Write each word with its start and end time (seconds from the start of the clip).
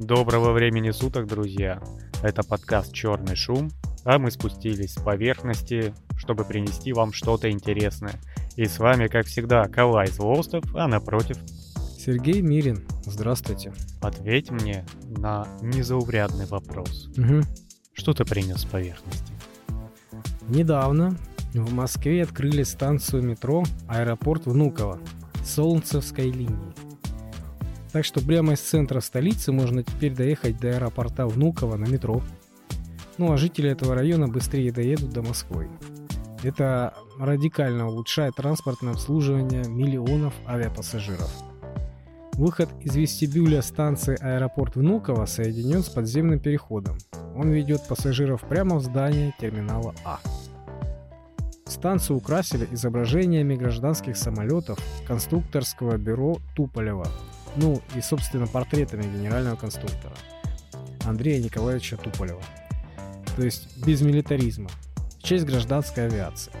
Доброго 0.00 0.52
времени 0.52 0.92
суток, 0.92 1.26
друзья! 1.26 1.78
Это 2.22 2.42
подкаст 2.42 2.94
«Черный 2.94 3.36
шум», 3.36 3.70
а 4.02 4.18
мы 4.18 4.30
спустились 4.30 4.94
с 4.94 5.02
поверхности, 5.02 5.92
чтобы 6.16 6.46
принести 6.46 6.94
вам 6.94 7.12
что-то 7.12 7.50
интересное. 7.50 8.14
И 8.56 8.64
с 8.64 8.78
вами, 8.78 9.08
как 9.08 9.26
всегда, 9.26 9.68
Калай 9.68 10.06
Злостов, 10.06 10.64
а 10.74 10.88
напротив... 10.88 11.36
Сергей 11.98 12.40
Мирин, 12.40 12.86
здравствуйте. 13.04 13.74
Ответь 14.00 14.50
мне 14.50 14.86
на 15.02 15.46
незаурядный 15.60 16.46
вопрос. 16.46 17.08
Угу. 17.18 17.42
Что 17.92 18.14
ты 18.14 18.24
принес 18.24 18.62
с 18.62 18.64
поверхности? 18.64 19.34
Недавно 20.48 21.14
в 21.52 21.74
Москве 21.74 22.22
открыли 22.22 22.62
станцию 22.62 23.22
метро 23.22 23.64
«Аэропорт 23.86 24.46
Внуково» 24.46 24.98
Солнцевской 25.44 26.30
линии. 26.30 26.69
Так 27.92 28.04
что 28.04 28.20
прямо 28.20 28.52
из 28.52 28.60
центра 28.60 29.00
столицы 29.00 29.50
можно 29.52 29.82
теперь 29.82 30.14
доехать 30.14 30.58
до 30.60 30.68
аэропорта 30.68 31.26
Внуково 31.26 31.76
на 31.76 31.86
метро. 31.86 32.22
Ну 33.18 33.32
а 33.32 33.36
жители 33.36 33.70
этого 33.70 33.94
района 33.94 34.28
быстрее 34.28 34.72
доедут 34.72 35.10
до 35.10 35.22
Москвы. 35.22 35.68
Это 36.42 36.94
радикально 37.18 37.88
улучшает 37.88 38.36
транспортное 38.36 38.92
обслуживание 38.92 39.64
миллионов 39.68 40.32
авиапассажиров. 40.46 41.30
Выход 42.34 42.70
из 42.80 42.96
вестибюля 42.96 43.60
станции 43.60 44.16
аэропорт 44.18 44.76
Внуково 44.76 45.26
соединен 45.26 45.82
с 45.82 45.90
подземным 45.90 46.40
переходом. 46.40 46.96
Он 47.36 47.50
ведет 47.50 47.86
пассажиров 47.86 48.42
прямо 48.42 48.76
в 48.76 48.82
здание 48.82 49.34
терминала 49.38 49.94
А. 50.04 50.18
Станцию 51.66 52.16
украсили 52.16 52.66
изображениями 52.72 53.56
гражданских 53.56 54.16
самолетов 54.16 54.78
конструкторского 55.06 55.98
бюро 55.98 56.38
Туполева, 56.56 57.06
ну 57.56 57.80
и, 57.94 58.00
собственно, 58.00 58.46
портретами 58.46 59.02
генерального 59.02 59.56
конструктора 59.56 60.14
Андрея 61.04 61.42
Николаевича 61.42 61.96
Туполева. 61.96 62.42
То 63.36 63.42
есть 63.42 63.76
без 63.84 64.00
милитаризма, 64.00 64.70
в 65.18 65.22
честь 65.22 65.44
гражданской 65.44 66.06
авиации. 66.06 66.52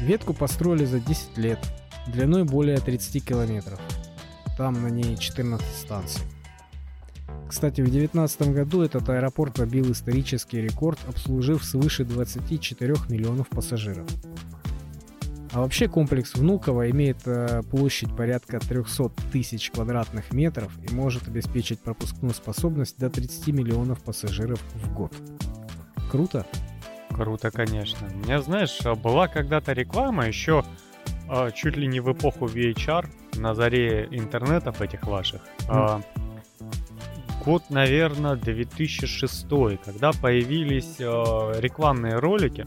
Ветку 0.00 0.32
построили 0.32 0.84
за 0.84 0.98
10 1.00 1.38
лет, 1.38 1.58
длиной 2.06 2.44
более 2.44 2.78
30 2.78 3.24
километров. 3.24 3.80
Там 4.56 4.82
на 4.82 4.88
ней 4.88 5.16
14 5.16 5.66
станций. 5.76 6.22
Кстати, 7.48 7.80
в 7.80 7.90
2019 7.90 8.42
году 8.52 8.82
этот 8.82 9.08
аэропорт 9.08 9.54
побил 9.54 9.90
исторический 9.90 10.60
рекорд, 10.60 10.98
обслужив 11.08 11.64
свыше 11.64 12.04
24 12.04 12.94
миллионов 13.08 13.48
пассажиров. 13.48 14.06
А 15.52 15.60
вообще 15.60 15.88
комплекс 15.88 16.34
Внуково 16.34 16.90
имеет 16.90 17.26
э, 17.26 17.62
площадь 17.68 18.14
порядка 18.14 18.60
300 18.60 19.10
тысяч 19.32 19.70
квадратных 19.72 20.32
метров 20.32 20.72
и 20.88 20.94
может 20.94 21.26
обеспечить 21.26 21.80
пропускную 21.80 22.34
способность 22.34 22.98
до 22.98 23.10
30 23.10 23.48
миллионов 23.48 24.00
пассажиров 24.02 24.60
в 24.74 24.94
год. 24.94 25.12
Круто? 26.10 26.46
Круто, 27.10 27.50
конечно. 27.50 28.06
У 28.14 28.18
меня, 28.18 28.40
знаешь, 28.40 28.78
была 29.02 29.26
когда-то 29.26 29.72
реклама 29.72 30.26
еще 30.28 30.64
э, 31.28 31.50
чуть 31.52 31.76
ли 31.76 31.88
не 31.88 31.98
в 31.98 32.12
эпоху 32.12 32.46
VHR, 32.46 33.08
на 33.36 33.54
заре 33.54 34.06
интернетов 34.12 34.80
этих 34.80 35.04
ваших. 35.04 35.40
Mm. 35.68 36.04
Год, 37.44 37.70
наверное, 37.70 38.36
2006, 38.36 39.46
когда 39.84 40.12
появились 40.12 40.96
рекламные 40.98 42.18
ролики. 42.18 42.66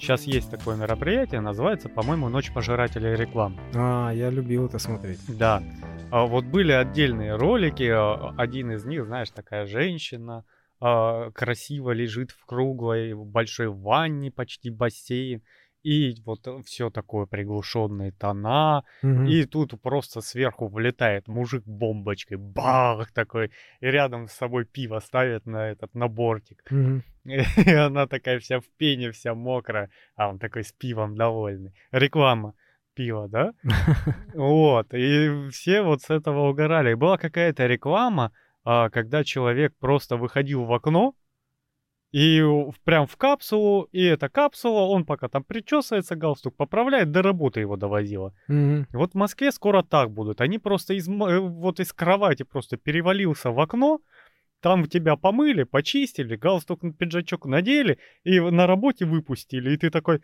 Сейчас 0.00 0.24
есть 0.24 0.50
такое 0.50 0.76
мероприятие, 0.76 1.42
называется, 1.42 1.90
по-моему, 1.90 2.30
«Ночь 2.30 2.50
пожирателей 2.50 3.14
реклам». 3.16 3.60
А, 3.74 4.10
я 4.10 4.30
любил 4.30 4.64
это 4.64 4.78
смотреть. 4.78 5.20
Да. 5.28 5.62
А 6.10 6.24
вот 6.24 6.46
были 6.46 6.72
отдельные 6.72 7.36
ролики, 7.36 7.82
а, 7.82 8.34
один 8.38 8.72
из 8.72 8.86
них, 8.86 9.04
знаешь, 9.04 9.28
такая 9.28 9.66
женщина, 9.66 10.46
а, 10.80 11.30
красиво 11.32 11.90
лежит 11.90 12.30
в 12.30 12.46
круглой 12.46 13.12
большой 13.12 13.68
ванне, 13.68 14.30
почти 14.30 14.70
бассейн, 14.70 15.42
и 15.82 16.14
вот 16.24 16.46
все 16.64 16.88
такое 16.90 17.26
приглушенные 17.26 18.12
тона, 18.12 18.84
угу. 19.02 19.24
и 19.24 19.44
тут 19.44 19.80
просто 19.82 20.22
сверху 20.22 20.68
влетает 20.68 21.28
мужик 21.28 21.62
бомбочкой, 21.66 22.38
бах 22.38 23.12
такой, 23.12 23.50
и 23.80 23.86
рядом 23.86 24.28
с 24.28 24.32
собой 24.32 24.64
пиво 24.64 24.98
ставит 25.00 25.46
на 25.46 25.70
этот 25.70 25.94
на 25.94 26.08
бортик, 26.08 26.62
угу. 26.70 27.02
и 27.66 27.70
она 27.70 28.06
такая 28.06 28.38
вся 28.38 28.60
в 28.60 28.64
пене, 28.76 29.10
вся 29.10 29.34
мокрая, 29.34 29.90
а 30.16 30.28
он 30.28 30.38
такой 30.38 30.64
с 30.64 30.72
пивом 30.72 31.16
довольный. 31.16 31.74
Реклама 31.92 32.54
пива, 32.94 33.28
да? 33.28 33.52
Вот, 34.34 34.92
и 34.94 35.48
все 35.50 35.82
вот 35.82 36.02
с 36.02 36.10
этого 36.10 36.48
угорали. 36.50 36.92
И 36.92 36.94
была 36.94 37.18
какая-то 37.18 37.66
реклама, 37.66 38.32
а, 38.64 38.90
когда 38.90 39.24
человек 39.24 39.74
просто 39.78 40.16
выходил 40.16 40.64
в 40.64 40.72
окно, 40.72 41.14
и 42.12 42.42
прям 42.84 43.06
в 43.06 43.16
капсулу, 43.16 43.88
и 43.92 44.02
эта 44.02 44.28
капсула, 44.28 44.80
он 44.80 45.04
пока 45.04 45.28
там 45.28 45.44
причесывается, 45.44 46.16
галстук 46.16 46.56
поправляет, 46.56 47.12
до 47.12 47.22
работы 47.22 47.60
его 47.60 47.76
довозила. 47.76 48.34
Mm-hmm. 48.50 48.86
Вот 48.92 49.12
в 49.12 49.14
Москве 49.14 49.52
скоро 49.52 49.82
так 49.82 50.10
будут. 50.10 50.40
Они 50.40 50.58
просто 50.58 50.94
из, 50.94 51.08
э, 51.08 51.38
вот 51.38 51.78
из 51.78 51.92
кровати 51.92 52.42
просто 52.42 52.76
перевалился 52.76 53.52
в 53.52 53.60
окно, 53.60 54.00
там 54.60 54.86
тебя 54.86 55.16
помыли, 55.16 55.64
почистили, 55.64 56.36
галстук, 56.36 56.80
пиджачок 56.98 57.46
надели 57.46 57.98
и 58.24 58.40
на 58.40 58.66
работе 58.66 59.04
выпустили. 59.04 59.72
И 59.72 59.76
ты 59.76 59.90
такой, 59.90 60.22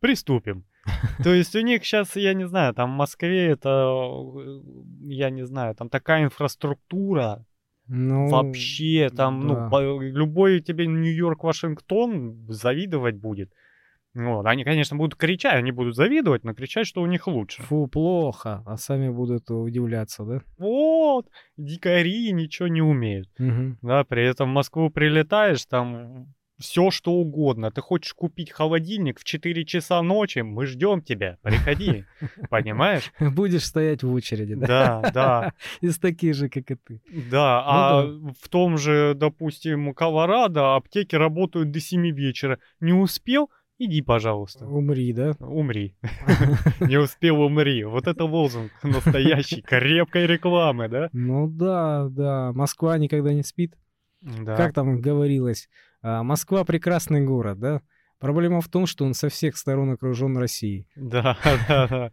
приступим. 0.00 0.64
То 1.24 1.34
есть 1.34 1.54
у 1.56 1.60
них 1.60 1.84
сейчас, 1.84 2.16
я 2.16 2.34
не 2.34 2.46
знаю, 2.46 2.74
там 2.74 2.94
в 2.94 2.96
Москве 2.96 3.46
это, 3.46 3.88
э, 4.38 4.60
я 5.02 5.30
не 5.30 5.44
знаю, 5.44 5.74
там 5.74 5.88
такая 5.88 6.24
инфраструктура, 6.24 7.44
ну, 7.88 8.28
Вообще, 8.28 9.10
там, 9.14 9.46
ну, 9.46 9.54
да. 9.54 9.68
ну, 9.70 10.00
любой 10.00 10.60
тебе 10.60 10.88
Нью-Йорк, 10.88 11.44
Вашингтон 11.44 12.44
завидовать 12.48 13.14
будет. 13.14 13.52
Вот. 14.16 14.46
Они, 14.46 14.64
конечно, 14.64 14.96
будут 14.96 15.16
кричать, 15.16 15.54
они 15.54 15.72
будут 15.72 15.94
завидовать, 15.94 16.42
но 16.42 16.54
кричать, 16.54 16.86
что 16.86 17.02
у 17.02 17.06
них 17.06 17.26
лучше. 17.26 17.62
Фу, 17.64 17.86
плохо. 17.86 18.62
А 18.64 18.76
сами 18.78 19.10
будут 19.10 19.50
удивляться, 19.50 20.24
да? 20.24 20.40
Вот, 20.56 21.26
дикари 21.58 22.32
ничего 22.32 22.68
не 22.68 22.80
умеют. 22.80 23.28
Угу. 23.38 23.76
Да, 23.82 24.04
при 24.04 24.26
этом 24.26 24.50
в 24.50 24.54
Москву 24.54 24.88
прилетаешь, 24.88 25.66
там 25.66 26.34
все 26.58 26.90
что 26.90 27.12
угодно. 27.12 27.70
Ты 27.70 27.80
хочешь 27.80 28.14
купить 28.14 28.50
холодильник 28.50 29.20
в 29.20 29.24
4 29.24 29.64
часа 29.64 30.00
ночи, 30.02 30.38
мы 30.40 30.66
ждем 30.66 31.02
тебя, 31.02 31.36
приходи, 31.42 32.04
понимаешь? 32.50 33.12
Будешь 33.20 33.66
стоять 33.66 34.02
в 34.02 34.12
очереди, 34.12 34.54
да? 34.54 34.66
Да, 34.66 35.10
да. 35.12 35.52
Из 35.80 35.98
таких 35.98 36.34
же, 36.34 36.48
как 36.48 36.70
и 36.70 36.74
ты. 36.74 37.02
Да, 37.30 37.62
ну, 37.62 37.70
а 37.70 38.32
в 38.40 38.48
том 38.48 38.78
же, 38.78 39.12
допустим, 39.14 39.92
Колорадо 39.94 40.76
аптеки 40.76 41.14
работают 41.14 41.70
до 41.70 41.80
7 41.80 42.10
вечера. 42.10 42.58
Не 42.80 42.92
успел? 42.92 43.50
Иди, 43.78 44.00
пожалуйста. 44.00 44.66
Умри, 44.66 45.12
да? 45.12 45.36
Умри. 45.38 45.94
Не 46.80 46.96
успел 46.96 47.42
умри. 47.42 47.84
Вот 47.84 48.06
это 48.06 48.24
лозунг 48.24 48.72
настоящий, 48.82 49.60
крепкой 49.60 50.26
рекламы, 50.26 50.88
да? 50.88 51.10
Ну 51.12 51.46
да, 51.46 52.08
да. 52.08 52.52
Москва 52.54 52.96
никогда 52.96 53.34
не 53.34 53.42
спит. 53.42 53.74
Да. 54.22 54.56
Как 54.56 54.72
там 54.72 55.00
говорилось, 55.00 55.68
а, 56.02 56.22
Москва 56.22 56.64
прекрасный 56.64 57.20
город, 57.20 57.58
да? 57.58 57.82
Проблема 58.18 58.62
в 58.62 58.68
том, 58.68 58.86
что 58.86 59.04
он 59.04 59.12
со 59.12 59.28
всех 59.28 59.56
сторон 59.58 59.90
окружен 59.90 60.38
Россией. 60.38 60.88
Да, 60.96 61.36
да, 61.68 61.86
да. 61.86 62.12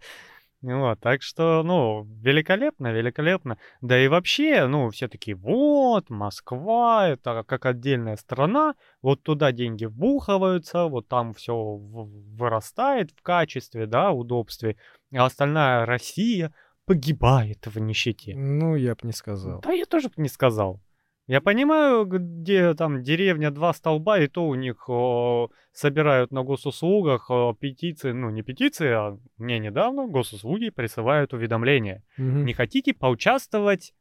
Вот, 0.63 0.99
так 1.01 1.21
что, 1.21 1.61
ну, 1.61 2.03
великолепно, 2.21 2.93
великолепно. 2.93 3.57
Да 3.81 3.99
и 3.99 4.07
вообще, 4.07 4.65
ну, 4.65 4.89
все 4.91 5.09
таки 5.09 5.33
вот, 5.33 6.09
Москва, 6.09 7.09
это 7.09 7.43
как 7.45 7.65
отдельная 7.65 8.15
страна, 8.15 8.75
вот 9.01 9.21
туда 9.23 9.51
деньги 9.51 9.83
вбухиваются, 9.83 10.85
вот 10.85 11.09
там 11.09 11.33
все 11.33 11.53
вырастает 11.53 13.11
в 13.11 13.21
качестве, 13.21 13.87
да, 13.87 14.11
удобстве, 14.11 14.77
а 15.13 15.25
остальная 15.25 15.85
Россия 15.85 16.53
погибает 16.85 17.67
в 17.67 17.77
нищете. 17.79 18.33
Ну, 18.33 18.75
я 18.75 18.93
бы 18.93 19.01
не 19.03 19.13
сказал. 19.13 19.59
Да, 19.61 19.73
я 19.73 19.85
тоже 19.85 20.07
бы 20.07 20.15
не 20.17 20.29
сказал. 20.29 20.79
Я 21.25 21.39
понимаю, 21.39 22.05
где 22.05 22.73
там 22.73 23.01
деревня 23.01 23.49
два 23.49 23.73
столба, 23.73 24.19
и 24.19 24.27
то 24.27 24.45
у 24.45 24.55
них 24.55 24.89
о, 24.89 25.49
собирают 25.71 26.31
на 26.31 26.43
госуслугах 26.43 27.31
о, 27.31 27.53
петиции, 27.53 28.11
ну 28.11 28.29
не 28.29 28.41
петиции, 28.41 28.89
а 28.89 29.17
мне 29.37 29.59
недавно 29.59 30.05
госуслуги 30.07 30.69
присылают 30.69 31.33
уведомления. 31.33 32.03
Угу. 32.17 32.25
Не 32.25 32.53
хотите 32.53 32.93
поучаствовать 32.93 33.93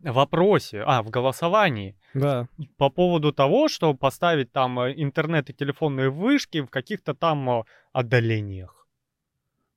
в 0.00 0.12
вопросе, 0.12 0.82
а, 0.84 1.04
в 1.04 1.10
голосовании. 1.10 1.96
Да. 2.14 2.48
По 2.78 2.90
поводу 2.90 3.32
того, 3.32 3.68
что 3.68 3.94
поставить 3.94 4.50
там 4.50 4.80
э, 4.80 4.92
интернет 4.96 5.50
и 5.50 5.54
телефонные 5.54 6.10
вышки 6.10 6.60
в 6.60 6.66
каких-то 6.66 7.14
там 7.14 7.64
отдалениях. 7.92 8.88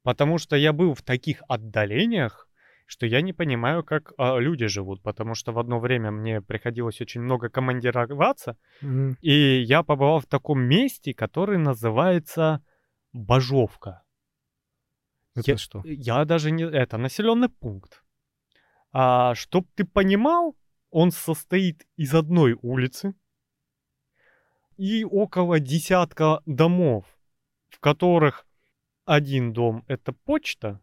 Потому 0.01 0.39
что 0.39 0.55
я 0.55 0.73
был 0.73 0.95
в 0.95 1.03
таких 1.03 1.43
отдалениях, 1.47 2.46
что 2.87 3.05
я 3.05 3.21
не 3.21 3.33
понимаю, 3.33 3.83
как 3.83 4.13
а, 4.17 4.37
люди 4.39 4.67
живут, 4.67 5.03
потому 5.03 5.35
что 5.35 5.51
в 5.51 5.59
одно 5.59 5.79
время 5.79 6.09
мне 6.09 6.41
приходилось 6.41 7.01
очень 7.01 7.21
много 7.21 7.49
командироваться, 7.49 8.57
mm-hmm. 8.81 9.17
и 9.21 9.61
я 9.61 9.83
побывал 9.83 10.21
в 10.21 10.25
таком 10.25 10.61
месте, 10.61 11.13
который 11.13 11.57
называется 11.57 12.63
Бажовка. 13.11 14.03
Это 15.35 15.51
я, 15.51 15.57
что? 15.57 15.81
Я 15.85 16.25
даже 16.25 16.49
не... 16.49 16.63
Это 16.63 16.97
населенный 16.97 17.49
пункт. 17.49 18.03
А, 18.93 19.35
чтоб 19.35 19.67
ты 19.75 19.83
понимал, 19.83 20.55
Он 20.89 21.11
состоит 21.11 21.85
из 21.97 22.15
одной 22.15 22.57
улицы 22.61 23.13
и 24.77 25.03
около 25.03 25.59
десятка 25.59 26.41
домов, 26.45 27.05
в 27.67 27.79
которых 27.79 28.47
один 29.05 29.51
дом 29.51 29.83
это 29.87 30.13
почта, 30.13 30.79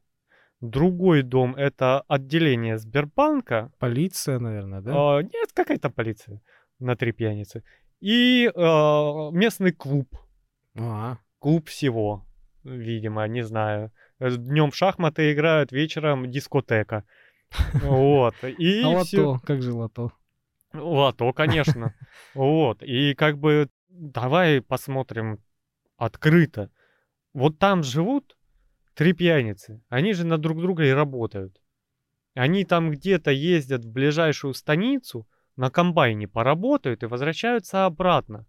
другой 0.60 1.22
дом 1.22 1.54
это 1.56 2.00
отделение 2.08 2.78
Сбербанка. 2.78 3.72
Полиция, 3.78 4.38
наверное, 4.38 4.80
да? 4.80 4.92
А, 4.94 5.22
нет, 5.22 5.52
какая-то 5.52 5.90
полиция 5.90 6.40
на 6.78 6.96
три 6.96 7.12
пьяницы. 7.12 7.62
И 8.00 8.50
а, 8.54 9.30
местный 9.30 9.72
клуб. 9.72 10.08
А, 10.76 11.18
Клуб 11.44 11.68
всего, 11.68 12.26
видимо, 12.64 13.28
не 13.28 13.42
знаю. 13.42 13.92
Днем 14.18 14.72
шахматы 14.72 15.30
играют, 15.30 15.72
вечером 15.72 16.30
дискотека. 16.30 17.04
Вот. 17.82 18.34
И 18.42 18.82
а 18.82 18.88
лото, 18.88 19.40
как 19.44 19.60
же 19.60 19.74
лото? 19.74 20.10
Лото, 20.72 21.32
конечно. 21.34 21.94
Вот. 22.34 22.82
И 22.82 23.14
как 23.14 23.38
бы 23.38 23.68
давай 23.90 24.62
посмотрим 24.62 25.38
открыто. 25.98 26.70
Вот 27.34 27.58
там 27.58 27.82
живут 27.82 28.38
три 28.94 29.12
пьяницы. 29.12 29.82
Они 29.88 30.12
же 30.12 30.25
на 30.26 30.38
друг 30.38 30.61
друга 30.61 30.85
и 30.85 30.91
работают. 30.91 31.61
Они 32.35 32.64
там 32.64 32.91
где-то 32.91 33.31
ездят 33.31 33.85
в 33.85 33.93
ближайшую 33.93 34.55
станицу, 34.55 35.26
на 35.56 35.70
комбайне 35.70 36.26
поработают 36.26 37.02
и 37.02 37.06
возвращаются 37.06 37.87
обратно. 37.87 38.46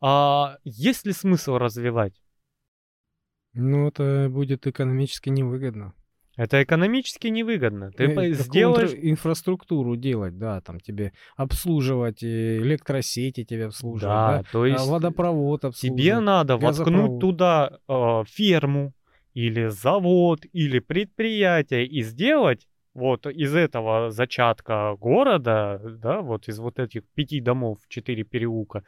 А 0.00 0.58
есть 0.64 1.06
ли 1.06 1.12
смысл 1.12 1.58
развивать? 1.58 2.20
Ну, 3.52 3.88
это 3.88 4.28
будет 4.30 4.66
экономически 4.66 5.28
невыгодно. 5.28 5.94
Это 6.36 6.60
экономически 6.64 7.28
невыгодно. 7.28 7.92
Ты 7.92 8.06
Э, 8.06 8.32
сделаешь... 8.32 8.90
инфра- 8.90 9.10
инфраструктуру 9.10 9.94
делать, 9.94 10.36
да, 10.36 10.60
там 10.60 10.80
тебе 10.80 11.12
обслуживать, 11.36 12.24
э, 12.24 12.58
электросети 12.58 13.44
тебе 13.44 13.66
обслуживать, 13.66 14.02
Да, 14.16 14.38
да, 14.38 14.44
то 14.50 14.64
а 14.64 14.68
есть 14.68 14.88
водопровод 14.88 15.60
тебе 15.60 15.68
обслуживать. 15.68 16.24
надо 16.24 16.56
воткнуть 16.56 16.88
газопровод. 16.88 17.20
туда 17.20 17.78
э, 17.86 18.24
ферму 18.26 18.92
или 19.34 19.68
завод 19.68 20.40
или 20.52 20.78
предприятие 20.78 21.86
и 21.86 22.02
сделать 22.02 22.66
вот 22.94 23.26
из 23.26 23.54
этого 23.54 24.10
зачатка 24.10 24.94
города, 25.00 25.80
да, 25.84 26.20
вот 26.20 26.48
из 26.48 26.58
вот 26.60 26.78
этих 26.78 27.02
пяти 27.14 27.40
домов, 27.40 27.78
четыре 27.88 28.22
переулка, 28.22 28.84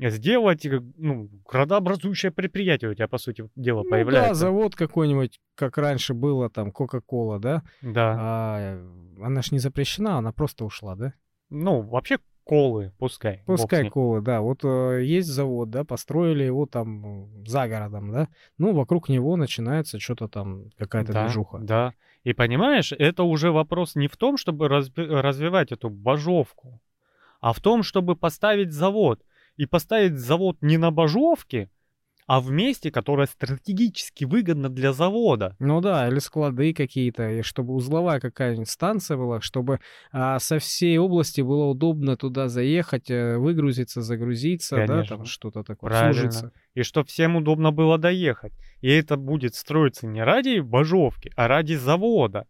сделать 0.00 0.66
э, 0.66 0.80
ну, 0.96 1.30
градообразующее 1.48 2.32
предприятие 2.32 2.90
у 2.90 2.94
тебя, 2.94 3.06
по 3.06 3.18
сути 3.18 3.48
дела, 3.54 3.78
Ну 3.78 3.84
да, 3.84 3.90
появляется. 3.90 4.34
завод 4.34 4.74
какой-нибудь, 4.74 5.40
как 5.54 5.78
раньше 5.78 6.14
было, 6.14 6.50
там, 6.50 6.72
Кока-Кола, 6.72 7.38
да, 7.38 7.62
Да. 7.80 8.16
а 8.18 8.58
э, 8.76 9.22
она 9.22 9.40
ж 9.42 9.52
не 9.52 9.60
запрещена, 9.60 10.18
она 10.18 10.32
просто 10.32 10.64
ушла, 10.64 10.96
да? 10.96 11.14
Ну, 11.50 11.82
вообще 11.82 12.18
колы, 12.44 12.92
пускай. 12.98 13.42
Пускай 13.46 13.88
кола, 13.88 14.20
да. 14.20 14.40
Вот 14.40 14.64
э, 14.64 15.02
есть 15.02 15.28
завод, 15.28 15.70
да, 15.70 15.84
построили 15.84 16.44
его 16.44 16.66
там 16.66 17.04
э, 17.44 17.48
за 17.48 17.66
городом, 17.68 18.12
да. 18.12 18.28
Ну, 18.58 18.72
вокруг 18.72 19.08
него 19.08 19.36
начинается 19.36 19.98
что-то 19.98 20.28
там, 20.28 20.70
какая-то 20.78 21.12
Да, 21.12 21.24
движуха. 21.24 21.58
да. 21.58 21.94
И 22.22 22.32
понимаешь, 22.32 22.92
это 22.92 23.22
уже 23.24 23.50
вопрос 23.50 23.96
не 23.96 24.08
в 24.08 24.16
том, 24.16 24.36
чтобы 24.36 24.66
разби- 24.68 25.06
развивать 25.06 25.72
эту 25.72 25.90
божовку, 25.90 26.80
а 27.40 27.52
в 27.52 27.60
том, 27.60 27.82
чтобы 27.82 28.16
поставить 28.16 28.72
завод. 28.72 29.20
И 29.56 29.66
поставить 29.66 30.18
завод 30.18 30.56
не 30.62 30.78
на 30.78 30.90
божовке, 30.90 31.70
а 32.26 32.40
в 32.40 32.50
месте, 32.50 32.90
которое 32.90 33.26
стратегически 33.26 34.24
выгодно 34.24 34.68
для 34.68 34.92
завода. 34.92 35.56
Ну 35.58 35.80
да, 35.80 36.08
или 36.08 36.18
склады 36.18 36.72
какие-то, 36.72 37.28
и 37.30 37.42
чтобы 37.42 37.74
узловая 37.74 38.20
какая-нибудь 38.20 38.68
станция 38.68 39.16
была, 39.16 39.40
чтобы 39.40 39.80
а, 40.12 40.38
со 40.38 40.58
всей 40.58 40.96
области 40.98 41.42
было 41.42 41.66
удобно 41.66 42.16
туда 42.16 42.48
заехать, 42.48 43.10
э, 43.10 43.36
выгрузиться, 43.36 44.00
загрузиться, 44.00 44.76
да, 44.76 44.86
Конечно. 44.86 45.16
там 45.16 45.26
что-то 45.26 45.62
такое, 45.62 45.90
Правильно. 45.90 46.10
обслужиться. 46.10 46.52
И 46.74 46.82
чтобы 46.82 47.08
всем 47.08 47.36
удобно 47.36 47.72
было 47.72 47.98
доехать. 47.98 48.52
И 48.80 48.88
это 48.88 49.16
будет 49.16 49.54
строиться 49.54 50.06
не 50.06 50.22
ради 50.22 50.60
божовки, 50.60 51.30
а 51.36 51.48
ради 51.48 51.74
завода. 51.74 52.46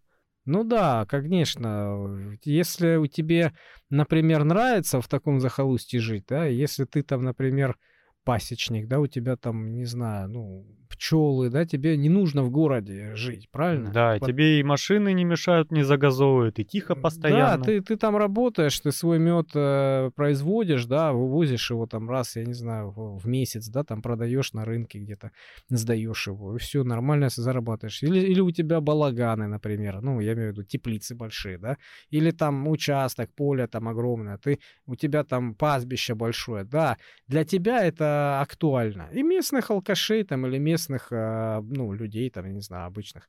Ну 0.47 0.63
да, 0.63 1.07
конечно. 1.07 2.37
Если 2.45 2.97
у 2.97 3.07
тебе, 3.07 3.55
например, 3.89 4.45
нравится 4.45 5.01
в 5.01 5.09
таком 5.09 5.41
захолустье 5.41 6.01
жить, 6.01 6.27
да, 6.29 6.45
если 6.45 6.85
ты 6.85 7.03
там, 7.03 7.23
например, 7.23 7.77
пасечник, 8.25 8.89
да, 8.89 9.01
у 9.01 9.07
тебя 9.07 9.37
там, 9.37 9.73
не 9.73 9.85
знаю, 9.85 10.29
ну, 10.29 10.67
пчелы, 11.05 11.51
да, 11.51 11.67
тебе 11.67 11.97
не 11.97 12.09
нужно 12.09 12.43
в 12.43 12.51
городе 12.51 13.15
жить, 13.15 13.49
правильно? 13.51 13.91
Да, 13.93 14.17
Вот 14.19 14.27
тебе 14.27 14.61
и 14.61 14.63
машины 14.63 15.13
не 15.13 15.25
мешают, 15.25 15.71
не 15.71 15.83
загазовывают, 15.83 16.59
и 16.59 16.65
тихо 16.65 16.95
постоянно. 16.95 17.59
Да, 17.59 17.65
ты, 17.65 17.81
ты 17.83 17.97
там 17.97 18.17
работаешь, 18.17 18.79
ты 18.81 18.91
свой 18.91 19.19
мед 19.19 19.51
э, 19.55 20.11
производишь, 20.15 20.87
да, 20.87 21.13
вывозишь 21.13 21.71
его 21.71 21.87
там 21.87 22.09
раз, 22.09 22.37
я 22.37 22.45
не 22.45 22.55
знаю, 22.55 22.91
в, 22.91 23.19
в 23.19 23.29
месяц, 23.29 23.69
да, 23.69 23.85
там 23.85 24.01
продаешь 24.01 24.53
на 24.55 24.65
рынке 24.65 24.99
где-то, 24.99 25.31
сдаешь 25.69 26.27
его, 26.27 26.57
и 26.57 26.59
все, 26.59 26.85
нормально 26.85 27.29
зарабатываешь. 27.29 28.03
Или, 28.03 28.21
или 28.21 28.41
у 28.41 28.51
тебя 28.51 28.81
балаганы, 28.81 29.47
например, 29.47 30.01
ну, 30.01 30.21
я 30.21 30.33
имею 30.33 30.49
в 30.49 30.53
виду 30.53 30.63
теплицы 30.63 31.15
большие, 31.15 31.59
да, 31.59 31.77
или 32.09 32.31
там 32.31 32.67
участок, 32.69 33.31
поле 33.35 33.67
там 33.67 33.89
огромное, 33.89 34.39
ты, 34.39 34.59
у 34.87 34.97
тебя 34.97 35.25
там 35.25 35.55
пастбище 35.55 36.15
большое, 36.15 36.65
да, 36.65 36.97
для 37.29 37.45
тебя 37.45 37.85
это 37.85 38.41
актуально. 38.41 39.09
И 39.13 39.23
местных 39.23 39.71
алкашей 39.71 40.25
там 40.25 40.47
или 40.47 40.59
местных, 40.59 40.94
э, 41.11 41.61
ну, 41.63 41.93
людей 41.93 42.31
там, 42.31 42.53
не 42.53 42.61
знаю, 42.61 42.87
обычных, 42.87 43.29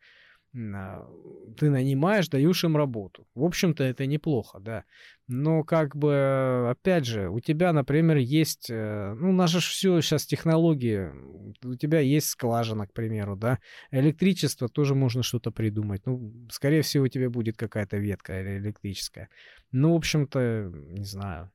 а, 0.57 1.06
ты 1.57 1.69
нанимаешь, 1.69 2.29
даешь 2.29 2.63
им 2.63 2.77
работу. 2.77 3.27
В 3.35 3.44
общем-то, 3.44 3.83
это 3.83 4.06
неплохо, 4.06 4.59
да. 4.59 4.85
Но 5.27 5.63
как 5.63 5.95
бы, 5.95 6.67
опять 6.69 7.06
же, 7.06 7.29
у 7.29 7.39
тебя, 7.39 7.73
например, 7.73 8.17
есть, 8.17 8.69
э, 8.69 9.15
ну, 9.19 9.31
у 9.31 9.33
же 9.59 9.59
все 9.59 10.00
сейчас 10.01 10.25
технологии, 10.25 11.12
у 11.63 11.75
тебя 11.75 12.00
есть 12.00 12.29
скважина, 12.29 12.88
к 12.88 12.94
примеру, 12.94 13.35
да, 13.35 13.59
электричество 13.91 14.69
тоже 14.69 14.95
можно 14.95 15.23
что-то 15.23 15.51
придумать. 15.51 16.06
Ну, 16.06 16.31
скорее 16.50 16.83
всего, 16.83 17.06
у 17.06 17.09
тебя 17.09 17.29
будет 17.29 17.57
какая-то 17.57 17.97
ветка 17.97 18.39
или 18.39 18.57
электрическая. 18.57 19.29
Ну, 19.71 19.94
в 19.94 19.97
общем-то, 19.97 20.71
не 20.73 21.03
знаю. 21.03 21.51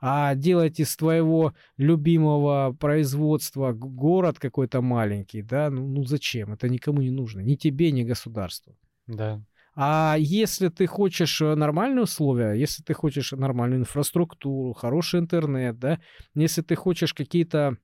А 0.00 0.34
делать 0.34 0.80
из 0.80 0.96
твоего 0.96 1.54
любимого 1.76 2.76
производства 2.78 3.72
город 3.72 4.38
какой-то 4.38 4.82
маленький, 4.82 5.42
да, 5.42 5.70
ну, 5.70 5.86
ну 5.86 6.04
зачем? 6.04 6.52
Это 6.52 6.68
никому 6.68 7.02
не 7.02 7.10
нужно. 7.10 7.40
Ни 7.40 7.54
тебе, 7.54 7.92
ни 7.92 8.02
государству. 8.02 8.76
Да. 9.06 9.42
А 9.76 10.16
если 10.18 10.68
ты 10.68 10.86
хочешь 10.86 11.40
э, 11.40 11.54
нормальные 11.54 12.04
условия, 12.04 12.52
если 12.52 12.82
ты 12.82 12.94
хочешь 12.94 13.32
нормальную 13.32 13.80
инфраструктуру, 13.80 14.72
хороший 14.72 15.20
интернет, 15.20 15.78
да, 15.78 15.98
если 16.34 16.62
ты 16.62 16.76
хочешь 16.76 17.12
какие-то, 17.12 17.76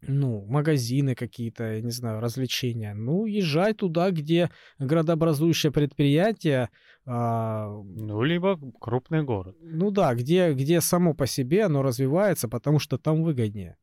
ну, 0.00 0.44
магазины 0.46 1.14
какие-то, 1.14 1.74
я 1.74 1.80
не 1.82 1.90
знаю, 1.90 2.20
развлечения, 2.20 2.94
ну, 2.94 3.26
езжай 3.26 3.74
туда, 3.74 4.10
где 4.10 4.50
градообразующее 4.78 5.72
предприятие, 5.72 6.70
а, 7.04 7.68
Ну, 7.68 8.22
либо 8.22 8.58
крупный 8.80 9.22
город. 9.22 9.56
ну 9.60 9.90
да, 9.90 10.14
где, 10.14 10.52
где 10.52 10.80
само 10.80 11.14
по 11.14 11.26
себе 11.26 11.64
оно 11.64 11.82
развивается, 11.82 12.48
потому 12.48 12.78
что 12.78 12.98
там 12.98 13.22
выгоднее. 13.22 13.76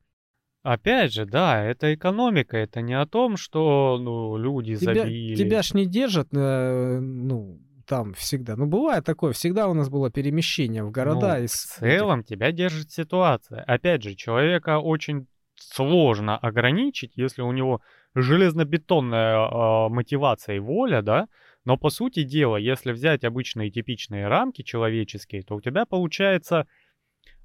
Опять 0.62 1.12
же, 1.12 1.26
да, 1.26 1.62
это 1.62 1.94
экономика, 1.94 2.56
это 2.56 2.80
не 2.80 2.94
о 2.94 3.06
том, 3.06 3.36
что 3.36 3.98
ну, 4.00 4.36
люди 4.36 4.74
Тебя, 4.76 4.94
забили. 4.94 5.36
тебя 5.36 5.62
ж 5.62 5.74
не 5.74 5.86
держат, 5.86 6.28
э, 6.32 6.98
ну, 6.98 7.60
там 7.86 8.14
всегда. 8.14 8.56
Ну, 8.56 8.66
бывает 8.66 9.04
такое, 9.04 9.32
всегда 9.32 9.68
у 9.68 9.74
нас 9.74 9.88
было 9.88 10.10
перемещение 10.10 10.82
в 10.82 10.90
города. 10.90 11.36
Ну, 11.38 11.44
из 11.44 11.52
в 11.52 11.78
целом 11.78 12.24
тебя 12.24 12.50
держит 12.50 12.90
ситуация. 12.90 13.62
Опять 13.62 14.02
же, 14.02 14.16
человека 14.16 14.80
очень 14.80 15.28
сложно 15.76 16.38
ограничить, 16.38 17.12
если 17.16 17.42
у 17.42 17.52
него 17.52 17.80
железнобетонная 18.14 19.36
э, 19.36 19.88
мотивация 19.90 20.56
и 20.56 20.58
воля, 20.58 21.02
да, 21.02 21.28
но 21.66 21.76
по 21.76 21.90
сути 21.90 22.22
дела, 22.22 22.56
если 22.56 22.92
взять 22.92 23.24
обычные 23.24 23.70
типичные 23.70 24.28
рамки 24.28 24.62
человеческие, 24.62 25.42
то 25.42 25.56
у 25.56 25.60
тебя 25.60 25.84
получается 25.84 26.66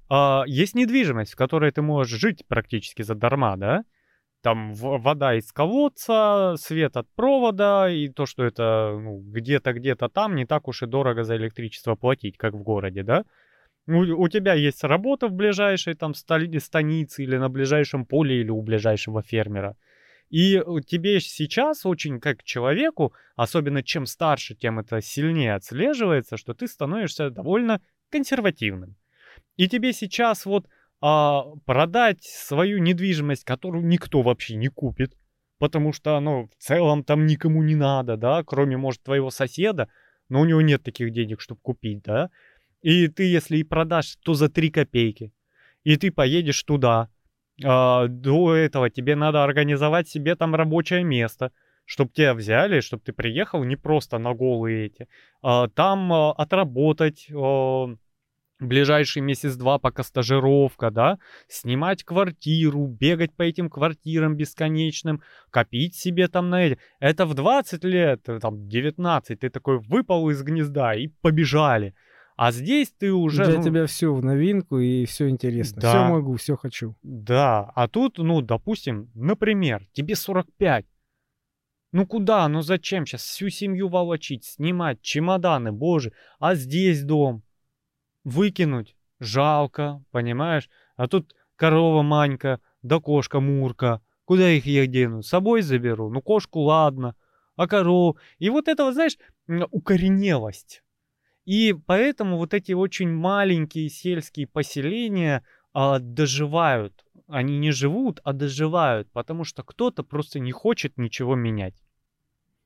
а, 0.08 0.44
есть 0.46 0.74
недвижимость, 0.74 1.32
в 1.32 1.36
которой 1.36 1.70
ты 1.72 1.82
можешь 1.82 2.18
жить 2.18 2.44
практически 2.48 3.02
задарма, 3.02 3.56
да? 3.56 3.82
Там 4.42 4.72
вода 4.74 5.34
из 5.34 5.52
колодца, 5.52 6.54
свет 6.56 6.96
от 6.96 7.06
провода, 7.14 7.88
и 7.88 8.08
то, 8.08 8.26
что 8.26 8.44
это 8.44 8.98
ну, 9.00 9.18
где-то, 9.18 9.72
где-то 9.72 10.08
там, 10.08 10.34
не 10.34 10.46
так 10.46 10.68
уж 10.68 10.82
и 10.82 10.86
дорого 10.86 11.22
за 11.22 11.36
электричество 11.36 11.94
платить, 11.94 12.36
как 12.36 12.54
в 12.54 12.62
городе, 12.62 13.02
да? 13.02 13.24
У, 13.86 13.98
у 13.98 14.28
тебя 14.28 14.54
есть 14.54 14.84
работа 14.84 15.28
в 15.28 15.32
ближайшей 15.32 15.94
там 15.94 16.14
станице 16.14 17.22
или 17.22 17.36
на 17.36 17.48
ближайшем 17.48 18.06
поле 18.06 18.40
или 18.40 18.50
у 18.50 18.62
ближайшего 18.62 19.22
фермера. 19.22 19.76
И 20.30 20.56
э, 20.56 20.62
тебе 20.86 21.20
сейчас 21.20 21.84
очень 21.84 22.20
как 22.20 22.42
человеку, 22.42 23.12
особенно 23.36 23.82
чем 23.82 24.06
старше, 24.06 24.54
тем 24.54 24.78
это 24.78 25.00
сильнее 25.02 25.54
отслеживается, 25.54 26.36
что 26.36 26.54
ты 26.54 26.68
становишься 26.68 27.30
довольно 27.30 27.80
консервативным. 28.10 28.96
И 29.56 29.68
тебе 29.68 29.92
сейчас 29.92 30.46
вот 30.46 30.66
а, 31.00 31.44
продать 31.66 32.22
свою 32.22 32.78
недвижимость, 32.78 33.44
которую 33.44 33.84
никто 33.84 34.22
вообще 34.22 34.54
не 34.54 34.68
купит, 34.68 35.16
потому 35.58 35.92
что 35.92 36.16
оно 36.16 36.46
в 36.46 36.54
целом 36.58 37.04
там 37.04 37.26
никому 37.26 37.62
не 37.62 37.74
надо, 37.74 38.16
да, 38.16 38.42
кроме, 38.44 38.76
может, 38.76 39.02
твоего 39.02 39.30
соседа, 39.30 39.88
но 40.28 40.40
у 40.40 40.44
него 40.44 40.60
нет 40.62 40.82
таких 40.82 41.12
денег, 41.12 41.40
чтобы 41.40 41.60
купить, 41.60 42.02
да, 42.02 42.30
И 42.82 43.08
ты, 43.08 43.24
если 43.24 43.58
и 43.58 43.64
продашь, 43.64 44.16
то 44.24 44.34
за 44.34 44.48
3 44.48 44.70
копейки. 44.70 45.32
И 45.84 45.96
ты 45.96 46.10
поедешь 46.10 46.62
туда. 46.62 47.08
А, 47.64 48.06
до 48.08 48.54
этого 48.54 48.90
тебе 48.90 49.16
надо 49.16 49.44
организовать 49.44 50.08
себе 50.08 50.34
там 50.36 50.54
рабочее 50.54 51.04
место, 51.04 51.52
чтобы 51.84 52.10
тебя 52.12 52.34
взяли, 52.34 52.80
чтобы 52.80 53.02
ты 53.04 53.12
приехал 53.12 53.64
не 53.64 53.76
просто 53.76 54.18
на 54.18 54.34
голые 54.34 54.86
эти. 54.86 55.08
А, 55.42 55.68
там 55.68 56.12
а, 56.12 56.32
отработать 56.32 57.28
а, 57.32 57.94
ближайший 58.62 59.22
месяц-два, 59.22 59.78
пока 59.78 60.02
стажировка, 60.02 60.90
да, 60.90 61.18
снимать 61.48 62.04
квартиру, 62.04 62.86
бегать 62.86 63.34
по 63.34 63.42
этим 63.42 63.68
квартирам 63.68 64.36
бесконечным, 64.36 65.22
копить 65.50 65.94
себе 65.94 66.28
там 66.28 66.50
на 66.50 66.66
эти. 66.66 66.78
Это 67.00 67.26
в 67.26 67.34
20 67.34 67.84
лет, 67.84 68.22
там, 68.40 68.68
19, 68.68 69.38
ты 69.38 69.50
такой 69.50 69.78
выпал 69.80 70.30
из 70.30 70.42
гнезда 70.42 70.94
и 70.94 71.08
побежали. 71.08 71.94
А 72.44 72.50
здесь 72.50 72.90
ты 72.90 73.12
уже... 73.12 73.44
Для 73.44 73.58
ну, 73.58 73.62
тебя 73.62 73.86
все 73.86 74.12
в 74.12 74.24
новинку 74.24 74.80
и 74.80 75.04
все 75.04 75.28
интересно. 75.28 75.80
Да. 75.80 75.90
Все 75.90 76.12
могу, 76.12 76.34
все 76.34 76.56
хочу. 76.56 76.96
Да, 77.04 77.70
а 77.76 77.86
тут, 77.86 78.18
ну, 78.18 78.40
допустим, 78.40 79.12
например, 79.14 79.86
тебе 79.92 80.16
45. 80.16 80.84
Ну 81.92 82.04
куда, 82.04 82.48
ну 82.48 82.62
зачем 82.62 83.06
сейчас 83.06 83.22
всю 83.22 83.48
семью 83.48 83.86
волочить, 83.86 84.44
снимать 84.44 85.00
чемоданы, 85.02 85.70
боже, 85.70 86.14
а 86.40 86.56
здесь 86.56 87.04
дом? 87.04 87.44
Выкинуть 88.24 88.96
жалко, 89.20 90.02
понимаешь? 90.10 90.68
А 90.96 91.06
тут 91.06 91.36
корова 91.54 92.02
Манька, 92.02 92.58
да 92.82 92.98
кошка 92.98 93.38
Мурка. 93.38 94.02
Куда 94.24 94.50
их 94.50 94.66
я 94.66 94.88
дену? 94.88 95.22
С 95.22 95.28
собой 95.28 95.62
заберу? 95.62 96.10
Ну 96.10 96.20
кошку 96.20 96.58
ладно, 96.62 97.14
а 97.54 97.68
корову? 97.68 98.18
И 98.40 98.50
вот 98.50 98.66
это, 98.66 98.82
вот, 98.82 98.94
знаешь, 98.94 99.16
укоренелость. 99.70 100.82
И 101.44 101.74
поэтому 101.86 102.36
вот 102.36 102.54
эти 102.54 102.72
очень 102.72 103.10
маленькие 103.10 103.88
сельские 103.88 104.46
поселения 104.46 105.44
а, 105.72 105.98
доживают. 105.98 107.04
Они 107.28 107.58
не 107.58 107.72
живут, 107.72 108.20
а 108.24 108.32
доживают, 108.32 109.10
потому 109.12 109.44
что 109.44 109.62
кто-то 109.62 110.04
просто 110.04 110.38
не 110.38 110.52
хочет 110.52 110.98
ничего 110.98 111.34
менять. 111.34 111.82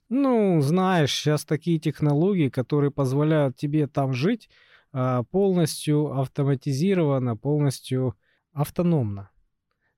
Ну, 0.08 0.60
знаешь, 0.60 1.12
сейчас 1.12 1.44
такие 1.44 1.78
технологии, 1.78 2.48
которые 2.48 2.90
позволяют 2.90 3.56
тебе 3.56 3.86
там 3.86 4.12
жить 4.12 4.48
а, 4.92 5.24
полностью 5.24 6.12
автоматизированно, 6.18 7.36
полностью 7.36 8.16
автономно. 8.52 9.30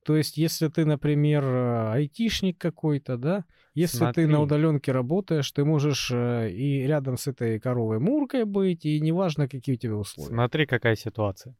То 0.08 0.16
есть, 0.16 0.38
если 0.38 0.68
ты, 0.68 0.86
например, 0.86 1.44
э, 1.44 1.92
айтишник 1.92 2.56
какой-то, 2.56 3.18
да, 3.18 3.44
если 3.74 3.98
ты 4.14 4.26
на 4.26 4.36
Смотри. 4.36 4.44
удаленке 4.44 4.90
работаешь, 4.90 5.52
ты 5.52 5.66
можешь 5.66 6.10
э, 6.10 6.50
и 6.50 6.86
рядом 6.86 7.18
с 7.18 7.26
этой 7.26 7.60
коровой 7.60 7.98
Муркой 7.98 8.46
быть, 8.46 8.86
и 8.86 8.98
неважно, 9.02 9.50
какие 9.50 9.74
у 9.74 9.78
тебя 9.78 9.96
условия. 9.96 10.30
Смотри, 10.30 10.64
какая 10.64 10.96
ситуация. 10.96 11.54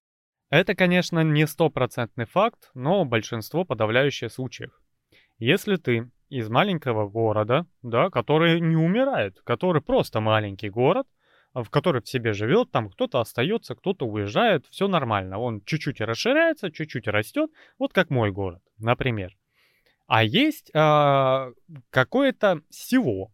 Это, 0.49 0.75
конечно, 0.75 1.23
не 1.23 1.47
стопроцентный 1.47 2.25
факт, 2.25 2.71
но 2.73 3.05
большинство 3.05 3.67
подавляющее 3.67 4.31
случаев. 4.31 4.71
Если 5.38 5.76
ты 5.76 6.11
из 6.31 6.49
маленького 6.49 7.07
города, 7.07 7.67
да, 7.83 8.09
который 8.09 8.62
не 8.62 8.76
умирает, 8.76 9.43
который 9.45 9.83
просто 9.83 10.21
маленький 10.21 10.71
город, 10.71 11.07
а, 11.07 11.18
в 11.55 11.71
который 11.71 12.02
в 12.02 12.09
себе 12.09 12.33
живет, 12.33 12.71
там 12.71 12.90
кто-то 12.90 13.21
остается, 13.21 13.75
кто-то 13.75 14.07
уезжает, 14.07 14.67
все 14.67 14.88
нормально. 14.88 15.38
Он 15.38 15.62
чуть-чуть 15.64 16.00
расширяется, 16.00 16.71
чуть-чуть 16.71 17.09
растет, 17.09 17.50
вот 17.78 17.93
как 17.93 18.11
мой 18.11 18.31
город, 18.31 18.62
например. 18.78 19.37
А 20.07 20.25
есть 20.25 20.71
а, 20.75 21.50
какое-то 21.90 22.62
село, 22.71 23.33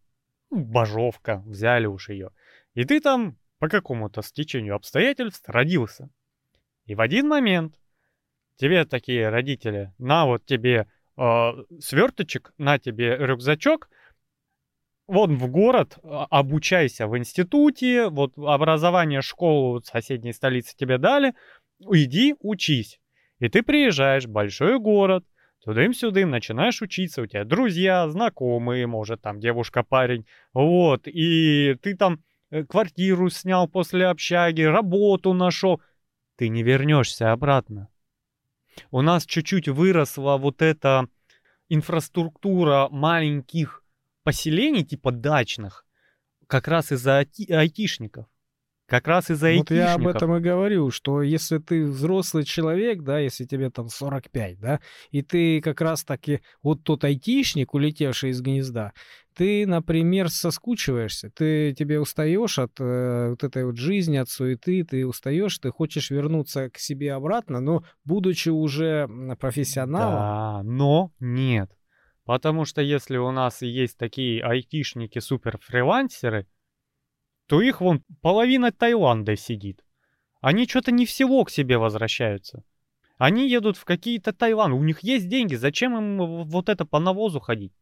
ну, 0.49 0.63
Бажовка, 0.63 1.41
взяли 1.45 1.85
уж 1.85 2.09
ее, 2.09 2.31
и 2.73 2.83
ты 2.83 2.99
там 2.99 3.37
по 3.59 3.69
какому-то 3.69 4.21
стечению 4.21 4.75
обстоятельств 4.75 5.47
родился. 5.47 6.09
И 6.85 6.95
в 6.95 7.01
один 7.01 7.27
момент 7.27 7.75
тебе 8.57 8.85
такие 8.85 9.29
родители, 9.29 9.93
на 9.97 10.25
вот 10.25 10.45
тебе 10.45 10.87
э, 11.17 11.51
сверточек, 11.79 12.53
на 12.57 12.77
тебе 12.77 13.15
рюкзачок, 13.17 13.89
вон 15.07 15.37
в 15.37 15.47
город, 15.47 15.97
а, 16.03 16.25
обучайся 16.29 17.07
в 17.07 17.17
институте, 17.17 18.09
вот 18.09 18.33
образование, 18.37 19.21
школу 19.21 19.81
соседней 19.81 20.33
столице 20.33 20.75
тебе 20.75 20.97
дали, 20.97 21.33
иди 21.79 22.35
учись. 22.39 22.99
И 23.39 23.49
ты 23.49 23.63
приезжаешь 23.63 24.25
в 24.25 24.31
большой 24.31 24.79
город, 24.79 25.25
тудым-сюдым, 25.63 26.29
начинаешь 26.29 26.81
учиться, 26.81 27.21
у 27.21 27.25
тебя 27.25 27.43
друзья, 27.43 28.07
знакомые, 28.09 28.87
может, 28.87 29.21
там 29.21 29.39
девушка, 29.39 29.83
парень, 29.83 30.25
вот, 30.53 31.07
и 31.07 31.75
ты 31.81 31.95
там 31.95 32.23
э, 32.51 32.63
квартиру 32.63 33.29
снял 33.29 33.67
после 33.67 34.07
общаги, 34.07 34.61
работу 34.61 35.33
нашел, 35.33 35.81
ты 36.37 36.49
не 36.49 36.63
вернешься 36.63 37.31
обратно. 37.31 37.89
У 38.91 39.01
нас 39.01 39.25
чуть-чуть 39.25 39.67
выросла 39.67 40.37
вот 40.37 40.61
эта 40.61 41.07
инфраструктура 41.69 42.87
маленьких 42.91 43.84
поселений, 44.25 44.83
типа 44.83 45.11
дачных, 45.11 45.85
как 46.47 46.67
раз 46.67 46.91
из-за 46.91 47.19
айти- 47.21 47.51
айтишников. 47.51 48.25
Как 48.87 49.07
раз 49.07 49.31
из-за 49.31 49.51
Вот 49.55 49.71
я 49.71 49.93
об 49.93 50.01
айтишников. 50.01 50.15
этом 50.15 50.35
и 50.37 50.39
говорю, 50.41 50.91
что 50.91 51.23
если 51.23 51.57
ты 51.57 51.85
взрослый 51.85 52.43
человек, 52.43 53.01
да, 53.01 53.17
если 53.17 53.45
тебе 53.45 53.71
там 53.71 53.89
45, 53.89 54.59
да, 54.59 54.79
и 55.09 55.23
ты 55.23 55.59
как 55.61 55.81
раз-таки 55.81 56.41
вот 56.61 56.83
тот 56.83 57.03
айтишник, 57.03 57.73
улетевший 57.73 58.29
из 58.29 58.41
гнезда, 58.41 58.93
ты, 59.33 59.65
например, 59.65 60.29
соскучиваешься, 60.29 61.31
ты 61.31 61.73
тебе 61.73 61.99
устаешь 61.99 62.59
от 62.59 62.73
э, 62.79 63.29
вот 63.31 63.43
этой 63.43 63.65
вот 63.65 63.75
жизни, 63.77 64.17
от 64.17 64.29
суеты, 64.29 64.83
ты 64.83 65.05
устаешь, 65.07 65.57
ты 65.57 65.71
хочешь 65.71 66.11
вернуться 66.11 66.69
к 66.69 66.77
себе 66.77 67.13
обратно, 67.13 67.61
но 67.61 67.83
будучи 68.05 68.49
уже 68.49 69.07
профессионалом, 69.39 70.19
Да, 70.19 70.61
но 70.63 71.11
нет. 71.19 71.71
Потому 72.25 72.65
что 72.65 72.81
если 72.81 73.17
у 73.17 73.31
нас 73.31 73.61
и 73.61 73.67
есть 73.67 73.97
такие 73.97 74.43
айтишники, 74.43 75.19
супер-фрилансеры, 75.19 76.47
то 77.47 77.61
их 77.61 77.81
вон 77.81 78.03
половина 78.21 78.71
Таиланда 78.71 79.35
сидит. 79.35 79.85
Они 80.41 80.67
что-то 80.67 80.91
не 80.91 81.05
в 81.05 81.11
село 81.11 81.43
к 81.45 81.51
себе 81.51 81.77
возвращаются. 81.77 82.63
Они 83.17 83.47
едут 83.47 83.77
в 83.77 83.85
какие-то 83.85 84.33
Таиланды. 84.33 84.75
У 84.75 84.83
них 84.83 84.99
есть 85.01 85.29
деньги. 85.29 85.55
Зачем 85.55 85.95
им 85.97 86.45
вот 86.45 86.67
это 86.67 86.85
по 86.85 86.99
навозу 86.99 87.39
ходить? 87.39 87.73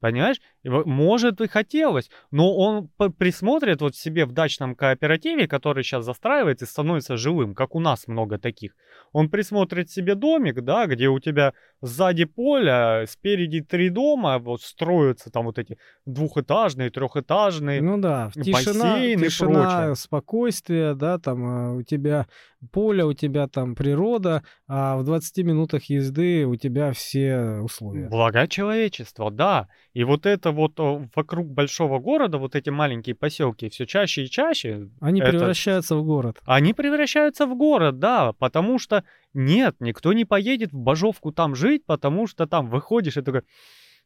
Понимаешь? 0.00 0.40
И 0.62 0.68
Может 0.68 1.40
и 1.40 1.48
хотелось, 1.48 2.10
но 2.30 2.54
он 2.54 2.90
присмотрит 3.18 3.80
вот 3.80 3.96
себе 3.96 4.26
в 4.26 4.32
дачном 4.32 4.74
кооперативе, 4.74 5.48
который 5.48 5.84
сейчас 5.84 6.04
застраивается 6.04 6.64
и 6.64 6.68
становится 6.68 7.16
живым, 7.16 7.54
как 7.54 7.74
у 7.74 7.80
нас 7.80 8.06
много 8.06 8.38
таких. 8.38 8.74
Он 9.12 9.30
присмотрит 9.30 9.90
себе 9.90 10.14
домик, 10.14 10.60
да, 10.62 10.86
где 10.86 11.08
у 11.08 11.18
тебя 11.18 11.54
сзади 11.80 12.24
поле, 12.24 13.06
спереди 13.08 13.62
три 13.62 13.88
дома, 13.88 14.38
вот 14.38 14.60
строятся 14.60 15.30
там 15.30 15.46
вот 15.46 15.58
эти 15.58 15.78
двухэтажные, 16.04 16.90
трехэтажные. 16.90 17.80
Ну 17.80 17.98
да, 17.98 18.30
тишина, 18.34 18.52
бассейн 18.52 19.20
и 19.20 19.24
тишина, 19.24 19.62
прочее. 19.62 19.94
спокойствие, 19.94 20.94
да, 20.94 21.18
там 21.18 21.44
а, 21.44 21.72
у 21.72 21.82
тебя 21.82 22.26
поле, 22.72 23.04
у 23.04 23.12
тебя 23.12 23.48
там 23.48 23.74
природа, 23.74 24.42
а 24.66 24.96
в 24.96 25.04
20 25.04 25.44
минутах 25.44 25.84
езды 25.84 26.44
у 26.46 26.56
тебя 26.56 26.92
все 26.92 27.60
условия. 27.62 28.08
Блага 28.08 28.48
человечества, 28.48 29.30
да. 29.30 29.68
И 29.96 30.04
вот 30.04 30.26
это 30.26 30.50
вот 30.50 30.74
вокруг 31.14 31.46
большого 31.46 31.98
города, 31.98 32.36
вот 32.36 32.54
эти 32.54 32.68
маленькие 32.68 33.14
поселки, 33.14 33.70
все 33.70 33.86
чаще 33.86 34.24
и 34.24 34.30
чаще, 34.30 34.90
Они 35.00 35.22
это- 35.22 35.30
превращаются 35.30 35.96
в 35.96 36.04
город. 36.04 36.36
они 36.44 36.74
превращаются 36.74 37.46
в 37.46 37.56
город, 37.56 37.98
да, 37.98 38.34
потому 38.34 38.78
что 38.78 39.04
нет, 39.32 39.76
никто 39.80 40.12
не 40.12 40.26
поедет 40.26 40.72
в 40.72 40.76
Бажовку 40.76 41.32
там 41.32 41.54
жить, 41.54 41.86
потому 41.86 42.26
что 42.26 42.46
там 42.46 42.68
выходишь 42.68 43.16
и 43.16 43.22
такой, 43.22 43.40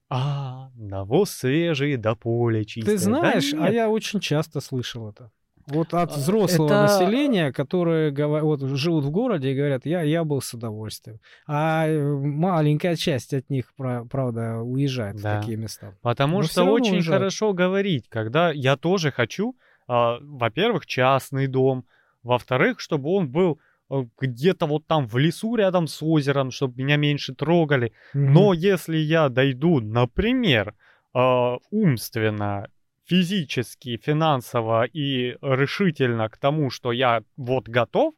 а, 0.08 0.70
навоз 0.76 1.30
свежий, 1.30 1.96
да 1.96 2.14
поле 2.14 2.64
чистое. 2.64 2.94
Ты 2.96 3.04
Да 3.04 3.04
знаешь, 3.04 3.52
а 3.54 3.56
нет. 3.56 3.74
я 3.74 3.90
очень 3.90 4.20
часто 4.20 4.60
слышал 4.60 5.08
это. 5.10 5.32
Вот 5.66 5.94
от 5.94 6.10
А, 6.12 6.14
взрослого 6.16 6.66
это- 6.66 6.82
населения, 6.82 7.52
которые 7.52 8.12
вот, 8.42 8.60
живут 8.62 9.04
в 9.04 9.10
городе 9.10 9.52
и 9.52 9.54
говорят, 9.56 9.86
я, 9.86 10.02
я 10.02 10.24
был 10.24 10.40
с 10.40 10.52
удовольствием. 10.54 11.18
А 11.46 11.86
э, 11.86 12.02
маленькая 12.02 12.96
часть 12.96 13.32
от 13.34 13.48
них, 13.50 13.72
пра- 13.76 14.04
правда, 14.10 14.58
уезжает 14.62 15.20
Да. 15.22 15.36
в 15.36 15.40
такие 15.40 15.56
места. 15.58 15.94
Потому 16.02 16.38
Но 16.38 16.42
что 16.44 16.64
очень 16.64 16.94
уезжают. 16.96 17.18
хорошо 17.20 17.52
говорить, 17.52 18.08
когда 18.08 18.50
я 18.50 18.76
тоже 18.76 19.10
хочу, 19.12 19.54
а, 19.86 20.18
во-первых, 20.20 20.86
частный 20.86 21.46
дом, 21.46 21.84
во-вторых, 22.22 22.80
чтобы 22.80 23.10
он 23.10 23.28
был 23.30 23.58
э, 23.92 24.04
где-то 24.20 24.66
вот 24.66 24.86
там 24.86 25.06
в 25.08 25.16
лесу 25.18 25.56
рядом 25.56 25.88
с 25.88 26.00
озером, 26.00 26.52
чтобы 26.52 26.74
меня 26.82 26.96
меньше 26.96 27.34
трогали. 27.34 27.92
Мгм. 28.14 28.32
Но 28.32 28.52
если 28.52 28.96
я 28.96 29.28
дойду, 29.28 29.80
например, 29.80 30.74
а, 31.12 31.56
умственно, 31.72 32.68
физически, 33.10 33.96
финансово 33.96 34.84
и 34.84 35.36
решительно 35.42 36.28
к 36.28 36.36
тому, 36.36 36.70
что 36.70 36.92
я 36.92 37.22
вот 37.36 37.68
готов, 37.68 38.14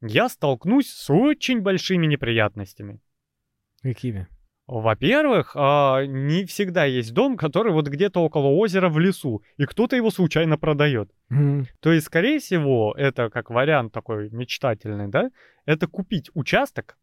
я 0.00 0.28
столкнусь 0.28 0.88
с 0.90 1.10
очень 1.10 1.60
большими 1.60 2.06
неприятностями. 2.06 3.00
Какими? 3.82 4.28
Во-первых, 4.68 5.52
а, 5.54 6.04
не 6.04 6.44
всегда 6.44 6.84
есть 6.84 7.12
дом, 7.14 7.36
который 7.36 7.72
вот 7.72 7.88
где-то 7.88 8.20
около 8.20 8.48
озера 8.48 8.88
в 8.88 8.98
лесу, 8.98 9.42
и 9.56 9.64
кто-то 9.64 9.96
его 9.96 10.10
случайно 10.10 10.56
продает. 10.56 11.10
Мгм. 11.30 11.66
То 11.80 11.92
есть, 11.92 12.06
скорее 12.06 12.38
всего, 12.38 12.94
это 12.96 13.30
как 13.30 13.50
вариант 13.50 13.92
такой 13.92 14.30
мечтательный, 14.30 15.08
да? 15.08 15.30
Это 15.64 15.88
купить 15.88 16.30
участок, 16.34 16.96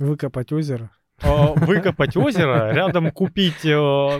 Выкопать 0.00 0.50
озеро. 0.50 0.90
А, 1.22 1.52
выкопать 1.54 2.16
озеро, 2.16 2.72
рядом 2.72 3.10
купить 3.10 3.64
э, 3.64 3.76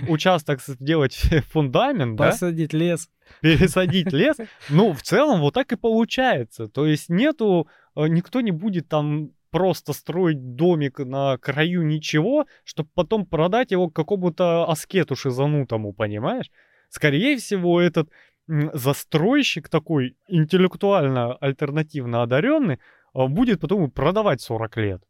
участок, 0.08 0.60
сделать 0.60 1.14
фундамент, 1.52 2.16
да? 2.16 2.30
Посадить 2.30 2.72
лес. 2.72 3.08
пересадить 3.40 4.12
лес. 4.12 4.36
Ну, 4.68 4.92
в 4.92 5.02
целом, 5.02 5.40
вот 5.40 5.54
так 5.54 5.72
и 5.72 5.76
получается. 5.76 6.68
То 6.68 6.86
есть 6.86 7.08
нету, 7.08 7.68
э, 7.96 8.06
никто 8.08 8.40
не 8.40 8.50
будет 8.50 8.88
там 8.88 9.30
просто 9.50 9.92
строить 9.92 10.54
домик 10.54 10.98
на 11.00 11.38
краю 11.38 11.82
ничего, 11.82 12.46
чтобы 12.64 12.88
потом 12.94 13.26
продать 13.26 13.72
его 13.72 13.88
какому-то 13.88 14.68
аскету 14.68 15.16
шизанутому, 15.16 15.92
понимаешь? 15.92 16.50
Скорее 16.88 17.36
всего, 17.36 17.80
этот 17.80 18.10
застройщик 18.46 19.68
такой 19.68 20.16
интеллектуально 20.28 21.34
альтернативно 21.34 22.22
одаренный 22.22 22.78
будет 23.14 23.60
потом 23.60 23.90
продавать 23.90 24.40
40 24.40 24.76
лет. 24.76 25.02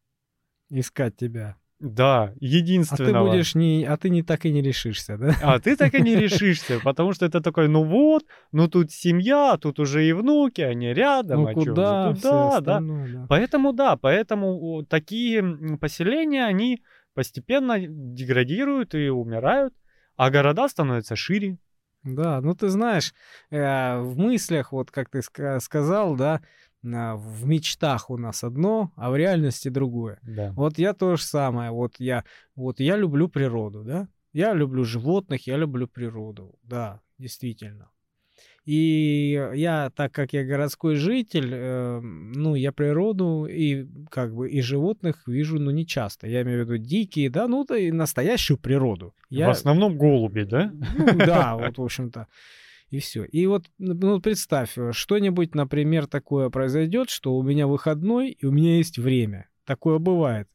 Искать 0.70 1.16
тебя. 1.16 1.56
Да, 1.80 2.24
А 2.24 2.28
ты 2.32 2.44
единственного. 2.44 3.30
будешь 3.30 3.54
не... 3.54 3.84
А 3.84 3.96
ты 3.96 4.10
не 4.10 4.22
так 4.22 4.44
и 4.44 4.52
не 4.52 4.60
решишься, 4.60 5.16
да? 5.16 5.34
А 5.42 5.58
ты 5.58 5.76
так 5.76 5.94
и 5.94 6.02
не 6.02 6.14
решишься, 6.24 6.78
потому 6.84 7.14
что 7.14 7.24
это 7.24 7.40
такой, 7.40 7.68
ну 7.68 7.84
вот, 7.84 8.24
ну 8.52 8.68
тут 8.68 8.90
семья, 8.92 9.56
тут 9.56 9.80
уже 9.80 10.06
и 10.06 10.12
внуки, 10.12 10.60
они 10.60 10.92
рядом, 10.92 11.40
Ну 11.40 11.46
а 11.46 11.54
чё 11.54 11.60
же, 11.62 11.70
куда? 11.70 12.14
всё 12.14 12.20
туда, 12.20 12.60
да. 12.60 12.80
да. 12.80 13.26
Поэтому 13.28 13.72
да, 13.72 13.96
поэтому 13.96 14.84
такие 14.88 15.76
поселения, 15.80 16.44
они 16.44 16.82
постепенно 17.14 17.76
деградируют 17.78 18.94
и 18.94 19.08
умирают, 19.08 19.72
а 20.16 20.30
города 20.30 20.68
становятся 20.68 21.16
шире. 21.16 21.56
Да, 22.02 22.40
ну 22.40 22.54
ты 22.54 22.68
знаешь, 22.68 23.12
э, 23.50 23.98
в 24.00 24.18
мыслях, 24.18 24.72
вот 24.72 24.90
как 24.90 25.10
ты 25.10 25.18
ска- 25.20 25.60
сказал, 25.60 26.14
да, 26.16 26.40
в 26.82 27.46
мечтах 27.46 28.10
у 28.10 28.16
нас 28.16 28.44
одно, 28.44 28.92
а 28.96 29.10
в 29.10 29.16
реальности 29.16 29.68
другое. 29.68 30.18
Да. 30.22 30.52
Вот 30.52 30.78
я 30.78 30.94
то 30.94 31.16
же 31.16 31.22
самое. 31.22 31.70
Вот 31.70 31.96
я, 31.98 32.24
вот 32.56 32.80
я 32.80 32.96
люблю 32.96 33.28
природу, 33.28 33.84
да. 33.84 34.08
Я 34.32 34.54
люблю 34.54 34.84
животных, 34.84 35.46
я 35.46 35.56
люблю 35.56 35.88
природу, 35.88 36.58
да, 36.62 37.00
действительно. 37.18 37.90
И 38.64 39.32
я, 39.54 39.90
так 39.96 40.12
как 40.12 40.32
я 40.32 40.44
городской 40.44 40.94
житель, 40.94 41.50
э, 41.52 42.00
ну, 42.00 42.54
я 42.54 42.72
природу 42.72 43.46
и 43.46 43.86
как 44.10 44.34
бы 44.34 44.48
и 44.48 44.60
животных 44.60 45.26
вижу, 45.26 45.58
ну, 45.58 45.70
не 45.70 45.86
часто. 45.86 46.28
Я 46.28 46.42
имею 46.42 46.64
в 46.64 46.70
виду 46.70 46.76
дикие, 46.76 47.30
да, 47.30 47.48
ну, 47.48 47.64
да 47.64 47.76
и 47.76 47.90
настоящую 47.90 48.58
природу. 48.58 49.14
Я, 49.30 49.48
В 49.48 49.50
основном 49.50 49.96
голуби, 49.96 50.42
да? 50.42 50.72
ну, 50.96 51.18
да, 51.18 51.56
вот, 51.60 51.78
в 51.78 51.82
общем-то. 51.82 52.28
И 52.90 52.98
все. 52.98 53.24
И 53.24 53.46
вот, 53.46 53.66
ну, 53.78 54.20
представь, 54.20 54.76
э, 54.76 54.92
что-нибудь, 54.92 55.54
например, 55.54 56.06
такое 56.06 56.50
произойдет, 56.50 57.08
что 57.08 57.34
у 57.36 57.42
меня 57.42 57.66
выходной, 57.66 58.30
и 58.30 58.46
у 58.46 58.50
меня 58.50 58.76
есть 58.76 58.98
время. 58.98 59.48
Такое 59.64 59.98
бывает. 59.98 60.48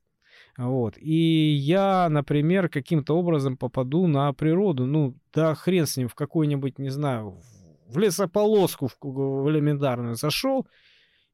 Вот. 0.58 0.98
И 0.98 1.54
я, 1.54 2.08
например, 2.10 2.70
каким-то 2.70 3.18
образом 3.18 3.58
попаду 3.58 4.08
на 4.08 4.32
природу. 4.34 4.86
Ну, 4.86 5.16
да 5.34 5.56
хрен 5.56 5.86
с 5.86 5.98
ним, 5.98 6.10
в 6.10 6.16
какой-нибудь, 6.16 6.78
не 6.78 6.90
знаю, 6.90 7.40
в 7.88 7.98
лесополоску 7.98 8.88
в, 8.88 8.98
в 9.02 9.50
элементарную 9.50 10.16
зашел, 10.16 10.68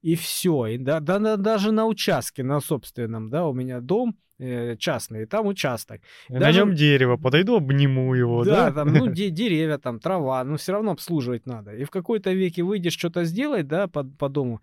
и 0.02 0.16
все. 0.16 0.66
И 0.68 0.78
да, 0.78 1.00
да, 1.00 1.20
да, 1.20 1.38
даже 1.38 1.72
на 1.72 1.86
участке, 1.86 2.44
на 2.44 2.60
собственном, 2.62 3.30
да, 3.30 3.46
у 3.48 3.54
меня 3.54 3.80
дом 3.82 4.16
э, 4.40 4.76
частный, 4.78 5.24
и 5.24 5.26
там 5.26 5.46
участок. 5.48 6.02
На 6.30 6.40
Даже- 6.40 6.60
нем 6.60 6.74
дерево, 6.74 7.18
подойду, 7.18 7.58
обниму 7.58 8.14
его, 8.16 8.44
Да, 8.44 8.70
да? 8.70 8.72
там, 8.74 8.94
ну, 8.94 9.08
де- 9.14 9.30
деревья, 9.30 9.78
там, 9.78 10.00
трава, 10.00 10.44
но 10.44 10.58
все 10.58 10.72
равно 10.74 10.92
обслуживать 10.92 11.46
надо. 11.46 11.76
И 11.76 11.84
в 11.84 11.90
какой-то 11.92 12.32
веке 12.34 12.64
выйдешь 12.64 12.98
что-то 12.98 13.24
сделать, 13.26 13.68
да, 13.68 13.88
по, 13.88 14.04
по 14.04 14.30
дому, 14.30 14.62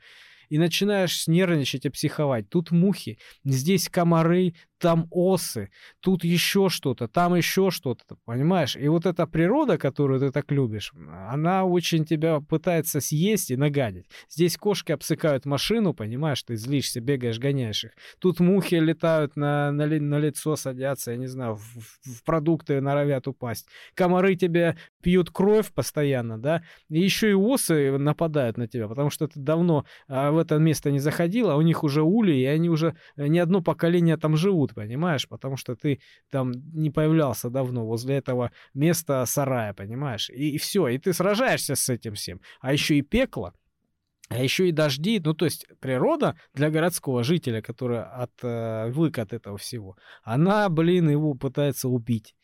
и 0.48 0.58
начинаешь 0.58 1.28
нервничать 1.28 1.84
и 1.86 1.90
психовать. 1.90 2.48
Тут 2.48 2.70
мухи, 2.70 3.18
здесь 3.44 3.88
комары, 3.88 4.54
там 4.78 5.06
осы, 5.10 5.70
тут 6.00 6.24
еще 6.24 6.68
что-то, 6.68 7.08
там 7.08 7.34
еще 7.34 7.70
что-то, 7.70 8.16
понимаешь? 8.24 8.76
И 8.76 8.88
вот 8.88 9.06
эта 9.06 9.26
природа, 9.26 9.78
которую 9.78 10.20
ты 10.20 10.30
так 10.30 10.50
любишь, 10.50 10.92
она 11.28 11.64
очень 11.64 12.04
тебя 12.04 12.40
пытается 12.40 13.00
съесть 13.00 13.50
и 13.50 13.56
нагадить. 13.56 14.06
Здесь 14.30 14.56
кошки 14.56 14.92
обсыкают 14.92 15.44
машину, 15.44 15.94
понимаешь, 15.94 16.42
ты 16.42 16.56
злишься, 16.56 17.00
бегаешь, 17.00 17.38
гоняешь 17.38 17.84
их. 17.84 17.92
Тут 18.18 18.40
мухи 18.40 18.76
летают 18.76 19.36
на, 19.36 19.72
на, 19.72 19.86
на 19.86 20.18
лицо, 20.18 20.56
садятся, 20.56 21.12
я 21.12 21.16
не 21.16 21.26
знаю, 21.26 21.56
в, 21.56 21.60
в- 21.60 22.24
продукты 22.24 22.80
норовят 22.80 23.26
упасть. 23.28 23.66
Комары 23.94 24.36
тебе 24.36 24.76
пьют 25.02 25.30
кровь 25.30 25.72
постоянно, 25.72 26.38
да, 26.38 26.62
и 26.88 27.00
еще 27.00 27.30
и 27.30 27.34
осы 27.34 27.96
нападают 27.98 28.56
на 28.56 28.66
тебя, 28.66 28.88
потому 28.88 29.10
что 29.10 29.26
ты 29.28 29.38
давно 29.40 29.84
а, 30.08 30.30
в 30.30 30.38
это 30.38 30.58
место 30.58 30.90
не 30.90 30.98
заходил, 30.98 31.50
а 31.50 31.56
у 31.56 31.62
них 31.62 31.84
уже 31.84 32.02
ули, 32.02 32.32
и 32.32 32.44
они 32.44 32.68
уже 32.68 32.96
э, 33.16 33.26
не 33.26 33.38
одно 33.38 33.62
поколение 33.62 34.16
там 34.16 34.36
живут, 34.36 34.67
понимаешь, 34.74 35.28
потому 35.28 35.56
что 35.56 35.74
ты 35.74 36.00
там 36.30 36.52
не 36.72 36.90
появлялся 36.90 37.50
давно 37.50 37.86
возле 37.86 38.16
этого 38.16 38.52
места 38.74 39.24
сарая, 39.26 39.74
понимаешь, 39.74 40.30
и, 40.30 40.58
все, 40.58 40.88
и 40.88 40.98
ты 40.98 41.12
сражаешься 41.12 41.74
с 41.74 41.88
этим 41.88 42.14
всем, 42.14 42.40
а 42.60 42.72
еще 42.72 42.96
и 42.96 43.02
пекло, 43.02 43.52
а 44.28 44.42
еще 44.42 44.68
и 44.68 44.72
дожди, 44.72 45.20
ну 45.24 45.34
то 45.34 45.46
есть 45.46 45.66
природа 45.80 46.38
для 46.54 46.70
городского 46.70 47.24
жителя, 47.24 47.62
который 47.62 48.02
отвык 48.02 49.18
от 49.18 49.32
этого 49.32 49.56
всего, 49.56 49.96
она, 50.22 50.68
блин, 50.68 51.08
его 51.08 51.34
пытается 51.34 51.88
убить. 51.88 52.34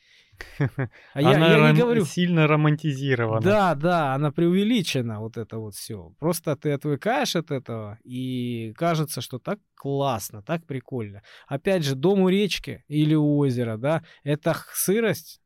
А 1.14 1.22
я, 1.22 1.30
Она 1.36 1.52
я 1.52 1.72
не 1.72 1.80
говорю. 1.80 2.04
сильно 2.04 2.46
романтизирована. 2.46 3.40
Да, 3.40 3.74
да, 3.74 4.14
она 4.14 4.30
преувеличена, 4.30 5.20
вот 5.20 5.36
это 5.36 5.58
вот 5.58 5.74
все. 5.74 6.12
Просто 6.18 6.56
ты 6.56 6.72
отвыкаешь 6.72 7.36
от 7.36 7.50
этого, 7.50 7.98
и 8.04 8.72
кажется, 8.76 9.20
что 9.20 9.38
так 9.38 9.58
классно, 9.74 10.42
так 10.42 10.66
прикольно. 10.66 11.22
Опять 11.46 11.84
же, 11.84 11.94
дом 11.94 12.20
у 12.20 12.28
речки 12.28 12.84
или 12.88 13.14
у 13.14 13.38
озера, 13.38 13.76
да, 13.76 14.04
это 14.22 14.56
сырость, 14.72 15.40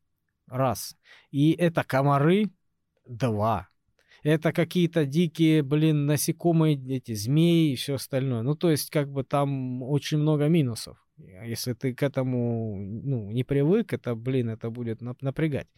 раз. 0.46 0.96
И 1.30 1.52
это 1.52 1.84
комары, 1.84 2.50
два. 3.06 3.68
Это 4.22 4.52
какие-то 4.52 5.06
дикие, 5.06 5.62
блин, 5.62 6.06
насекомые, 6.06 6.74
эти 6.96 7.14
змеи 7.14 7.72
и 7.72 7.76
все 7.76 7.94
остальное. 7.94 8.42
Ну, 8.42 8.54
то 8.56 8.70
есть, 8.70 8.90
как 8.90 9.10
бы 9.10 9.22
там 9.24 9.82
очень 9.82 10.18
много 10.18 10.48
минусов. 10.48 10.98
А 11.40 11.44
Если 11.46 11.72
ты 11.72 11.94
к 11.94 12.02
этому, 12.02 12.76
ну, 12.76 13.30
не 13.30 13.44
привык, 13.44 13.92
это, 13.92 14.14
блин, 14.14 14.48
это 14.50 14.70
будет 14.70 15.02
нап- 15.02 15.18
напрягать. 15.20 15.68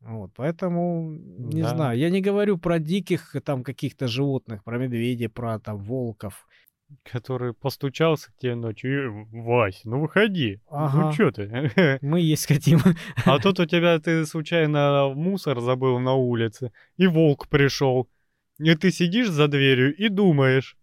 Вот, 0.00 0.30
поэтому, 0.36 1.10
не 1.12 1.62
Да. 1.62 1.68
знаю, 1.68 1.98
я 1.98 2.08
не 2.10 2.20
говорю 2.20 2.56
про 2.58 2.78
диких 2.78 3.34
там 3.44 3.64
каких-то 3.64 4.06
животных, 4.06 4.62
про 4.64 4.78
медведей, 4.78 5.28
про 5.28 5.58
там 5.58 5.78
волков. 5.78 6.46
Который 7.12 7.52
постучался 7.52 8.32
к 8.32 8.36
тебе 8.38 8.54
ночью. 8.54 8.90
«Э, 8.90 9.26
Вась, 9.42 9.82
ну 9.84 10.00
выходи. 10.00 10.60
Ага. 10.70 10.98
Ну 11.06 11.12
что 11.12 11.30
ты? 11.32 11.98
Мы 12.00 12.20
есть 12.20 12.46
хотим. 12.54 12.78
А 13.26 13.38
тут 13.38 13.60
у 13.60 13.66
тебя 13.66 13.98
ты 13.98 14.24
случайно 14.24 15.12
мусор 15.14 15.60
забыл 15.60 15.98
на 15.98 16.14
улице, 16.14 16.72
и 16.96 17.06
волк 17.06 17.48
пришел. 17.48 18.08
И 18.58 18.74
ты 18.74 18.90
сидишь 18.90 19.28
за 19.28 19.48
дверью 19.48 19.94
и 19.94 20.08
думаешь, 20.08 20.76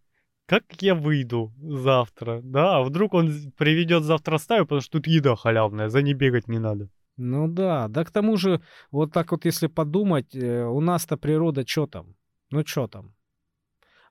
как 0.45 0.63
я 0.81 0.95
выйду 0.95 1.53
завтра, 1.57 2.41
да? 2.43 2.77
А 2.77 2.83
вдруг 2.83 3.13
он 3.13 3.31
приведет 3.57 4.03
завтра 4.03 4.37
стаю, 4.37 4.65
потому 4.65 4.81
что 4.81 4.99
тут 4.99 5.07
еда 5.07 5.35
халявная, 5.35 5.89
за 5.89 6.01
ней 6.01 6.13
бегать 6.13 6.47
не 6.47 6.59
надо. 6.59 6.89
Ну 7.17 7.47
да, 7.47 7.87
да 7.87 8.03
к 8.03 8.11
тому 8.11 8.37
же, 8.37 8.61
вот 8.91 9.13
так 9.13 9.31
вот 9.31 9.45
если 9.45 9.67
подумать, 9.67 10.35
э, 10.35 10.65
у 10.65 10.81
нас-то 10.81 11.17
природа 11.17 11.65
что 11.65 11.87
там? 11.87 12.15
Ну 12.51 12.65
что 12.65 12.87
там? 12.87 13.14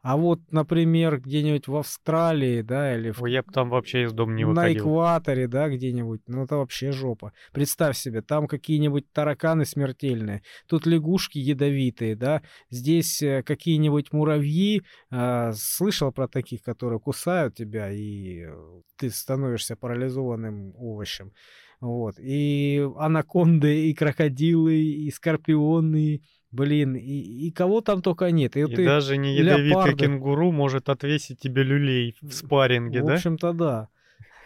А 0.05 0.19
вот, 0.19 0.41
например, 0.51 1.19
где-нибудь 1.19 1.67
в 1.67 1.77
Австралии, 1.77 2.61
да, 2.61 2.95
или 2.95 3.11
в 3.11 3.23
Ой, 3.23 3.33
я 3.33 3.43
бы 3.43 3.51
там 3.51 3.71
вообще 3.71 4.03
из 4.03 4.13
дома 4.13 4.35
не 4.35 4.45
на 4.45 4.51
выходил. 4.51 4.83
экваторе, 4.83 5.49
да, 5.49 5.71
где-нибудь, 5.71 6.21
ну 6.27 6.45
это 6.45 6.59
вообще 6.59 6.93
жопа. 6.93 7.33
Представь 7.53 7.97
себе, 7.97 8.21
там 8.21 8.47
какие-нибудь 8.47 9.11
тараканы 9.13 9.65
смертельные, 9.65 10.43
тут 10.69 10.85
лягушки 10.85 11.39
ядовитые, 11.39 12.17
да, 12.17 12.43
здесь 12.69 13.23
э, 13.23 13.43
какие-нибудь 13.43 14.13
муравьи, 14.13 14.83
а, 15.11 15.53
слышал 15.55 16.13
про 16.13 16.29
таких, 16.29 16.63
которые 16.63 17.01
кусают 17.01 17.55
тебя, 17.55 17.91
и 17.91 18.43
э, 18.45 18.53
ты 18.99 19.09
становишься 19.09 19.75
парализованным 19.75 20.75
овощем. 20.77 21.33
Вот. 21.81 22.19
И 22.19 22.87
анаконды, 22.97 23.89
и 23.89 23.95
крокодилы, 23.95 24.77
и 24.77 25.11
скорпионы, 25.11 26.21
блин, 26.55 26.95
и, 26.97 27.01
и 27.47 27.51
кого 27.51 27.81
там 27.81 28.01
только 28.03 28.31
нет. 28.31 28.57
И, 28.57 28.61
И 28.61 28.67
ты- 28.77 28.85
даже 28.85 29.17
не 29.17 29.35
ядовитый 29.37 29.69
леопарды. 29.69 29.97
кенгуру 29.97 30.53
может 30.53 30.89
отвесить 30.89 31.41
тебе 31.41 31.63
люлей 31.65 32.17
в 32.23 32.33
спарринге, 32.33 33.03
в 33.03 33.07
да? 33.07 33.15
общем-то, 33.15 33.53
да. 33.53 33.89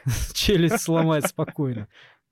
Челюсть 0.34 0.80
сломать 0.80 1.26
спокойно. 1.26 1.86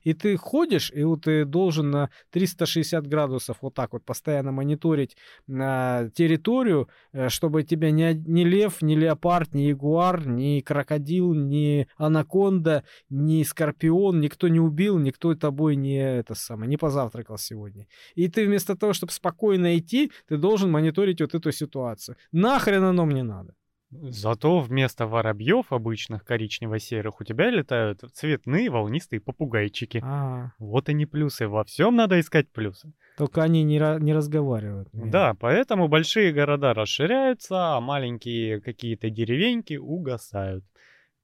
И 0.07 0.15
ты 0.15 0.37
ходишь, 0.37 0.93
и 0.95 1.03
вот 1.03 1.23
ты 1.23 1.45
должен 1.45 1.91
на 1.91 2.11
360 2.31 3.09
градусов 3.09 3.57
вот 3.61 3.75
так 3.75 3.93
вот 3.93 4.05
постоянно 4.05 4.53
мониторить 4.53 5.17
на 5.49 6.11
территорию, 6.15 6.89
э, 7.13 7.29
чтобы 7.29 7.65
тебя 7.65 7.91
ни, 7.91 8.13
ни 8.13 8.45
лев, 8.45 8.83
ни 8.83 8.95
леопард, 8.95 9.53
ни 9.53 9.63
ягуар, 9.63 10.25
ни 10.25 10.61
крокодил, 10.61 11.35
ни 11.35 11.89
анаконда, 11.97 12.85
ни 13.11 13.43
скорпион, 13.43 14.21
никто 14.21 14.47
не 14.47 14.61
убил, 14.61 14.99
никто 14.99 15.35
тобой 15.35 15.75
не 15.75 15.99
это 15.99 16.37
самое, 16.37 16.69
не 16.69 16.77
позавтракал 16.77 17.37
сегодня. 17.37 17.89
И 18.15 18.29
ты 18.29 18.47
вместо 18.47 18.77
того, 18.77 18.93
чтобы 18.93 19.11
спокойно 19.11 19.77
идти, 19.77 20.13
ты 20.29 20.37
должен 20.37 20.71
мониторить 20.71 21.21
вот 21.21 21.35
эту 21.35 21.51
ситуацию. 21.51 22.17
Нахрен 22.31 22.85
оно 22.85 23.07
мне 23.07 23.25
надо? 23.25 23.56
Зато 23.91 24.59
вместо 24.61 25.07
воробьев 25.07 25.73
обычных 25.73 26.25
коричнево-серых 26.25 27.21
у 27.21 27.25
тебя 27.25 27.51
летают 27.51 28.01
цветные 28.13 28.69
волнистые 28.69 29.21
попугайчики. 29.21 30.03
А, 30.05 30.51
Вот 30.59 30.89
они 30.89 31.07
плюсы. 31.07 31.47
Во 31.47 31.63
всем 31.65 31.95
надо 31.95 32.19
искать 32.19 32.51
плюсы. 32.51 32.93
только 33.17 33.43
они 33.43 33.63
не, 33.63 33.79
не 34.03 34.13
разговаривают. 34.13 34.93
Не. 34.93 35.11
Да, 35.11 35.35
поэтому 35.35 35.89
большие 35.89 36.33
города 36.33 36.75
расширяются, 36.75 37.77
а 37.77 37.81
маленькие 37.81 38.61
какие-то 38.61 39.09
деревеньки 39.09 39.75
угасают. 39.77 40.65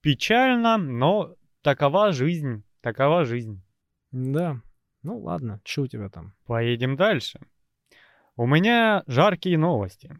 Печально, 0.00 0.76
но 0.78 1.34
такова 1.62 2.12
жизнь. 2.12 2.62
Такова 2.80 3.24
жизнь. 3.24 3.62
Да. 4.12 4.60
Ну 5.02 5.18
ладно, 5.18 5.60
что 5.64 5.82
у 5.82 5.86
тебя 5.88 6.08
там? 6.08 6.32
Поедем 6.46 6.96
дальше. 6.96 7.40
У 8.36 8.46
меня 8.46 9.02
жаркие 9.08 9.58
новости. 9.58 10.16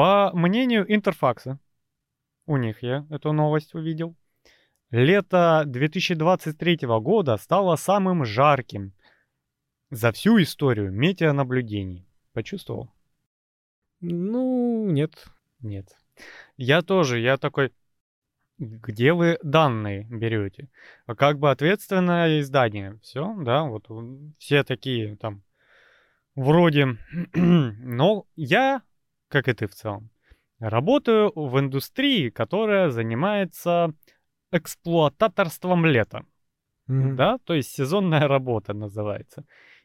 По 0.00 0.30
мнению 0.32 0.90
Интерфакса, 0.90 1.58
у 2.46 2.56
них 2.56 2.82
я 2.82 3.06
эту 3.10 3.34
новость 3.34 3.74
увидел, 3.74 4.16
лето 4.90 5.64
2023 5.66 6.78
года 7.02 7.36
стало 7.36 7.76
самым 7.76 8.24
жарким 8.24 8.94
за 9.90 10.10
всю 10.12 10.40
историю 10.40 10.90
метеонаблюдений. 10.90 12.08
Почувствовал? 12.32 12.90
Ну, 14.00 14.86
нет. 14.90 15.26
Нет. 15.60 15.94
Я 16.56 16.80
тоже, 16.80 17.18
я 17.18 17.36
такой, 17.36 17.70
где 18.56 19.12
вы 19.12 19.38
данные 19.42 20.04
берете? 20.04 20.70
А 21.04 21.14
Как 21.14 21.38
бы 21.38 21.50
ответственное 21.50 22.40
издание. 22.40 22.98
Все, 23.02 23.36
да, 23.42 23.64
вот 23.64 23.86
все 24.38 24.64
такие 24.64 25.16
там 25.16 25.42
вроде. 26.34 26.96
Но 27.34 28.24
я, 28.34 28.80
как 29.30 29.48
и 29.48 29.52
ты 29.52 29.66
в 29.66 29.74
целом, 29.74 30.10
работаю 30.58 31.32
в 31.34 31.58
индустрии, 31.58 32.30
которая 32.30 32.90
занимается 32.90 33.94
эксплуататорством 34.52 35.86
лета. 35.86 36.24
Мгм. 36.86 37.16
Да, 37.16 37.38
то 37.44 37.54
есть 37.54 37.70
сезонная 37.70 38.28
работа 38.28 38.74
называется. 38.74 39.44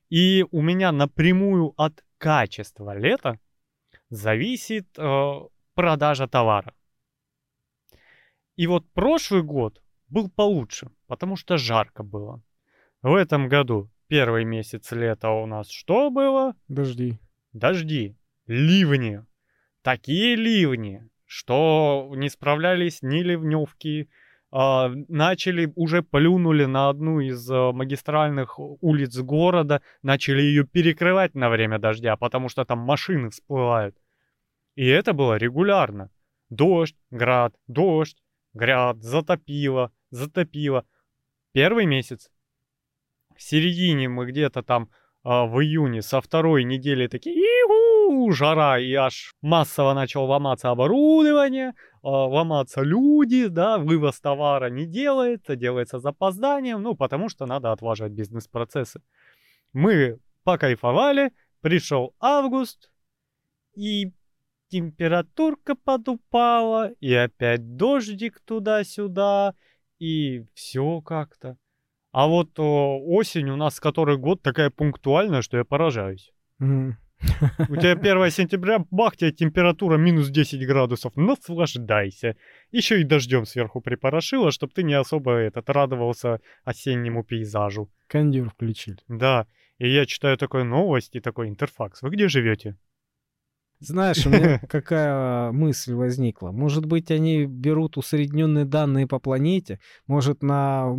И 0.10 0.44
у 0.52 0.62
меня 0.62 0.92
напрямую 0.92 1.74
от 1.78 2.04
качества 2.18 2.98
лета 2.98 3.40
зависит 4.10 4.88
э, 4.98 5.34
продажа 5.76 6.28
товара. 6.28 6.74
И 8.56 8.68
вот 8.68 8.90
прошлый 8.94 9.44
год 9.44 9.82
был 10.08 10.30
получше, 10.30 10.90
потому 11.08 11.36
что 11.36 11.58
жарко 11.58 12.04
было. 12.04 12.42
В 13.02 13.14
этом 13.14 13.50
году 13.50 13.92
первый 14.08 14.46
месяц 14.46 14.92
лета 14.92 15.30
у 15.30 15.46
нас 15.46 15.70
что 15.70 16.10
было? 16.10 16.56
Дожди. 16.68 17.20
Дожди, 17.54 18.16
ливни. 18.48 19.24
Такие 19.86 20.36
ливни, 20.36 21.08
что 21.28 22.12
не 22.16 22.28
справлялись 22.30 23.04
ни 23.04 23.20
ливневки, 23.20 24.10
а, 24.50 24.90
начали, 25.08 25.72
уже 25.76 26.02
плюнули 26.02 26.66
на 26.66 26.90
одну 26.90 27.20
из 27.20 27.48
а, 27.52 27.72
магистральных 27.72 28.58
улиц 28.58 29.16
города, 29.20 29.84
начали 30.02 30.42
ее 30.42 30.66
перекрывать 30.66 31.36
на 31.36 31.52
время 31.52 31.78
дождя, 31.78 32.18
потому 32.18 32.50
что 32.50 32.66
там 32.66 32.80
машины 32.80 33.30
всплывают. 33.30 33.96
И 34.74 34.88
это 34.88 35.14
было 35.14 35.36
регулярно. 35.38 36.10
Дождь, 36.50 36.98
град, 37.12 37.54
дождь, 37.68 38.18
град, 38.54 39.04
затопило, 39.04 39.92
затопило. 40.10 40.84
Первый 41.52 41.86
месяц. 41.86 42.32
В 43.36 43.44
середине 43.44 44.10
мы 44.10 44.26
где-то 44.26 44.64
там 44.64 44.90
а, 45.26 45.48
в 45.48 45.60
июне 45.60 46.04
со 46.04 46.22
второй 46.22 46.64
недели 46.64 47.08
такие 47.08 47.36
«Иху!» 47.36 48.32
жара, 48.32 48.80
и 48.80 48.94
аж 48.94 49.34
массово 49.42 49.96
начал 49.96 50.26
ломаться 50.26 50.70
оборудование, 50.70 51.74
а, 52.04 52.28
ломаться 52.28 52.82
люди, 52.82 53.48
да, 53.48 53.80
вывоз 53.80 54.20
товара 54.22 54.70
не 54.70 54.86
делается, 54.86 55.56
делается 55.56 55.98
запозданием, 55.98 56.84
ну, 56.84 56.96
потому 56.96 57.30
что 57.30 57.48
надо 57.48 57.72
отлаживать 57.72 58.12
бизнес-процессы. 58.14 59.02
Мы 59.74 60.20
покайфовали, 60.44 61.32
пришел 61.60 62.14
август, 62.20 62.92
и 63.74 64.14
температурка 64.68 65.74
подупала, 65.74 66.92
и 67.00 67.12
опять 67.16 67.78
дождик 67.78 68.42
туда-сюда, 68.42 69.56
и 69.98 70.46
все 70.54 71.02
как-то. 71.02 71.58
А 72.16 72.28
вот 72.28 72.58
о, 72.60 72.98
осень 72.98 73.50
у 73.50 73.58
нас 73.58 73.82
который 73.82 74.18
год 74.18 74.42
такая 74.42 74.70
пунктуальная, 74.70 75.42
что 75.42 75.58
я 75.58 75.66
поражаюсь. 75.66 76.32
Мгм. 76.60 76.98
У 77.68 77.76
тебя 77.76 77.92
1 77.92 78.32
сентября, 78.32 78.86
бах, 78.90 79.18
тебе 79.18 79.34
температура 79.34 79.98
минус 79.98 80.30
10 80.30 80.66
градусов, 80.66 81.18
наслаждайся. 81.18 82.38
Еще 82.72 83.02
и 83.02 83.04
дождем 83.04 83.46
сверху 83.46 83.82
припорошило, 83.82 84.52
чтобы 84.52 84.72
ты 84.72 84.84
не 84.84 84.94
особо 84.94 85.34
этот 85.34 85.70
радовался 85.70 86.40
осеннему 86.64 87.26
пейзажу. 87.26 87.90
Кондер 88.08 88.50
включили. 88.50 89.00
Да, 89.10 89.46
и 89.78 89.90
я 89.90 90.06
читаю 90.06 90.38
такую 90.38 90.64
новость 90.64 91.18
и 91.18 91.20
такой 91.20 91.50
интерфакс. 91.50 92.02
Вы 92.02 92.12
где 92.12 92.30
живете? 92.30 92.78
Знаешь, 93.88 94.26
у 94.26 94.30
меня 94.30 94.60
какая 94.70 95.52
мысль 95.52 95.94
возникла? 95.94 96.52
Может 96.52 96.86
быть, 96.86 97.12
они 97.12 97.46
берут 97.46 97.98
усредненные 97.98 98.66
данные 98.66 99.08
по 99.08 99.20
планете? 99.20 99.80
Может, 100.08 100.44
на 100.44 100.94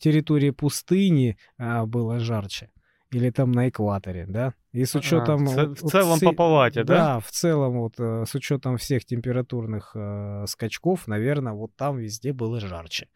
территории 0.00 0.50
пустыни 0.50 1.36
а, 1.58 1.86
было 1.86 2.18
жарче? 2.18 2.70
Или 3.12 3.30
там 3.30 3.50
на 3.50 3.68
экваторе, 3.68 4.24
да? 4.28 4.54
И 4.72 4.84
с 4.84 4.94
А, 4.94 4.98
учетом... 4.98 5.44
в 5.44 5.54
вот- 5.56 5.78
в 5.78 5.82
вот 5.82 5.90
целом 5.92 6.16
все- 6.16 6.26
по 6.26 6.32
палате, 6.32 6.84
да? 6.84 6.94
Да, 6.94 7.20
в 7.20 7.30
целом 7.30 7.80
вот 7.80 7.94
э, 7.98 8.24
с 8.24 8.34
учетом 8.36 8.76
всех 8.76 9.04
температурных 9.04 9.92
э, 9.96 10.44
скачков, 10.46 11.08
наверное, 11.08 11.52
вот 11.52 11.74
там 11.76 11.98
везде 11.98 12.32
было 12.32 12.60
жарче. 12.60 13.08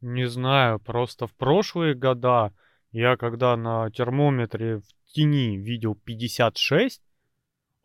Не 0.00 0.26
знаю, 0.28 0.78
просто 0.80 1.26
в 1.26 1.34
прошлые 1.34 1.94
года 1.94 2.52
я 2.90 3.16
когда 3.16 3.56
на 3.56 3.90
термометре 3.90 4.78
в 4.78 5.12
тени 5.12 5.58
видел 5.58 5.94
56, 5.94 7.02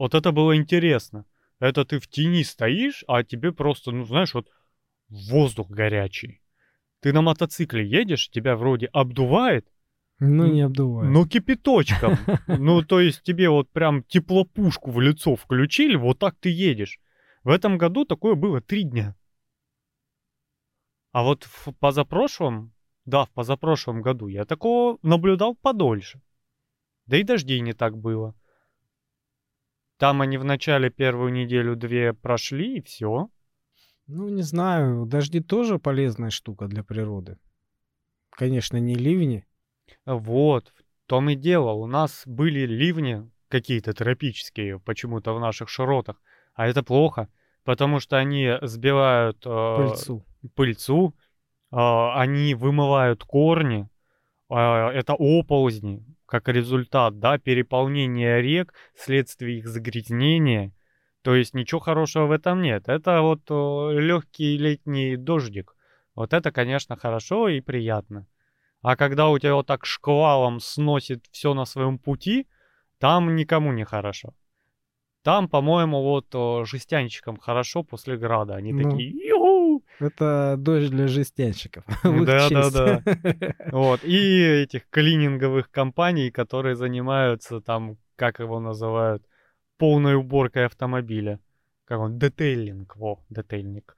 вот 0.01 0.15
это 0.15 0.31
было 0.31 0.57
интересно. 0.57 1.25
Это 1.59 1.85
ты 1.85 1.99
в 1.99 2.07
тени 2.07 2.41
стоишь, 2.43 3.03
а 3.07 3.23
тебе 3.23 3.51
просто, 3.51 3.91
ну 3.91 4.03
знаешь, 4.03 4.33
вот 4.33 4.49
воздух 5.09 5.69
горячий. 5.69 6.41
Ты 7.01 7.13
на 7.13 7.21
мотоцикле 7.21 7.87
едешь, 7.87 8.31
тебя 8.31 8.55
вроде 8.55 8.87
обдувает, 8.87 9.71
Ну, 10.17 10.47
не 10.47 10.61
обдувает. 10.61 11.11
но 11.11 11.27
кипяточком. 11.27 12.17
Ну, 12.47 12.81
то 12.81 12.99
есть 12.99 13.21
тебе 13.21 13.47
вот 13.51 13.69
прям 13.69 14.01
теплопушку 14.01 14.89
в 14.89 14.99
лицо 14.99 15.35
включили, 15.35 15.95
вот 15.95 16.17
так 16.17 16.35
ты 16.39 16.49
едешь. 16.49 16.99
В 17.43 17.49
этом 17.49 17.77
году 17.77 18.03
такое 18.03 18.33
было 18.33 18.59
три 18.59 18.81
дня. 18.81 19.15
А 21.11 21.21
вот 21.21 21.43
в 21.43 21.73
позапрошлом, 21.73 22.73
да, 23.05 23.25
в 23.25 23.29
позапрошлом 23.29 24.01
году 24.01 24.25
я 24.25 24.45
такого 24.45 24.97
наблюдал 25.03 25.53
подольше. 25.53 26.23
Да 27.05 27.17
и 27.17 27.23
дождей 27.23 27.59
не 27.59 27.73
так 27.73 27.95
было. 27.95 28.33
Там 30.01 30.19
они 30.21 30.39
в 30.39 30.43
начале 30.43 30.89
первую 30.89 31.31
неделю-две 31.31 32.13
прошли, 32.13 32.77
и 32.77 32.81
все. 32.81 33.29
Ну, 34.07 34.29
не 34.29 34.41
знаю, 34.41 35.05
дожди 35.05 35.41
тоже 35.41 35.77
полезная 35.77 36.31
штука 36.31 36.65
для 36.65 36.83
природы. 36.83 37.37
Конечно, 38.31 38.77
не 38.77 38.95
ливни. 38.95 39.45
Вот, 40.07 40.73
в 41.05 41.07
том 41.07 41.29
и 41.29 41.35
дело. 41.35 41.73
У 41.73 41.85
нас 41.85 42.23
были 42.25 42.61
ливни 42.61 43.29
какие-то 43.47 43.93
тропические 43.93 44.79
почему-то 44.79 45.35
в 45.35 45.39
наших 45.39 45.69
широтах. 45.69 46.19
А 46.55 46.65
это 46.65 46.81
плохо, 46.81 47.29
потому 47.63 47.99
что 47.99 48.17
они 48.17 48.57
сбивают 48.63 49.45
э, 49.45 49.75
Пыльцу. 49.77 50.25
пыльцу, 50.55 51.13
э, 51.71 51.75
они 51.75 52.55
вымывают 52.55 53.23
корни, 53.23 53.87
э, 54.49 54.55
это 54.55 55.13
оползни, 55.13 56.03
как 56.31 56.47
результат, 56.47 57.19
да, 57.19 57.37
переполнения 57.37 58.39
рек 58.39 58.73
вследствие 58.95 59.57
их 59.57 59.67
загрязнения. 59.67 60.71
То 61.23 61.35
есть 61.35 61.53
ничего 61.53 61.81
хорошего 61.81 62.27
в 62.27 62.31
этом 62.31 62.61
нет. 62.61 62.87
Это 62.87 63.21
вот 63.21 63.41
легкий 63.49 64.57
летний 64.57 65.17
дождик. 65.17 65.75
Вот 66.15 66.31
это, 66.31 66.53
конечно, 66.53 66.95
хорошо 66.95 67.49
и 67.49 67.59
приятно. 67.59 68.27
А 68.81 68.95
когда 68.95 69.27
у 69.27 69.37
тебя 69.39 69.55
вот 69.55 69.67
так 69.67 69.85
шквалом 69.85 70.61
сносит 70.61 71.25
все 71.31 71.53
на 71.53 71.65
своем 71.65 71.99
пути, 71.99 72.47
там 72.97 73.35
никому 73.35 73.73
не 73.73 73.83
хорошо. 73.83 74.33
Там, 75.23 75.47
по-моему, 75.47 76.01
вот 76.01 76.67
жестянщикам 76.67 77.37
хорошо 77.37 77.83
после 77.83 78.17
града. 78.17 78.55
Они 78.55 78.73
Ну. 78.73 78.89
такие, 78.91 79.09
«Ю-ху!» 79.27 79.83
Это 79.99 80.55
дождь 80.57 80.89
для 80.89 81.07
жестянщиков. 81.07 81.83
Да, 82.25 82.49
да, 82.49 82.69
да. 82.71 83.01
Вот. 83.71 84.03
И 84.03 84.41
этих 84.63 84.89
клининговых 84.89 85.69
компаний, 85.69 86.31
которые 86.31 86.75
занимаются 86.75 87.61
там, 87.61 87.97
как 88.15 88.39
его 88.39 88.59
называют, 88.59 89.23
полной 89.77 90.15
уборкой 90.15 90.65
автомобиля. 90.65 91.39
Как 91.85 91.99
он? 91.99 92.17
Детейлинг. 92.17 92.95
Во, 92.95 93.19
детейлинг. 93.29 93.95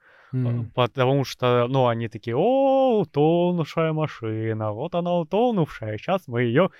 Потому 0.74 1.24
что, 1.24 1.66
ну, 1.68 1.86
они 1.86 2.08
такие, 2.08 2.34
о, 2.36 2.98
утонувшая 3.00 3.92
машина, 3.92 4.72
вот 4.72 4.94
она 4.96 5.14
утонувшая, 5.14 5.96
сейчас 5.96 6.26
мы 6.26 6.42
ее 6.42 6.70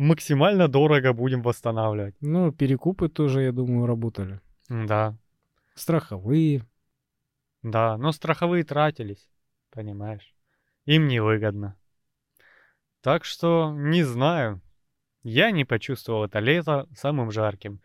максимально 0.00 0.66
дорого 0.66 1.12
будем 1.12 1.42
восстанавливать. 1.42 2.14
Ну, 2.20 2.52
перекупы 2.52 3.08
тоже, 3.08 3.42
я 3.42 3.52
думаю, 3.52 3.86
работали. 3.86 4.40
Да, 4.68 5.16
Страховые. 5.74 6.66
да, 7.62 7.96
но 7.98 8.12
страховые 8.12 8.64
тратились, 8.64 9.28
понимаешь? 9.70 10.34
Им 10.86 11.06
невыгодно. 11.06 11.76
Так 13.02 13.24
что, 13.24 13.72
не 13.76 14.02
знаю, 14.02 14.60
я 15.22 15.50
не 15.50 15.64
почувствовал 15.64 16.24
это 16.24 16.38
лето 16.38 16.86
самым 16.96 17.30
жарким. 17.30 17.80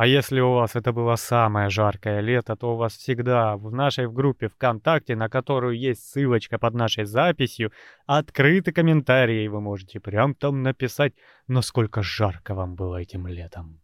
А 0.00 0.06
если 0.06 0.40
у 0.40 0.52
вас 0.52 0.76
это 0.76 0.94
было 0.94 1.16
самое 1.16 1.68
жаркое 1.68 2.20
лето, 2.20 2.56
то 2.56 2.72
у 2.72 2.76
вас 2.76 2.96
всегда 2.96 3.58
в 3.58 3.70
нашей 3.70 4.10
группе 4.10 4.48
ВКонтакте, 4.48 5.14
на 5.14 5.28
которую 5.28 5.78
есть 5.78 6.08
ссылочка 6.08 6.58
под 6.58 6.72
нашей 6.72 7.04
записью, 7.04 7.70
открыты 8.06 8.72
комментарии, 8.72 9.44
и 9.44 9.48
вы 9.48 9.60
можете 9.60 10.00
прям 10.00 10.34
там 10.34 10.62
написать, 10.62 11.12
насколько 11.48 12.00
жарко 12.00 12.54
вам 12.54 12.76
было 12.76 12.96
этим 12.96 13.26
летом. 13.26 13.82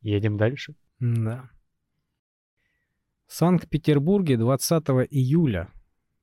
Едем 0.00 0.38
дальше. 0.38 0.74
Да. 1.00 1.50
В 3.26 3.34
Санкт-Петербурге 3.34 4.38
20 4.38 4.84
июля 5.10 5.68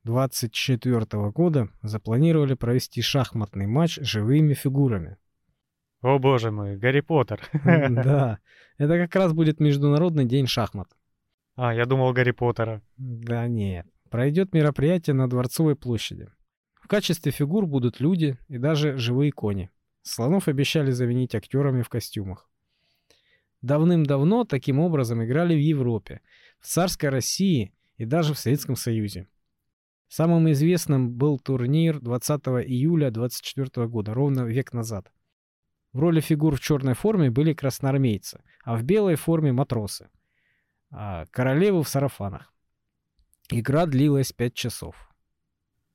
24 0.05 1.05
года 1.29 1.69
запланировали 1.83 2.55
провести 2.55 3.03
шахматный 3.03 3.67
матч 3.67 3.99
живыми 4.01 4.55
фигурами. 4.55 5.17
О 6.03 6.19
боже 6.19 6.51
мой, 6.51 6.75
Гарри 6.75 6.99
Поттер. 6.99 7.39
Да, 7.63 8.39
это 8.77 8.97
как 8.97 9.15
раз 9.15 9.33
будет 9.33 9.59
Международный 9.59 10.25
день 10.25 10.47
шахмат. 10.47 10.87
А, 11.55 11.73
я 11.73 11.85
думал 11.85 12.13
Гарри 12.13 12.31
Поттера. 12.31 12.81
Да 12.97 13.47
нет. 13.47 13.85
Пройдет 14.09 14.53
мероприятие 14.53 15.13
на 15.13 15.29
Дворцовой 15.29 15.75
площади. 15.75 16.29
В 16.75 16.87
качестве 16.87 17.31
фигур 17.31 17.65
будут 17.65 17.99
люди 17.99 18.37
и 18.47 18.57
даже 18.57 18.97
живые 18.97 19.31
кони. 19.31 19.69
Слонов 20.01 20.47
обещали 20.47 20.91
заменить 20.91 21.33
актерами 21.35 21.81
в 21.81 21.89
костюмах. 21.89 22.49
Давным-давно 23.61 24.43
таким 24.43 24.79
образом 24.79 25.23
играли 25.23 25.55
в 25.55 25.59
Европе, 25.59 26.19
в 26.59 26.67
царской 26.67 27.07
России 27.07 27.73
и 27.95 28.03
даже 28.03 28.33
в 28.33 28.39
Советском 28.39 28.75
Союзе. 28.75 29.29
Самым 30.09 30.51
известным 30.51 31.13
был 31.13 31.39
турнир 31.39 32.01
20 32.01 32.41
июля 32.67 33.09
24 33.09 33.87
года, 33.87 34.13
ровно 34.13 34.41
век 34.41 34.73
назад. 34.73 35.12
В 35.93 35.99
роли 35.99 36.21
фигур 36.21 36.55
в 36.55 36.59
черной 36.59 36.95
форме 36.95 37.29
были 37.29 37.53
красноармейцы, 37.53 38.41
а 38.63 38.75
в 38.75 38.83
белой 38.83 39.15
форме 39.15 39.51
матросы. 39.51 40.09
А 40.91 41.25
королевы 41.31 41.83
в 41.83 41.87
сарафанах. 41.87 42.51
Игра 43.49 43.85
длилась 43.85 44.31
5 44.31 44.53
часов. 44.53 45.09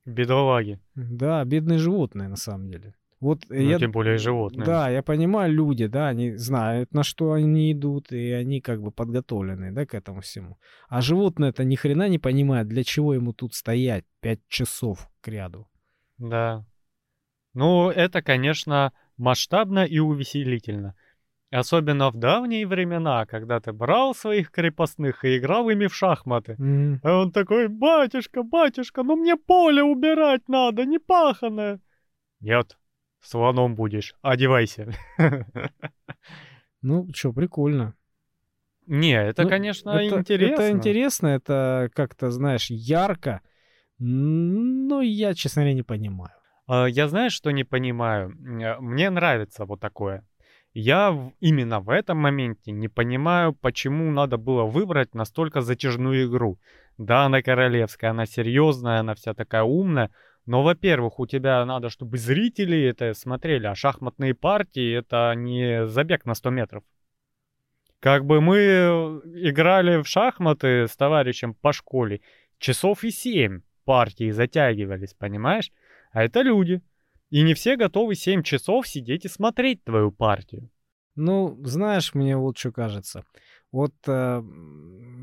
Бедолаги. 0.05 0.79
Да, 0.95 1.43
бедные 1.45 1.77
животные 1.77 2.29
на 2.29 2.37
самом 2.37 2.69
деле. 2.69 2.93
Вот 3.19 3.43
Ну, 3.49 3.55
я... 3.55 3.77
тем 3.77 3.91
более 3.91 4.17
животные. 4.17 4.65
Да, 4.65 4.89
я 4.89 5.03
понимаю, 5.03 5.51
люди, 5.51 5.87
да, 5.87 6.07
они 6.07 6.37
знают, 6.37 6.93
на 6.93 7.03
что 7.03 7.33
они 7.33 7.73
идут, 7.73 8.13
и 8.13 8.31
они 8.31 8.61
как 8.61 8.81
бы 8.81 8.91
подготовлены, 8.91 9.71
да, 9.73 9.85
к 9.85 9.93
этому 9.93 10.21
всему. 10.21 10.57
А 10.87 11.01
животное-то 11.01 11.65
ни 11.65 11.75
хрена 11.75 12.07
не 12.07 12.17
понимает, 12.17 12.67
для 12.67 12.83
чего 12.83 13.13
ему 13.13 13.33
тут 13.33 13.53
стоять 13.53 14.05
5 14.21 14.39
часов 14.47 15.09
к 15.21 15.27
ряду. 15.27 15.67
Да. 16.17 16.65
Ну, 17.53 17.89
это, 17.89 18.21
конечно, 18.21 18.93
масштабно 19.19 19.85
и 19.85 19.99
увеселительно. 19.99 20.95
Особенно 21.51 22.11
в 22.11 22.15
давние 22.15 22.67
времена, 22.67 23.25
когда 23.25 23.59
ты 23.59 23.73
брал 23.73 24.13
своих 24.13 24.51
крепостных 24.51 25.25
и 25.25 25.37
играл 25.37 25.69
ими 25.69 25.87
в 25.87 25.95
шахматы. 25.95 26.55
Мгм. 26.57 27.01
А 27.03 27.21
он 27.21 27.31
такой, 27.31 27.67
батюшка, 27.67 28.43
батюшка, 28.43 29.03
ну 29.03 29.15
мне 29.15 29.35
поле 29.35 29.83
убирать 29.83 30.47
надо, 30.47 30.85
не 30.85 30.99
паханое. 30.99 31.79
Нет, 32.39 32.77
слоном 33.19 33.75
будешь, 33.75 34.13
одевайся. 34.21 34.91
Ну, 36.81 37.07
что, 37.13 37.33
прикольно. 37.33 37.93
Не, 38.85 39.21
это, 39.21 39.43
Ну, 39.43 39.49
конечно, 39.49 39.89
это, 39.89 40.19
интересно. 40.19 40.53
Это 40.53 40.71
интересно, 40.71 41.27
это 41.27 41.89
как-то, 41.93 42.31
знаешь, 42.31 42.69
ярко. 42.69 43.41
Но 43.99 45.01
я, 45.01 45.33
честно 45.33 45.63
говоря, 45.63 45.75
не 45.75 45.83
понимаю. 45.83 46.38
А, 46.69 46.85
Я 46.85 47.07
знаешь, 47.07 47.33
что 47.33 47.51
не 47.51 47.63
понимаю? 47.63 48.29
Э, 48.61 48.79
Мне 48.79 49.09
нравится 49.09 49.65
вот 49.65 49.79
такое. 49.79 50.23
Я 50.73 51.31
именно 51.39 51.79
в 51.79 51.89
этом 51.89 52.19
моменте 52.19 52.71
не 52.71 52.87
понимаю, 52.87 53.53
почему 53.53 54.11
надо 54.11 54.37
было 54.37 54.65
выбрать 54.65 55.15
настолько 55.15 55.61
затяжную 55.61 56.27
игру. 56.27 56.59
Да, 56.99 57.25
она 57.25 57.41
королевская, 57.41 58.11
она 58.11 58.27
серьезная, 58.27 58.99
она 58.99 59.15
вся 59.15 59.33
такая 59.33 59.63
умная. 59.63 60.11
Но, 60.45 60.61
во-первых, 60.61 61.19
у 61.19 61.25
тебя 61.25 61.65
надо, 61.65 61.89
чтобы 61.89 62.17
зрители 62.19 62.79
это 62.83 63.15
смотрели, 63.15 63.65
а 63.65 63.73
шахматные 63.73 64.35
партии 64.35 64.93
это 64.93 65.33
не 65.35 65.87
забег 65.87 66.25
на 66.25 66.35
100 66.35 66.49
метров. 66.51 66.83
Как 67.99 68.25
бы 68.25 68.41
мы 68.41 68.57
э, 68.57 69.21
играли 69.49 70.03
в 70.03 70.07
шахматы 70.07 70.87
с 70.87 70.95
товарищем 70.95 71.55
по 71.55 71.73
школе, 71.73 72.21
часов 72.59 73.03
и 73.03 73.09
семь 73.09 73.61
партии 73.85 74.29
затягивались, 74.29 75.15
понимаешь? 75.15 75.71
А 76.11 76.23
это 76.23 76.41
люди. 76.41 76.81
И 77.29 77.43
не 77.43 77.53
все 77.53 77.75
готовы 77.75 78.15
7 78.15 78.41
часов 78.43 78.87
сидеть 78.87 79.25
и 79.25 79.29
смотреть 79.29 79.83
твою 79.83 80.11
партию. 80.11 80.69
Ну, 81.15 81.59
знаешь, 81.63 82.13
мне 82.13 82.37
вот 82.37 82.57
что 82.57 82.71
кажется. 82.71 83.23
Вот, 83.71 83.93
э, 84.07 84.41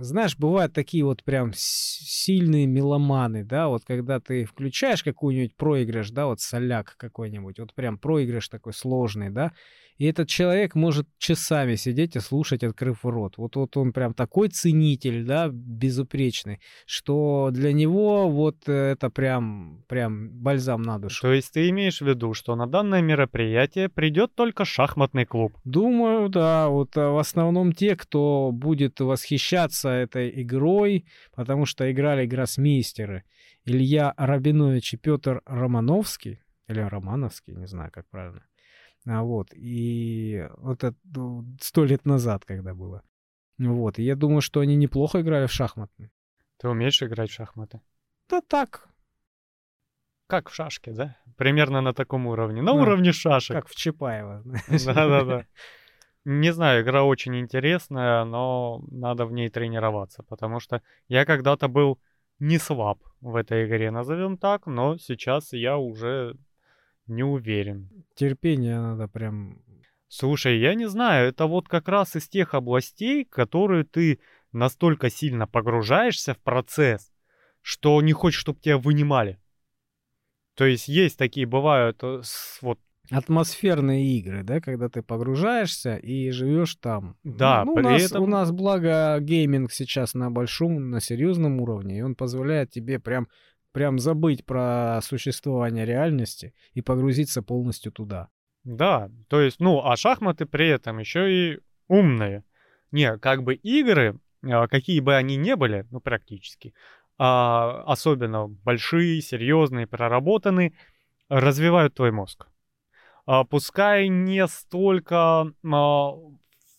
знаешь, 0.00 0.36
бывают 0.38 0.72
такие 0.72 1.04
вот 1.04 1.24
прям 1.24 1.52
сильные 1.54 2.66
меломаны, 2.66 3.44
да, 3.44 3.66
вот 3.66 3.84
когда 3.84 4.20
ты 4.20 4.44
включаешь 4.44 5.02
какой-нибудь 5.02 5.56
проигрыш, 5.56 6.10
да, 6.10 6.26
вот 6.26 6.40
соляк 6.40 6.94
какой-нибудь, 6.96 7.58
вот 7.58 7.74
прям 7.74 7.98
проигрыш 7.98 8.48
такой 8.48 8.72
сложный, 8.72 9.30
да, 9.30 9.52
и 9.98 10.06
этот 10.06 10.28
человек 10.28 10.74
может 10.74 11.08
часами 11.18 11.74
сидеть 11.76 12.16
и 12.16 12.20
слушать, 12.20 12.62
открыв 12.62 13.04
рот. 13.04 13.38
Вот, 13.38 13.56
вот 13.56 13.76
он 13.76 13.92
прям 13.92 14.14
такой 14.14 14.48
ценитель, 14.48 15.24
да, 15.24 15.48
безупречный, 15.50 16.60
что 16.86 17.50
для 17.52 17.72
него 17.72 18.28
вот 18.30 18.68
э, 18.68 18.92
это 18.92 19.10
прям, 19.10 19.84
прям 19.88 20.30
бальзам 20.30 20.82
на 20.82 20.98
душу. 20.98 21.22
То 21.22 21.32
есть 21.32 21.52
ты 21.52 21.68
имеешь 21.70 22.00
в 22.00 22.06
виду, 22.06 22.34
что 22.34 22.56
на 22.56 22.66
данное 22.66 23.00
мероприятие 23.00 23.88
придет 23.88 24.34
только 24.34 24.64
шахматный 24.64 25.24
клуб. 25.24 25.56
Думаю, 25.64 26.28
да, 26.28 26.68
вот 26.68 26.96
а, 26.96 27.10
в 27.10 27.18
основном 27.18 27.72
те, 27.72 27.96
кто 27.96 28.50
будет 28.52 29.00
восхищаться 29.00 29.88
этой 29.88 30.42
игрой, 30.42 31.06
потому 31.34 31.66
что 31.66 31.90
играли 31.90 32.26
гроссмейстеры 32.26 33.24
Илья 33.64 34.14
Рабинович 34.16 34.94
и 34.94 34.96
Петр 34.96 35.42
Романовский, 35.46 36.40
или 36.68 36.80
Романовский, 36.80 37.54
не 37.54 37.66
знаю, 37.66 37.90
как 37.92 38.08
правильно. 38.08 38.42
А 39.06 39.22
вот, 39.22 39.48
и 39.54 40.48
вот 40.58 40.82
это 40.84 40.96
ну, 41.14 41.44
сто 41.60 41.84
лет 41.84 42.04
назад, 42.06 42.44
когда 42.44 42.74
было. 42.74 43.02
Вот, 43.58 43.98
и 43.98 44.02
я 44.02 44.16
думаю, 44.16 44.40
что 44.40 44.60
они 44.60 44.76
неплохо 44.76 45.20
играли 45.20 45.46
в 45.46 45.52
шахматы. 45.52 46.10
Ты 46.58 46.68
умеешь 46.68 47.02
играть 47.02 47.30
в 47.30 47.34
шахматы? 47.34 47.80
Да 48.28 48.40
так, 48.40 48.88
Как 50.28 50.50
в 50.50 50.54
шашке, 50.54 50.92
да? 50.92 51.16
Примерно 51.36 51.80
на 51.82 51.92
таком 51.94 52.26
уровне. 52.26 52.62
На 52.62 52.72
Да, 52.72 52.80
уровне 52.82 53.12
шашек. 53.12 53.54
как 53.56 53.68
в 53.68 53.76
Чапаево. 53.76 54.42
знаешь. 54.42 54.84
Да-да-да. 54.84 55.46
Не 56.24 56.52
знаю, 56.52 56.82
игра 56.82 57.04
очень 57.04 57.36
интересная, 57.36 58.24
но 58.24 58.82
надо 58.90 59.26
в 59.26 59.32
ней 59.32 59.48
тренироваться, 59.48 60.24
потому 60.24 60.58
что 60.60 60.82
я 61.08 61.24
когда-то 61.24 61.68
был 61.68 62.00
не 62.40 62.58
слаб 62.58 62.98
в 63.20 63.36
этой 63.36 63.66
игре, 63.66 63.92
назовем 63.92 64.36
так, 64.36 64.66
но 64.66 64.98
сейчас 64.98 65.52
я 65.52 65.78
уже 65.78 66.36
не 67.06 67.22
уверен. 67.22 67.90
Терпение 68.14 68.78
надо 68.80 69.08
прям... 69.08 69.62
Слушай, 70.08 70.58
я 70.60 70.74
не 70.74 70.88
знаю, 70.88 71.28
это 71.28 71.46
вот 71.46 71.68
как 71.68 71.88
раз 71.88 72.16
из 72.16 72.28
тех 72.28 72.54
областей, 72.54 73.24
которые 73.24 73.84
ты 73.84 74.20
настолько 74.52 75.10
сильно 75.10 75.46
погружаешься 75.46 76.34
в 76.34 76.38
процесс, 76.38 77.12
что 77.60 78.00
не 78.00 78.12
хочешь, 78.12 78.40
чтобы 78.40 78.60
тебя 78.60 78.78
вынимали. 78.78 79.38
То 80.54 80.64
есть 80.64 80.88
есть 80.88 81.18
такие, 81.18 81.46
бывают, 81.46 81.98
э, 82.02 82.22
вот 82.62 82.78
атмосферные 83.10 84.18
игры, 84.18 84.42
да, 84.42 84.60
когда 84.60 84.88
ты 84.88 85.02
погружаешься 85.02 85.96
и 85.96 86.30
живешь 86.30 86.76
там. 86.76 87.16
Да, 87.24 87.64
ну, 87.64 87.72
у, 87.72 87.76
при 87.76 87.82
нас, 87.82 88.02
этом- 88.10 88.22
у 88.22 88.26
нас, 88.26 88.50
благо, 88.50 89.18
гейминг 89.20 89.72
сейчас 89.72 90.14
на 90.14 90.30
большом, 90.30 90.90
на 90.90 91.00
серьезном 91.00 91.60
уровне, 91.60 91.98
и 91.98 92.02
он 92.02 92.14
позволяет 92.14 92.70
тебе 92.70 92.98
прям, 92.98 93.28
прям 93.76 93.98
забыть 93.98 94.42
про 94.46 95.00
существование 95.02 95.84
реальности 95.84 96.54
и 96.72 96.80
погрузиться 96.80 97.42
полностью 97.42 97.92
туда. 97.92 98.30
Да, 98.64 99.10
то 99.28 99.38
есть, 99.38 99.60
ну, 99.60 99.84
а 99.84 99.96
шахматы 99.98 100.46
при 100.46 100.66
этом 100.66 100.98
еще 100.98 101.30
и 101.30 101.58
умные. 101.86 102.42
Не, 102.90 103.18
как 103.18 103.42
бы 103.42 103.54
игры, 103.54 104.18
а, 104.42 104.66
какие 104.66 105.00
бы 105.00 105.14
они 105.14 105.36
ни 105.36 105.52
были, 105.52 105.84
ну, 105.90 106.00
практически, 106.00 106.72
а, 107.18 107.82
особенно 107.86 108.48
большие, 108.48 109.20
серьезные, 109.20 109.86
проработанные, 109.86 110.72
развивают 111.28 111.92
твой 111.92 112.12
мозг. 112.12 112.46
А, 113.26 113.44
пускай 113.44 114.08
не 114.08 114.46
столько 114.46 115.52
а, 115.62 116.12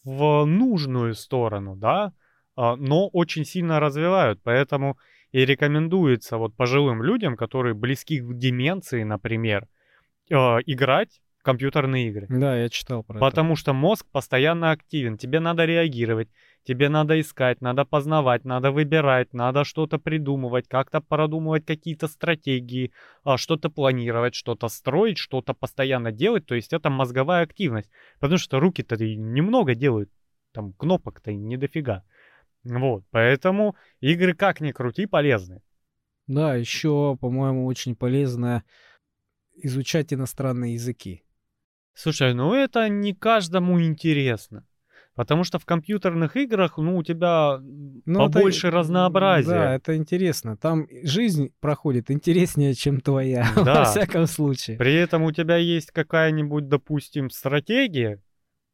в 0.04 0.46
нужную 0.46 1.14
сторону, 1.14 1.76
да, 1.76 2.12
а, 2.56 2.76
но 2.76 3.08
очень 3.10 3.46
сильно 3.46 3.80
развивают, 3.80 4.40
поэтому 4.42 4.98
и 5.32 5.46
рекомендуется 5.46 6.38
вот 6.38 6.56
пожилым 6.56 7.04
людям, 7.04 7.36
которые 7.36 7.74
близки 7.74 8.20
к 8.20 8.38
деменции, 8.38 9.04
например, 9.04 9.68
а, 10.32 10.60
играть 10.66 11.22
в 11.40 11.44
компьютерные 11.44 12.10
игры. 12.10 12.28
Да, 12.30 12.58
я 12.58 12.70
читал 12.70 13.04
про 13.04 13.20
Потому 13.20 13.56
что 13.56 13.74
мозг 13.74 14.06
постоянно 14.12 14.72
активен, 14.72 15.18
тебе 15.18 15.40
надо 15.40 15.66
реагировать, 15.66 16.30
тебе 16.64 16.90
надо 16.90 17.20
искать, 17.20 17.62
надо 17.62 17.86
познавать, 17.86 18.44
надо 18.46 18.72
выбирать, 18.72 19.34
надо 19.34 19.64
что-то 19.64 20.00
придумывать, 20.00 20.68
как-то 20.68 21.00
продумывать 21.00 21.66
какие-то 21.66 22.08
стратегии, 22.08 22.92
а, 23.24 23.38
что-то 23.38 23.70
планировать, 23.70 24.36
что-то 24.36 24.68
строить, 24.68 25.18
что-то 25.18 25.54
постоянно 25.54 26.12
делать. 26.12 26.46
То 26.46 26.56
есть 26.56 26.74
это 26.74 26.90
мозговая 26.90 27.44
активность. 27.44 27.90
Потому 28.20 28.38
что 28.38 28.60
руки-то 28.60 28.98
немного 28.98 29.76
делают, 29.76 30.10
там 30.54 30.74
кнопок-то 30.74 31.34
не 31.34 31.58
дофига. 31.58 32.04
Вот, 32.68 33.04
поэтому 33.12 33.76
игры 34.00 34.34
как 34.34 34.62
ни 34.62 34.72
крути 34.72 35.06
полезны. 35.06 35.62
Да, 36.28 36.56
еще, 36.56 37.18
по-моему, 37.20 37.66
очень 37.66 37.96
полезно 37.96 38.64
изучать 39.56 40.14
иностранные 40.14 40.74
языки. 40.74 41.24
Слушай, 41.94 42.34
ну 42.34 42.54
это 42.54 42.90
не 42.90 43.14
каждому 43.14 43.82
интересно. 43.82 44.66
Потому 45.18 45.44
что 45.44 45.58
в 45.58 45.66
компьютерных 45.66 46.38
играх, 46.38 46.78
ну, 46.78 46.96
у 46.96 47.02
тебя 47.02 47.60
ну, 47.60 48.20
побольше 48.20 48.68
это, 48.68 48.78
разнообразия. 48.78 49.50
Да, 49.50 49.74
это 49.74 49.98
интересно. 49.98 50.58
Там 50.58 50.88
жизнь 51.02 51.52
проходит 51.60 52.12
интереснее, 52.12 52.76
чем 52.76 53.02
твоя, 53.02 53.48
да. 53.56 53.80
во 53.80 53.86
всяком 53.86 54.28
случае. 54.28 54.78
При 54.78 54.94
этом 54.94 55.24
у 55.24 55.32
тебя 55.32 55.58
есть 55.58 55.90
какая-нибудь, 55.90 56.68
допустим, 56.68 57.32
стратегия 57.32 58.22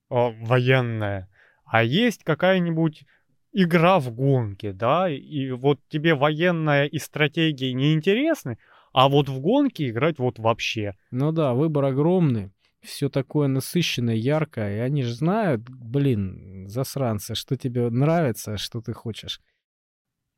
о, 0.10 0.34
военная, 0.42 1.30
а 1.64 1.82
есть 1.82 2.26
какая-нибудь 2.26 3.06
игра 3.54 4.00
в 4.00 4.12
гонке, 4.12 4.74
да, 4.74 5.10
и 5.10 5.52
вот 5.52 5.80
тебе 5.88 6.16
военная 6.16 6.86
и 6.86 7.00
стратегии 7.00 7.72
не 7.72 7.94
интересны, 7.94 8.58
а 8.92 9.08
вот 9.10 9.30
в 9.30 9.40
гонке 9.40 9.90
играть 9.90 10.20
вот 10.20 10.40
вообще. 10.40 10.96
Ну 11.12 11.32
да, 11.32 11.54
выбор 11.54 11.86
огромный 11.86 12.52
все 12.84 13.10
такое 13.10 13.48
насыщенное, 13.48 14.16
яркое, 14.16 14.78
и 14.78 14.80
они 14.80 15.04
же 15.04 15.14
знают, 15.14 15.62
блин, 15.70 16.68
засранцы, 16.68 17.36
что 17.36 17.56
тебе 17.56 17.90
нравится, 17.90 18.58
что 18.58 18.82
ты 18.82 18.94
хочешь. 18.94 19.42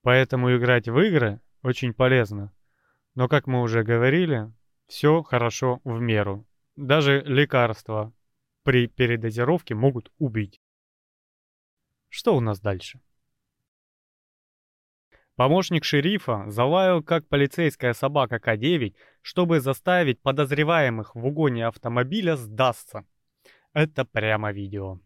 Поэтому 0.04 0.56
играть 0.56 0.88
в 0.88 0.97
игры 0.99 1.41
очень 1.63 1.93
полезно. 1.93 2.54
Но, 3.15 3.28
как 3.28 3.47
мы 3.47 3.62
уже 3.62 3.84
говорили, 3.84 4.51
все 4.88 5.23
хорошо 5.23 5.82
в 5.84 5.99
меру. 5.99 6.47
Даже 6.75 7.21
лекарства 7.25 8.13
при 8.63 8.88
передозировке 8.88 9.73
могут 9.73 10.12
убить. 10.19 10.62
Что 12.15 12.34
у 12.34 12.39
нас 12.39 12.62
дальше? 12.62 13.01
Помощник 15.36 15.84
шерифа 15.84 16.45
залаял 16.47 17.04
как 17.04 17.28
полицейская 17.28 17.91
собака 17.91 18.39
К-9, 18.39 18.95
чтобы 19.21 19.60
заставить 19.60 20.21
подозреваемых 20.21 21.13
в 21.13 21.25
угоне 21.25 21.67
автомобиля 21.67 22.38
сдастся. 22.38 23.04
Это 23.73 24.06
прямо 24.06 24.54
видео. 24.54 25.01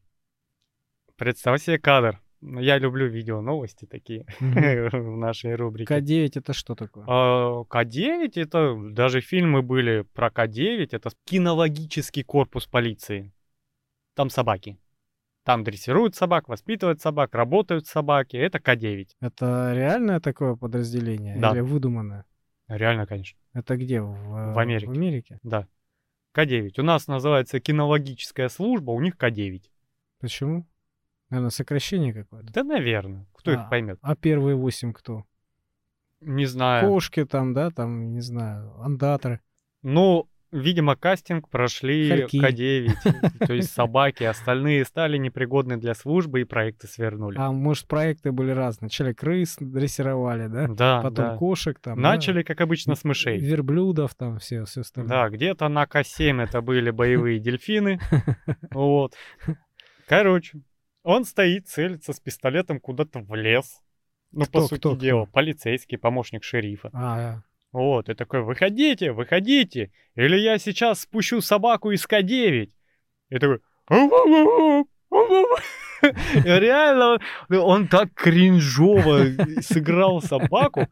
Представь 1.15 1.63
себе 1.63 1.79
кадр. 1.79 2.21
Я 2.41 2.77
люблю 2.77 3.07
видео 3.07 3.41
новости 3.41 3.85
такие 3.85 4.27
в 4.39 5.17
нашей 5.17 5.55
рубрике. 5.55 5.91
К9 5.91 6.29
это 6.35 6.53
что 6.53 6.75
такое? 6.75 7.05
А, 7.07 7.63
К9 7.63 8.33
это 8.35 8.75
даже 8.91 9.21
фильмы 9.21 9.63
были 9.63 10.03
про 10.13 10.29
К9. 10.29 10.89
Это 10.91 11.09
кинологический 11.25 12.23
корпус 12.23 12.67
полиции. 12.67 13.33
Там 14.13 14.29
собаки. 14.29 14.77
Там 15.49 15.63
дрессируют 15.63 16.13
собак, 16.13 16.47
воспитывают 16.47 17.01
собак, 17.01 17.33
работают 17.33 17.87
собаки. 17.87 18.37
Это 18.37 18.59
К9. 18.59 19.07
Это 19.19 19.73
реальное 19.73 20.19
такое 20.19 20.55
подразделение? 20.55 21.39
Да. 21.39 21.53
Или 21.53 21.61
выдуманное? 21.61 22.25
Реально, 22.67 23.07
конечно. 23.07 23.39
Это 23.53 23.75
где? 23.75 23.99
В, 23.99 24.53
в 24.53 24.59
Америке. 24.59 24.85
В 24.85 24.91
Америке? 24.91 25.39
Да. 25.41 25.65
К9. 26.35 26.79
У 26.79 26.83
нас 26.83 27.07
называется 27.07 27.59
кинологическая 27.59 28.47
служба, 28.47 28.91
у 28.91 29.01
них 29.01 29.15
К9. 29.15 29.63
Почему? 30.19 30.67
Наверное, 31.31 31.49
сокращение 31.49 32.13
какое-то. 32.13 32.53
Да, 32.53 32.63
наверное. 32.63 33.25
Кто 33.33 33.49
а, 33.49 33.53
их 33.55 33.69
поймет? 33.71 33.97
А 34.03 34.15
первые 34.15 34.55
восемь 34.55 34.93
кто? 34.93 35.23
Не 36.21 36.45
знаю. 36.45 36.87
Кошки 36.87 37.25
там, 37.25 37.55
да, 37.55 37.71
там, 37.71 38.11
не 38.11 38.21
знаю, 38.21 38.79
андаторы. 38.81 39.41
Ну, 39.81 40.29
Видимо, 40.51 40.95
кастинг 40.95 41.47
прошли 41.49 42.09
Хорьки. 42.09 42.39
К9, 42.39 43.37
то 43.47 43.53
есть 43.53 43.71
собаки, 43.71 44.23
остальные 44.23 44.83
стали 44.85 45.17
непригодны 45.17 45.77
для 45.77 45.93
службы 45.93 46.41
и 46.41 46.43
проекты 46.43 46.87
свернули. 46.87 47.37
А 47.37 47.51
может 47.51 47.87
проекты 47.87 48.31
были 48.31 48.51
разные? 48.51 48.87
Вначале 48.87 49.13
крыс 49.13 49.57
дрессировали, 49.59 50.47
да? 50.47 50.67
Да, 50.67 51.01
Потом 51.01 51.25
да. 51.25 51.35
кошек 51.37 51.79
там. 51.79 52.01
Начали, 52.01 52.37
да? 52.37 52.43
как 52.43 52.61
обычно, 52.61 52.95
с 52.95 53.03
мышей. 53.03 53.37
Верблюдов 53.37 54.15
там, 54.15 54.39
все, 54.39 54.65
все 54.65 54.81
остальное. 54.81 55.09
Да, 55.09 55.29
где-то 55.29 55.67
на 55.67 55.83
К7 55.83 56.41
это 56.41 56.61
были 56.61 56.89
боевые 56.89 57.39
дельфины. 57.39 57.99
Вот. 58.71 59.15
Короче, 60.07 60.61
он 61.03 61.25
стоит, 61.25 61.67
целится 61.67 62.13
с 62.13 62.19
пистолетом 62.19 62.79
куда-то 62.79 63.19
в 63.19 63.35
лес. 63.35 63.81
Ну, 64.31 64.45
кто, 64.45 64.61
по 64.61 64.67
сути 64.67 64.79
кто, 64.79 64.95
дела, 64.95 65.23
кто? 65.25 65.33
полицейский, 65.33 65.97
помощник 65.97 66.43
шерифа. 66.43 66.89
А, 66.93 67.41
вот, 67.71 68.09
и 68.09 68.15
такой, 68.15 68.41
выходите, 68.41 69.11
выходите, 69.11 69.91
или 70.15 70.37
я 70.37 70.57
сейчас 70.57 71.01
спущу 71.01 71.41
собаку 71.41 71.91
из 71.91 72.05
К9. 72.05 72.69
И 73.29 73.37
такой, 73.37 73.59
реально, 76.43 77.19
он 77.49 77.87
так 77.87 78.13
кринжово 78.13 79.25
сыграл 79.61 80.21
собаку, 80.21 80.87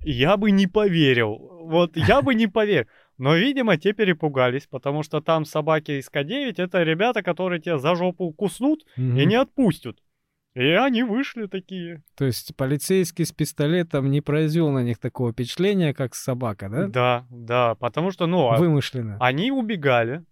я 0.00 0.36
бы 0.36 0.50
не 0.50 0.66
поверил. 0.66 1.38
Вот 1.64 1.96
я 1.96 2.22
бы 2.22 2.34
не 2.34 2.46
поверил. 2.46 2.86
Но, 3.16 3.34
видимо, 3.34 3.76
те 3.76 3.92
перепугались, 3.92 4.66
потому 4.66 5.02
что 5.02 5.20
там 5.20 5.44
собаки 5.44 5.92
из 5.92 6.08
К9 6.08 6.54
это 6.56 6.82
ребята, 6.82 7.22
которые 7.22 7.60
тебя 7.60 7.78
за 7.78 7.96
жопу 7.96 8.32
куснут 8.32 8.84
и 8.96 9.26
не 9.26 9.34
отпустят. 9.34 9.98
И 10.58 10.72
они 10.72 11.04
вышли 11.04 11.46
такие. 11.46 12.02
То 12.16 12.24
есть 12.24 12.56
полицейский 12.56 13.24
с 13.24 13.30
пистолетом 13.30 14.10
не 14.10 14.20
произвел 14.20 14.70
на 14.70 14.82
них 14.82 14.98
такого 14.98 15.30
впечатления, 15.30 15.94
как 15.94 16.16
собака, 16.16 16.68
да? 16.68 16.88
Да, 16.88 17.26
да, 17.30 17.74
потому 17.76 18.10
что, 18.10 18.26
ну... 18.26 18.50
А 18.50 18.58
Вымышленно. 18.58 19.18
Они 19.20 19.52
убегали. 19.52 20.24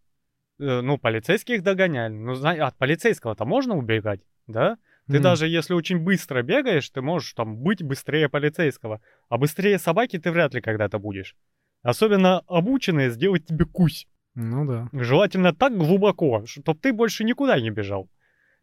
Э, 0.59 0.81
ну, 0.81 0.99
полицейских 0.99 1.63
догоняли. 1.63 2.15
Ну, 2.15 2.33
от 2.45 2.77
полицейского-то 2.77 3.45
можно 3.45 3.77
убегать, 3.77 4.21
да? 4.49 4.79
Ты 5.07 5.19
mm. 5.19 5.21
даже 5.21 5.47
если 5.47 5.75
очень 5.75 6.01
быстро 6.01 6.43
бегаешь, 6.43 6.91
ты 6.91 7.03
можешь 7.03 7.33
там 7.35 7.59
быть 7.59 7.85
быстрее 7.85 8.29
полицейского. 8.29 9.01
А 9.29 9.39
быстрее 9.39 9.79
собаки 9.79 10.19
ты 10.19 10.33
вряд 10.33 10.55
ли 10.55 10.61
когда-то 10.61 10.99
будешь. 10.99 11.37
Особенно 11.83 12.41
обученные 12.49 13.11
сделать 13.11 13.47
тебе 13.47 13.65
кусь. 13.65 14.09
Ну 14.35 14.67
да. 14.67 14.89
Желательно 14.93 15.55
так 15.55 15.77
глубоко, 15.77 16.45
чтобы 16.47 16.77
ты 16.81 16.93
больше 16.93 17.23
никуда 17.23 17.61
не 17.61 17.71
бежал. 17.71 18.09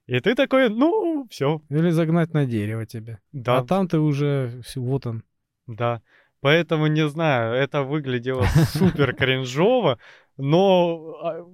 И 0.05 0.19
ты 0.19 0.35
такой, 0.35 0.69
ну, 0.69 1.27
все. 1.29 1.61
Или 1.69 1.89
загнать 1.89 2.33
на 2.33 2.45
дерево 2.45 2.85
тебе. 2.85 3.19
Да. 3.31 3.59
А 3.59 3.63
там 3.63 3.87
ты 3.87 3.99
уже, 3.99 4.61
вот 4.75 5.05
он. 5.07 5.23
Да. 5.67 6.01
Поэтому, 6.41 6.87
не 6.87 7.07
знаю, 7.07 7.53
это 7.53 7.83
выглядело 7.83 8.43
супер 8.73 9.15
кринжово, 9.15 9.97
но 10.35 11.15
а, 11.23 11.45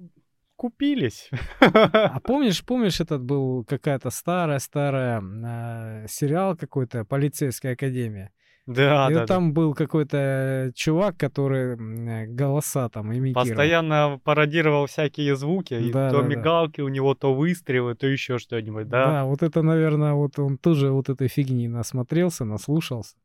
купились. 0.56 1.30
А 1.60 2.18
помнишь, 2.20 2.64
помнишь, 2.64 3.00
этот 3.00 3.22
был 3.22 3.64
какая-то 3.64 4.10
старая-старая 4.10 5.22
э, 5.22 6.06
сериал 6.08 6.56
какой-то 6.56 7.04
«Полицейская 7.04 7.74
академия»? 7.74 8.32
Да, 8.66 9.08
и 9.10 9.14
да. 9.14 9.26
там 9.26 9.48
да. 9.48 9.54
был 9.54 9.74
какой-то 9.74 10.70
чувак, 10.74 11.16
который 11.16 11.76
э, 11.76 12.26
голоса 12.26 12.88
там 12.88 13.12
имитировал. 13.12 13.46
Постоянно 13.46 14.20
пародировал 14.22 14.86
всякие 14.86 15.34
звуки. 15.34 15.74
И 15.74 15.90
да, 15.90 16.10
то 16.10 16.22
да, 16.22 16.28
мигалки 16.28 16.78
да. 16.78 16.84
у 16.84 16.88
него, 16.88 17.14
то 17.14 17.34
выстрелы, 17.34 17.94
то 17.94 18.06
еще 18.06 18.38
что-нибудь, 18.38 18.88
да? 18.88 19.06
Да, 19.06 19.24
вот 19.24 19.42
это, 19.42 19.62
наверное, 19.62 20.12
вот 20.12 20.38
он 20.38 20.58
тоже 20.58 20.90
вот 20.90 21.08
этой 21.08 21.28
фигни 21.28 21.68
насмотрелся, 21.68 22.44
наслушался. 22.44 23.16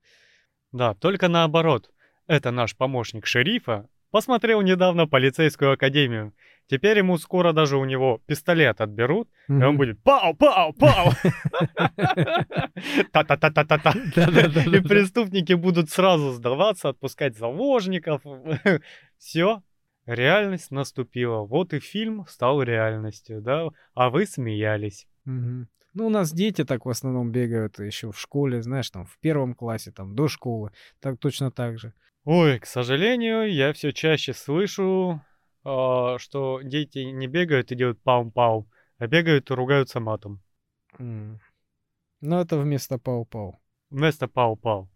Да, 0.71 0.93
только 0.93 1.27
наоборот. 1.27 1.91
Это 2.27 2.51
наш 2.51 2.75
помощник 2.75 3.27
шерифа 3.27 3.87
посмотрел 4.09 4.61
недавно 4.61 5.07
полицейскую 5.07 5.73
академию 5.73 6.33
Теперь 6.67 6.97
ему 6.97 7.17
скоро 7.17 7.53
даже 7.53 7.77
у 7.77 7.85
него 7.85 8.21
пистолет 8.25 8.81
отберут, 8.81 9.29
mm-hmm. 9.49 9.61
и 9.61 9.63
он 9.63 9.77
будет 9.77 10.01
пау, 10.01 10.33
пау, 10.33 10.73
пау. 10.73 11.11
Та-та-та-та-та-та. 13.11 13.91
И 13.91 14.79
преступники 14.81 15.53
будут 15.53 15.91
сразу 15.91 16.31
сдаваться, 16.31 16.89
отпускать 16.89 17.37
заложников. 17.37 18.21
Все, 19.17 19.61
реальность 20.07 20.71
наступила. 20.71 21.41
Вот 21.45 21.73
и 21.73 21.79
фильм 21.79 22.25
стал 22.27 22.63
реальностью, 22.63 23.41
да? 23.41 23.67
А 23.93 24.09
вы 24.09 24.25
смеялись. 24.25 25.07
Ну, 25.95 26.07
у 26.07 26.09
нас 26.09 26.33
дети 26.33 26.65
так 26.65 26.85
в 26.85 26.89
основном 26.89 27.31
бегают 27.31 27.79
еще 27.79 28.11
в 28.11 28.19
школе, 28.19 28.61
знаешь, 28.61 28.89
там 28.89 29.05
в 29.05 29.17
первом 29.19 29.53
классе, 29.53 29.91
там 29.91 30.13
до 30.13 30.27
школы. 30.27 30.71
Так 30.99 31.19
точно 31.19 31.51
так 31.51 31.79
же. 31.79 31.93
Ой, 32.25 32.59
к 32.59 32.65
сожалению, 32.65 33.53
я 33.53 33.71
все 33.71 33.93
чаще 33.93 34.33
слышу, 34.33 35.21
что 35.65 36.61
дети 36.63 36.99
не 36.99 37.27
бегают 37.27 37.71
и 37.71 37.75
делают 37.75 37.99
пау-пау, 38.03 38.67
а 38.97 39.07
бегают 39.07 39.49
и 39.49 39.53
ругаются 39.53 39.99
матом. 39.99 40.41
М. 40.99 41.39
Ну, 42.21 42.39
это 42.39 42.57
вместо 42.57 42.97
пау-пау. 42.97 43.55
Вместо 43.89 44.27
пау-пау. 44.27 44.89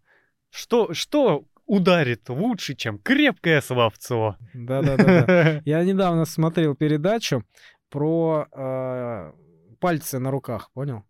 Что, 0.50 0.94
что 0.94 1.44
ударит 1.66 2.28
лучше, 2.28 2.74
чем 2.74 2.98
крепкое 2.98 3.60
словцо? 3.60 4.36
Да-да-да. 4.54 5.62
Я 5.64 5.84
недавно 5.84 6.24
смотрел 6.24 6.74
передачу 6.74 7.44
про 7.88 8.46
э, 8.52 9.32
пальцы 9.78 10.18
на 10.18 10.30
руках, 10.30 10.70
понял? 10.72 11.04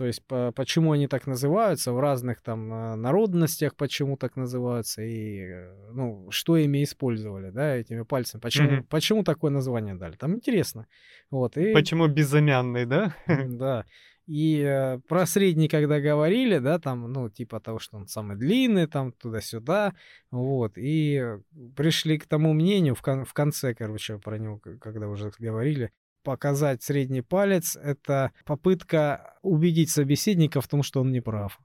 То 0.00 0.06
есть 0.06 0.26
по, 0.26 0.50
почему 0.52 0.92
они 0.92 1.08
так 1.08 1.26
называются, 1.26 1.92
в 1.92 2.00
разных 2.00 2.40
там 2.40 2.72
э, 2.72 2.94
народностях 2.94 3.76
почему 3.76 4.16
так 4.16 4.34
называются, 4.34 5.02
и 5.02 5.40
э, 5.40 5.90
ну, 5.92 6.30
что 6.30 6.56
ими 6.56 6.82
использовали, 6.84 7.50
да, 7.50 7.76
этими 7.76 8.04
пальцами. 8.04 8.40
Почему, 8.40 8.70
Мгм. 8.70 8.84
почему 8.84 9.24
такое 9.24 9.50
название 9.50 9.94
дали? 9.96 10.16
Там 10.16 10.36
интересно. 10.36 10.86
Вот, 11.30 11.58
и, 11.58 11.74
Почему 11.74 12.08
безымянный, 12.08 12.86
да? 12.86 13.14
да. 13.26 13.84
И 14.26 14.62
э, 14.66 15.00
про 15.06 15.26
средний, 15.26 15.68
когда 15.68 16.00
говорили, 16.00 16.56
да, 16.56 16.78
там, 16.78 17.12
ну, 17.12 17.28
типа 17.28 17.60
того, 17.60 17.78
что 17.78 17.98
он 17.98 18.06
самый 18.06 18.38
длинный, 18.38 18.86
там, 18.86 19.12
туда-сюда, 19.12 19.92
вот, 20.30 20.78
и 20.78 21.16
э, 21.22 21.40
пришли 21.76 22.16
к 22.16 22.26
тому 22.26 22.54
мнению 22.54 22.94
в, 22.94 23.02
кон- 23.02 23.26
в 23.26 23.34
конце, 23.34 23.74
короче, 23.74 24.16
про 24.16 24.38
него, 24.38 24.58
когда 24.80 25.08
уже 25.08 25.30
говорили, 25.38 25.90
показать 26.22 26.82
средний 26.82 27.22
палец— 27.22 27.76
это 27.82 28.32
попытка 28.44 29.36
убедить 29.42 29.90
собеседника 29.90 30.60
в 30.60 30.68
том, 30.68 30.82
что 30.82 31.00
он 31.00 31.12
не 31.12 31.20
прав. 31.20 31.58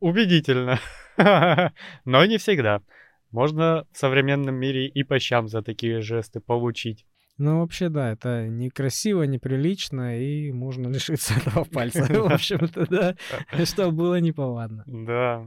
Убедительно. 0.00 0.78
Но 2.04 2.24
не 2.26 2.38
всегда. 2.38 2.82
Можно 3.30 3.86
в 3.92 3.98
современном 3.98 4.54
мире 4.54 4.86
и 4.88 5.02
по 5.02 5.18
щам 5.18 5.48
за 5.48 5.62
такие 5.62 6.00
жесты 6.00 6.40
получить. 6.40 7.06
Ну, 7.38 7.60
вообще, 7.60 7.90
да, 7.90 8.12
это 8.12 8.48
некрасиво, 8.48 9.24
неприлично, 9.24 10.18
и 10.18 10.52
можно 10.52 10.88
лишиться 10.92 11.34
этого 11.34 11.64
пальца. 11.64 12.04
В 12.08 12.32
общем-то, 12.32 12.86
да, 12.88 13.16
что 13.64 13.90
было 13.90 14.20
неповадно. 14.20 14.84
Да. 14.86 15.46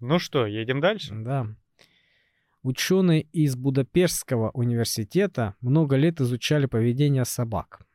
Ну 0.00 0.18
что, 0.18 0.46
едем 0.46 0.80
дальше? 0.80 1.14
Да. 1.14 1.46
Ученые 2.62 3.22
из 3.22 3.56
Будапештского 3.56 4.50
университета 4.50 5.54
много 5.60 5.96
лет 5.96 6.20
изучали 6.20 6.66
поведение 6.66 7.24
собак. 7.24 7.86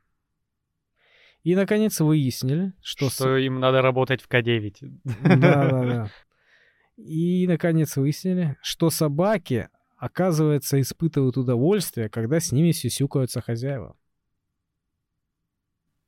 И, 1.43 1.55
наконец, 1.55 1.99
выяснили, 1.99 2.73
что... 2.81 3.09
Что, 3.09 3.23
со- 3.23 3.37
им 3.37 3.59
надо 3.59 3.81
работать 3.81 4.21
в 4.21 4.29
К9. 4.29 5.01
Да-да-да. 5.03 6.09
И, 6.95 7.45
наконец, 7.47 7.97
выяснили, 7.97 8.55
что 8.61 8.89
собаки, 8.89 9.67
оказывается, 9.97 10.79
испытывают 10.79 11.37
удовольствие, 11.37 12.07
когда 12.07 12.39
с 12.39 12.51
ними 12.51 12.71
сюсюкаются 12.71 13.41
хозяева. 13.41 13.97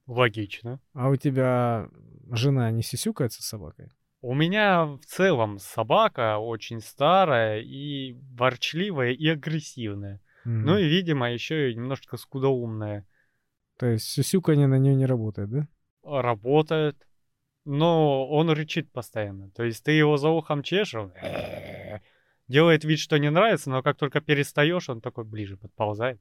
Логично. 0.08 0.80
А 0.94 1.10
у 1.10 1.16
тебя 1.16 1.90
жена 2.32 2.70
не 2.72 2.84
сюсюкается 2.84 3.42
с 3.42 3.48
собакой? 3.48 3.92
У 4.26 4.34
меня 4.34 4.86
в 4.86 5.06
целом 5.06 5.60
собака 5.60 6.40
очень 6.40 6.82
старая 6.82 7.62
и 7.62 8.14
ворчливая 8.34 9.12
и 9.12 9.28
агрессивная. 9.28 10.20
Ну 10.46 10.72
Мгм. 10.72 10.78
и, 10.80 10.88
видимо, 10.88 11.32
еще 11.32 11.72
и 11.72 11.76
немножко 11.76 12.18
скудоумная. 12.18 13.06
То 13.78 13.86
есть 13.86 14.08
сюсюканье 14.08 14.66
на 14.66 14.80
нее 14.80 14.96
не 14.96 15.06
работает, 15.06 15.52
да? 15.52 15.68
Работает, 16.02 17.08
но 17.66 18.28
он 18.28 18.50
рычит 18.50 18.92
постоянно. 18.92 19.52
То 19.52 19.64
есть 19.64 19.84
ты 19.84 19.92
его 19.92 20.18
за 20.18 20.30
ухом 20.30 20.64
чешешь, 20.64 20.96
он 20.96 21.14
делает 22.48 22.84
вид, 22.84 22.98
что 22.98 23.20
не 23.20 23.30
нравится, 23.30 23.70
но 23.70 23.84
как 23.84 23.96
только 23.96 24.22
перестаешь, 24.22 24.90
он 24.90 25.02
такой 25.02 25.24
ближе 25.24 25.56
подползает. 25.56 26.20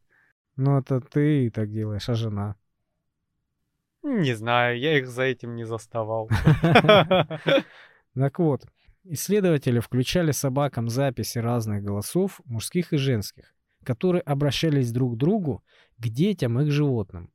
Ну, 0.57 0.77
это 0.77 1.01
ты 1.01 1.51
так 1.51 1.73
делаешь, 1.73 2.11
а 2.11 2.15
жена? 2.15 2.57
Не 4.03 4.35
знаю, 4.35 4.79
я 4.79 4.99
их 4.99 5.09
за 5.09 5.23
этим 5.23 5.57
не 5.57 5.65
заставал. 5.65 6.29
Так 8.15 8.39
вот, 8.39 8.67
исследователи 9.05 9.81
включали 9.81 10.31
собакам 10.31 10.89
записи 10.89 11.39
разных 11.39 11.83
голосов, 11.83 12.41
мужских 12.45 12.93
и 12.93 12.97
женских, 12.97 13.55
которые 13.85 14.23
обращались 14.23 14.93
друг 14.93 15.15
к 15.15 15.19
другу, 15.19 15.65
к 15.99 16.09
детям 16.09 16.61
и 16.61 16.67
к 16.67 16.71
животным. 16.71 17.31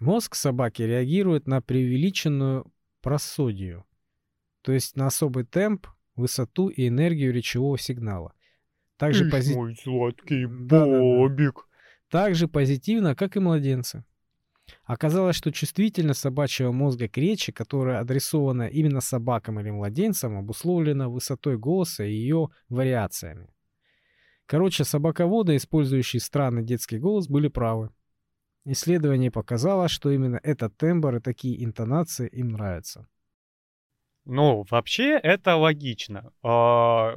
Мозг 0.00 0.34
собаки 0.34 0.82
реагирует 0.82 1.46
на 1.46 1.62
преувеличенную 1.62 2.70
просодию, 3.00 3.84
то 4.62 4.72
есть 4.72 4.96
на 4.96 5.06
особый 5.06 5.44
темп, 5.44 5.86
высоту 6.16 6.68
и 6.68 6.88
энергию 6.88 7.32
речевого 7.32 7.78
сигнала. 7.78 8.34
Также, 8.96 9.28
пози- 9.30 9.54
мой 9.54 9.74
сладкий. 9.76 10.46
Бобик. 10.46 11.66
так 12.10 12.34
же 12.34 12.48
позитивно, 12.48 13.14
как 13.16 13.36
и 13.36 13.40
младенцы. 13.40 14.04
Оказалось, 14.84 15.36
что 15.36 15.52
чувствительность 15.52 16.20
собачьего 16.20 16.72
мозга 16.72 17.08
к 17.08 17.16
речи, 17.16 17.52
которая 17.52 18.00
адресована 18.00 18.68
именно 18.68 19.00
собакам 19.00 19.60
или 19.60 19.70
младенцам, 19.70 20.36
обусловлена 20.38 21.08
высотой 21.08 21.58
голоса 21.58 22.04
и 22.04 22.12
ее 22.12 22.48
вариациями. 22.68 23.48
Короче, 24.46 24.84
собаководы, 24.84 25.56
использующие 25.56 26.20
странный 26.20 26.64
детский 26.64 26.98
голос, 26.98 27.28
были 27.28 27.48
правы. 27.48 27.90
Исследование 28.64 29.30
показало, 29.30 29.88
что 29.88 30.10
именно 30.10 30.38
этот 30.42 30.76
тембр 30.76 31.16
и 31.16 31.20
такие 31.20 31.64
интонации 31.64 32.28
им 32.28 32.48
нравятся. 32.48 33.08
Ну, 34.24 34.64
вообще 34.70 35.18
это 35.18 35.56
логично. 35.56 36.32
А, 36.42 37.16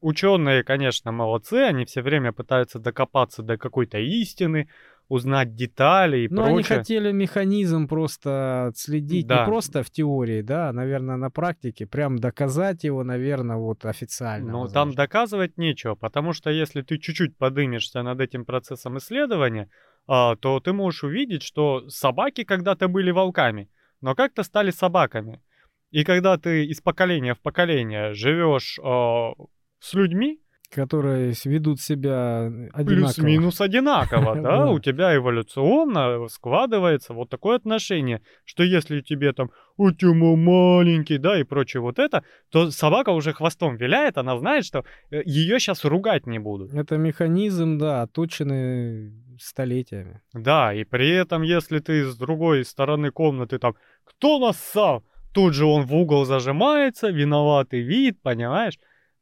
Ученые, 0.00 0.64
конечно, 0.64 1.12
молодцы, 1.12 1.56
они 1.56 1.84
все 1.84 2.00
время 2.00 2.32
пытаются 2.32 2.78
докопаться 2.78 3.42
до 3.42 3.58
какой-то 3.58 3.98
истины, 3.98 4.68
узнать 5.10 5.54
детали 5.56 6.18
и 6.20 6.28
Но 6.28 6.42
Ну, 6.42 6.46
они 6.46 6.54
прочее. 6.62 6.78
хотели 6.78 7.12
механизм 7.12 7.88
просто 7.88 8.66
отследить, 8.68 9.26
Да. 9.26 9.40
не 9.40 9.44
просто 9.44 9.82
в 9.82 9.90
теории, 9.90 10.40
да, 10.40 10.68
а, 10.68 10.72
наверное, 10.72 11.16
на 11.16 11.30
практике, 11.30 11.84
прям 11.86 12.18
доказать 12.18 12.84
его, 12.84 13.02
наверное, 13.04 13.56
вот 13.56 13.84
официально. 13.84 14.52
Но 14.52 14.60
возможно. 14.60 14.74
там 14.74 14.94
доказывать 14.94 15.58
нечего, 15.58 15.96
потому 15.96 16.32
что 16.32 16.50
если 16.50 16.82
ты 16.82 16.96
чуть-чуть 16.98 17.36
подымешься 17.36 18.02
над 18.02 18.20
этим 18.20 18.44
процессом 18.44 18.98
исследования, 18.98 19.68
а, 20.06 20.36
то 20.36 20.60
ты 20.60 20.72
можешь 20.72 21.02
увидеть, 21.04 21.42
что 21.42 21.88
собаки 21.88 22.44
когда-то 22.44 22.86
были 22.88 23.10
волками, 23.10 23.68
но 24.00 24.14
как-то 24.14 24.44
стали 24.44 24.70
собаками. 24.70 25.42
И 25.90 26.04
когда 26.04 26.38
ты 26.38 26.66
из 26.66 26.80
поколения 26.80 27.34
в 27.34 27.40
поколение 27.40 28.14
живешь 28.14 28.78
а, 28.80 29.32
с 29.80 29.92
людьми, 29.94 30.38
которые 30.70 31.34
ведут 31.44 31.80
себя 31.80 32.46
одинаково. 32.46 32.84
плюс-минус 32.84 33.60
одинаково, 33.60 34.36
да, 34.40 34.66
у 34.70 34.78
тебя 34.78 35.16
эволюционно 35.16 36.28
складывается 36.28 37.12
вот 37.12 37.28
такое 37.28 37.56
отношение, 37.56 38.22
что 38.44 38.62
если 38.62 39.00
тебе 39.00 39.32
там 39.32 39.50
«Ой, 39.76 39.94
ты 39.94 40.12
мой 40.12 40.36
маленький», 40.36 41.18
да, 41.18 41.40
и 41.40 41.42
прочее 41.42 41.80
вот 41.80 41.98
это, 41.98 42.22
то 42.50 42.70
собака 42.70 43.10
уже 43.10 43.32
хвостом 43.32 43.76
виляет, 43.76 44.18
она 44.18 44.38
знает, 44.38 44.64
что 44.64 44.84
ее 45.10 45.58
сейчас 45.58 45.84
ругать 45.84 46.26
не 46.26 46.38
будут. 46.38 46.72
Это 46.72 46.96
механизм, 46.96 47.78
да, 47.78 48.02
оточенный 48.02 49.12
столетиями. 49.40 50.20
Да, 50.32 50.72
и 50.72 50.84
при 50.84 51.10
этом, 51.10 51.42
если 51.42 51.80
ты 51.80 52.04
с 52.04 52.16
другой 52.16 52.64
стороны 52.64 53.10
комнаты 53.10 53.58
там 53.58 53.74
«Кто 54.04 54.38
нассал?», 54.38 55.04
тут 55.32 55.54
же 55.54 55.64
он 55.64 55.84
в 55.86 55.94
угол 55.94 56.24
зажимается, 56.24 57.08
виноватый 57.08 57.80
вид, 57.80 58.20
понимаешь? 58.22 58.78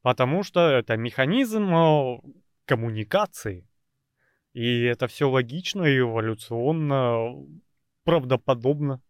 Потому 0.08 0.42
что 0.42 0.70
это 0.70 0.96
механизм 0.96 1.68
э, 1.68 2.18
коммуникации. 2.64 3.68
И 4.54 4.80
это 4.84 5.06
все 5.06 5.28
логично 5.28 5.82
и 5.82 5.98
эволюционно 5.98 7.34
правдоподобно. 8.04 9.02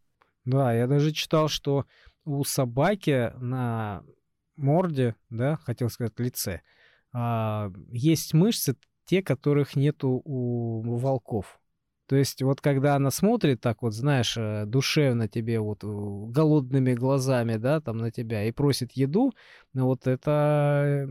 Да, 0.45 0.75
я 0.75 0.89
даже 0.89 1.13
читал, 1.13 1.47
что 1.47 1.87
у 2.25 2.43
собаки 2.43 3.33
на 3.39 4.03
морде, 4.57 5.15
да, 5.31 5.55
хотел 5.59 5.89
сказать 5.89 6.19
лице, 6.19 6.63
а, 7.13 7.71
есть 7.93 8.35
мышцы, 8.35 8.75
те, 9.05 9.23
которых 9.23 9.77
нету 9.77 10.21
у 10.25 10.97
волков. 10.97 11.61
То 12.09 12.17
есть 12.17 12.43
вот 12.43 12.63
когда 12.63 12.97
она 12.97 13.11
смотрит 13.11 13.61
так 13.61 13.83
вот, 13.83 13.93
знаешь, 13.93 14.35
э, 14.39 14.65
душевно 14.65 15.29
тебе 15.29 15.61
вот 15.61 15.85
голодными 15.85 16.95
глазами, 16.95 17.57
да, 17.57 17.81
там 17.81 17.99
на 17.99 18.11
тебя 18.11 18.45
и 18.45 18.53
просит 18.53 18.93
еду, 18.93 19.35
ну 19.75 19.85
вот 19.85 20.07
это 20.07 21.07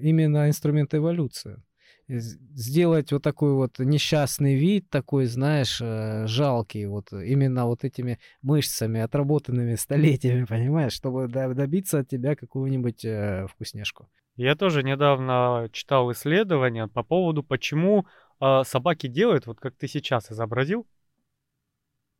именно 0.00 0.48
инструмент 0.48 0.94
эволюции. 0.94 1.62
Сделать 2.08 3.10
вот 3.12 3.22
такой 3.22 3.54
вот 3.54 3.78
несчастный 3.78 4.54
вид, 4.54 4.90
такой, 4.90 5.26
знаешь, 5.26 5.78
э, 5.80 6.26
жалкий, 6.26 6.84
вот 6.86 7.12
именно 7.12 7.66
вот 7.66 7.84
этими 7.84 8.18
мышцами, 8.42 9.00
отработанными 9.00 9.76
столетиями, 9.76 10.44
понимаешь, 10.48 10.92
чтобы 10.92 11.28
до- 11.28 11.54
добиться 11.54 12.00
от 12.00 12.08
тебя 12.08 12.36
какую-нибудь 12.36 13.04
э, 13.04 13.46
вкусняшку. 13.48 14.08
Я 14.36 14.54
тоже 14.54 14.82
недавно 14.82 15.68
читал 15.72 16.12
исследования 16.12 16.86
по 16.86 17.02
поводу, 17.02 17.42
почему 17.42 18.06
э, 18.40 18.62
собаки 18.64 19.06
делают, 19.06 19.46
вот 19.46 19.60
как 19.60 19.74
ты 19.76 19.88
сейчас 19.88 20.30
изобразил, 20.30 20.86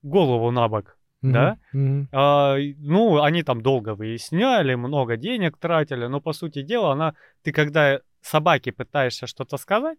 голову 0.03 0.51
на 0.51 0.69
бок. 0.69 0.97
да? 1.33 1.59
Мгм. 1.73 2.09
А, 2.13 2.57
ну, 2.79 3.23
они 3.23 3.43
там 3.43 3.61
долго 3.61 3.95
выясняли, 3.95 4.75
много 4.77 5.17
денег 5.17 5.59
тратили, 5.59 6.07
но 6.07 6.21
по 6.21 6.33
сути 6.33 6.63
дела, 6.63 6.93
она, 6.93 7.15
ты 7.43 7.53
когда 7.53 8.01
собаке 8.21 8.73
пытаешься 8.73 9.27
что-то 9.27 9.57
сказать, 9.57 9.99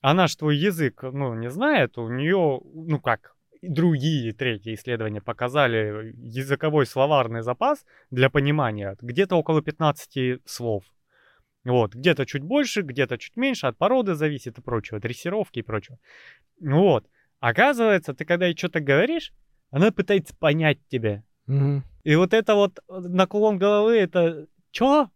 она 0.00 0.26
ж 0.26 0.36
твой 0.36 0.56
язык, 0.56 1.02
ну, 1.02 1.34
не 1.34 1.50
знает, 1.50 1.98
у 1.98 2.08
нее, 2.08 2.60
ну 2.74 3.00
как, 3.00 3.34
другие 3.62 4.32
третьи 4.32 4.74
исследования 4.74 5.20
показали 5.20 6.12
языковой 6.16 6.86
словарный 6.86 7.42
запас 7.42 7.84
для 8.10 8.28
понимания 8.28 8.96
где-то 9.00 9.36
около 9.36 9.62
15 9.62 10.40
слов. 10.44 10.84
Вот, 11.64 11.94
где-то 11.94 12.26
чуть 12.26 12.42
больше, 12.42 12.82
где-то 12.82 13.18
чуть 13.18 13.36
меньше, 13.36 13.68
от 13.68 13.78
породы 13.78 14.14
зависит 14.14 14.58
и 14.58 14.62
прочего, 14.62 14.98
дрессировки 14.98 15.60
и 15.60 15.62
прочего. 15.62 15.98
Вот. 16.60 17.06
Оказывается, 17.40 18.14
ты 18.14 18.24
когда 18.24 18.46
ей 18.46 18.56
что-то 18.56 18.80
говоришь, 18.80 19.32
она 19.70 19.90
пытается 19.90 20.34
понять 20.36 20.78
тебя. 20.88 21.22
Мгм. 21.46 21.84
И 22.04 22.16
вот 22.16 22.34
это 22.34 22.54
вот 22.54 22.78
э, 22.88 22.98
наклон 22.98 23.58
головы, 23.58 23.96
это 23.96 24.46
чё? 24.70 25.08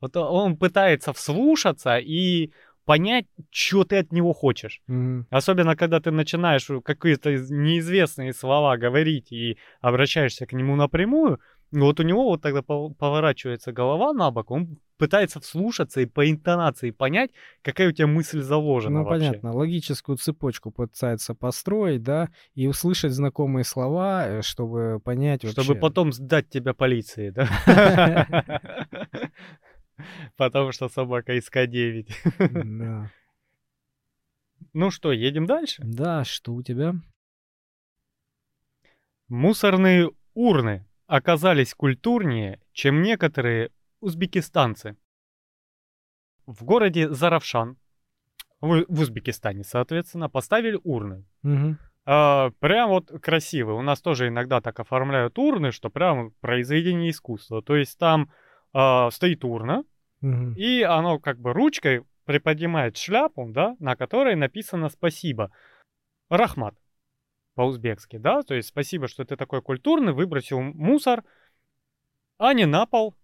Вот 0.00 0.16
он 0.16 0.56
пытается 0.56 1.12
вслушаться 1.12 1.98
и 1.98 2.52
понять, 2.84 3.26
что 3.50 3.84
ты 3.84 3.98
от 3.98 4.12
него 4.12 4.32
хочешь. 4.32 4.82
Мгм. 4.86 5.26
Особенно, 5.30 5.76
когда 5.76 6.00
ты 6.00 6.10
начинаешь 6.10 6.68
какие-то 6.84 7.30
из- 7.30 7.50
неизвестные 7.50 8.32
слова 8.32 8.76
говорить 8.76 9.32
и 9.32 9.58
обращаешься 9.80 10.46
к 10.46 10.52
нему 10.52 10.76
напрямую, 10.76 11.40
вот 11.72 12.00
у 12.00 12.02
него 12.02 12.24
вот 12.24 12.42
тогда 12.42 12.60
пов- 12.60 12.94
поворачивается 12.94 13.72
голова 13.72 14.12
на 14.12 14.30
бок, 14.30 14.50
он 14.50 14.78
пытается 15.00 15.40
вслушаться 15.40 16.00
и 16.00 16.06
по 16.06 16.30
интонации 16.30 16.92
понять, 16.92 17.30
какая 17.62 17.88
у 17.88 17.92
тебя 17.92 18.06
мысль 18.06 18.40
заложена 18.42 19.00
Ну, 19.00 19.04
вообще. 19.04 19.26
понятно, 19.28 19.52
логическую 19.52 20.18
цепочку 20.18 20.70
пытается 20.70 21.34
построить, 21.34 22.02
да, 22.02 22.28
и 22.54 22.68
услышать 22.68 23.12
знакомые 23.12 23.64
слова, 23.64 24.28
э, 24.28 24.42
чтобы 24.42 25.00
понять 25.02 25.42
вообще. 25.42 25.62
Чтобы 25.62 25.80
потом 25.80 26.12
сдать 26.12 26.48
тебя 26.48 26.74
полиции, 26.74 27.30
да? 27.30 27.48
Потому 30.36 30.72
что 30.72 30.88
собака 30.88 31.32
из 31.34 31.48
К9. 31.50 32.06
Да. 32.78 33.10
Ну 34.72 34.90
что, 34.92 35.10
едем 35.10 35.46
дальше? 35.46 35.82
Да, 35.84 36.22
что 36.22 36.52
у 36.52 36.62
тебя? 36.62 36.94
Мусорные 39.28 40.10
урны 40.34 40.86
оказались 41.06 41.74
культурнее, 41.74 42.60
чем 42.72 43.02
некоторые 43.02 43.70
узбекистанцы. 44.00 44.96
В 46.46 46.64
городе 46.64 47.08
Заравшан, 47.10 47.76
в, 48.60 48.84
в 48.88 49.00
Узбекистане, 49.00 49.64
соответственно, 49.64 50.28
поставили 50.28 50.78
урны. 50.82 51.24
Мгм. 51.42 51.78
А, 52.06 52.50
прям 52.58 52.90
вот 52.90 53.10
красивые. 53.22 53.78
У 53.78 53.82
нас 53.82 54.00
тоже 54.00 54.28
иногда 54.28 54.60
так 54.60 54.80
оформляют 54.80 55.38
урны, 55.38 55.70
что 55.70 55.90
прям 55.90 56.32
произведение 56.40 57.10
искусства. 57.10 57.62
То 57.62 57.76
есть 57.76 57.98
там 57.98 58.30
а, 58.72 59.10
стоит 59.10 59.44
урна, 59.44 59.84
Мгм. 60.20 60.54
и 60.54 60.82
оно 60.82 61.18
как 61.18 61.38
бы 61.38 61.52
ручкой 61.52 62.04
приподнимает 62.24 62.96
шляпу, 62.96 63.48
да, 63.48 63.74
на 63.78 63.96
которой 63.96 64.36
написано 64.36 64.88
«Спасибо». 64.88 65.50
Рахмат 66.28 66.76
по-узбекски, 67.54 68.18
да, 68.18 68.42
то 68.42 68.54
есть 68.54 68.68
спасибо, 68.68 69.08
что 69.08 69.24
ты 69.24 69.36
такой 69.36 69.62
культурный, 69.62 70.12
выбросил 70.12 70.60
мусор, 70.60 71.24
а 72.38 72.54
не 72.54 72.66
на 72.66 72.86
пол, 72.86 73.16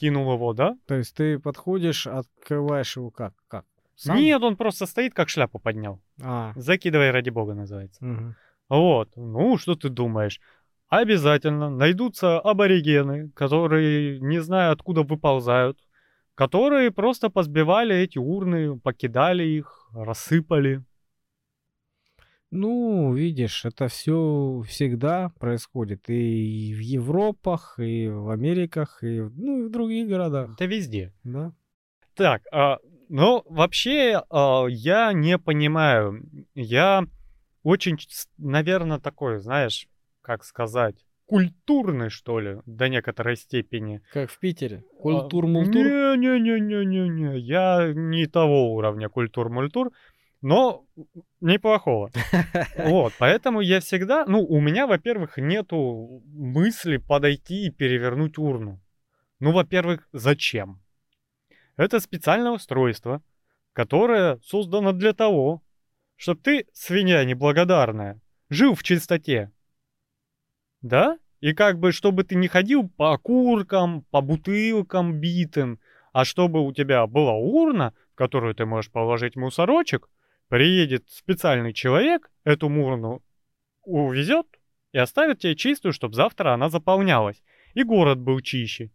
кинул 0.00 0.32
его, 0.32 0.52
да? 0.54 0.76
То 0.86 0.94
есть 0.94 1.14
ты 1.14 1.38
подходишь, 1.38 2.06
открываешь 2.06 2.96
его 2.96 3.10
как? 3.10 3.34
Как? 3.48 3.64
Сам? 3.96 4.16
Нет, 4.16 4.42
он 4.42 4.56
просто 4.56 4.86
стоит, 4.86 5.12
как 5.12 5.28
шляпу 5.28 5.58
поднял. 5.58 6.00
А. 6.22 6.52
Закидывай 6.56 7.10
ради 7.10 7.30
бога 7.30 7.54
называется. 7.54 8.04
мгм. 8.04 8.34
Вот, 8.68 9.10
ну 9.16 9.58
что 9.58 9.74
ты 9.74 9.88
думаешь? 9.88 10.40
Обязательно 10.88 11.70
найдутся 11.70 12.38
аборигены, 12.38 13.30
которые 13.30 14.20
не 14.20 14.38
знаю 14.40 14.72
откуда 14.72 15.02
выползают, 15.02 15.78
которые 16.34 16.90
просто 16.90 17.30
позбивали 17.30 17.94
эти 17.94 18.18
урны, 18.18 18.78
покидали 18.78 19.42
их, 19.44 19.88
рассыпали. 19.92 20.82
Ну, 22.50 23.14
видишь, 23.14 23.64
это 23.64 23.86
все 23.86 24.62
всегда 24.66 25.30
происходит 25.38 26.10
и 26.10 26.74
в 26.74 26.80
Европах, 26.80 27.78
и 27.78 28.08
в 28.08 28.30
Америках, 28.30 29.02
и 29.04 29.20
в- 29.20 29.38
ну, 29.38 29.60
и 29.60 29.68
в 29.68 29.70
других 29.70 30.08
городах, 30.08 30.50
Это 30.54 30.64
везде. 30.64 31.12
да? 31.22 31.52
Так, 32.14 32.42
а, 32.52 32.78
ну 33.08 33.42
вообще 33.48 34.22
а, 34.30 34.66
я 34.68 35.12
не 35.12 35.38
понимаю. 35.38 36.22
Я 36.54 37.04
очень, 37.62 37.98
наверное, 38.36 38.98
такой, 38.98 39.38
знаешь, 39.38 39.86
как 40.20 40.42
сказать, 40.44 40.96
культурный, 41.26 42.10
что 42.10 42.40
ли, 42.40 42.58
до 42.66 42.88
некоторой 42.88 43.36
степени. 43.36 44.00
Как 44.12 44.28
в 44.28 44.38
Питере. 44.40 44.82
А, 44.98 45.02
Культур-мультур. 45.02 45.84
Не-не-не-не-не-не. 45.84 47.38
Я 47.38 47.92
не 47.94 48.26
того 48.26 48.74
уровня 48.74 49.08
культур-мультур, 49.08 49.92
но 50.42 50.86
неплохого. 51.40 52.10
Вот, 52.76 53.12
поэтому 53.18 53.60
я 53.60 53.80
всегда... 53.80 54.24
Ну, 54.26 54.44
у 54.44 54.60
меня, 54.60 54.86
во-первых, 54.86 55.36
нету 55.36 56.22
мысли 56.26 56.96
подойти 56.96 57.66
и 57.66 57.70
перевернуть 57.70 58.38
урну. 58.38 58.80
Ну, 59.38 59.52
во-первых, 59.52 60.08
зачем? 60.12 60.82
Это 61.76 62.00
специальное 62.00 62.52
устройство, 62.52 63.22
которое 63.72 64.38
создано 64.44 64.92
для 64.92 65.12
того, 65.12 65.62
чтобы 66.16 66.40
ты, 66.40 66.66
свинья 66.72 67.24
неблагодарная, 67.24 68.20
жил 68.50 68.74
в 68.74 68.82
чистоте. 68.82 69.50
Да? 70.82 71.18
И 71.40 71.54
как 71.54 71.78
бы, 71.78 71.92
чтобы 71.92 72.24
ты 72.24 72.34
не 72.34 72.48
ходил 72.48 72.88
по 72.88 73.14
окуркам, 73.14 74.02
по 74.10 74.20
бутылкам 74.20 75.20
битым, 75.20 75.80
а 76.12 76.24
чтобы 76.24 76.66
у 76.66 76.72
тебя 76.72 77.06
была 77.06 77.32
урна, 77.32 77.94
в 78.12 78.16
которую 78.16 78.54
ты 78.54 78.66
можешь 78.66 78.90
положить 78.90 79.36
мусорочек, 79.36 80.08
приедет 80.50 81.08
специальный 81.08 81.72
человек, 81.72 82.30
эту 82.44 82.68
урну 82.68 83.22
увезет 83.84 84.46
и 84.92 84.98
оставит 84.98 85.38
тебе 85.38 85.54
чистую, 85.56 85.92
чтобы 85.92 86.14
завтра 86.14 86.52
она 86.52 86.68
заполнялась. 86.68 87.42
И 87.72 87.84
город 87.84 88.18
был 88.18 88.40
чище. 88.40 88.90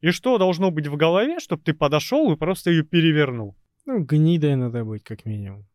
И 0.00 0.10
что 0.10 0.38
должно 0.38 0.70
быть 0.70 0.86
в 0.88 0.96
голове, 0.96 1.38
чтобы 1.38 1.62
ты 1.62 1.74
подошел 1.74 2.32
и 2.32 2.36
просто 2.36 2.70
ее 2.70 2.82
перевернул? 2.82 3.54
Ну, 3.84 4.00
гнидой 4.00 4.56
надо 4.56 4.84
быть, 4.84 5.04
как 5.04 5.26
минимум. 5.26 5.66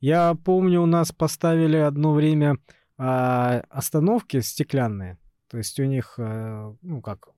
Я 0.00 0.34
помню, 0.34 0.80
у 0.82 0.86
нас 0.86 1.12
поставили 1.12 1.76
одно 1.76 2.12
время 2.12 2.56
а, 2.96 3.62
остановки 3.68 4.40
стеклянные. 4.40 5.18
То 5.48 5.58
есть 5.58 5.78
у 5.78 5.84
них, 5.84 6.14
э, 6.18 6.74
ну 6.82 7.00
как, 7.00 7.28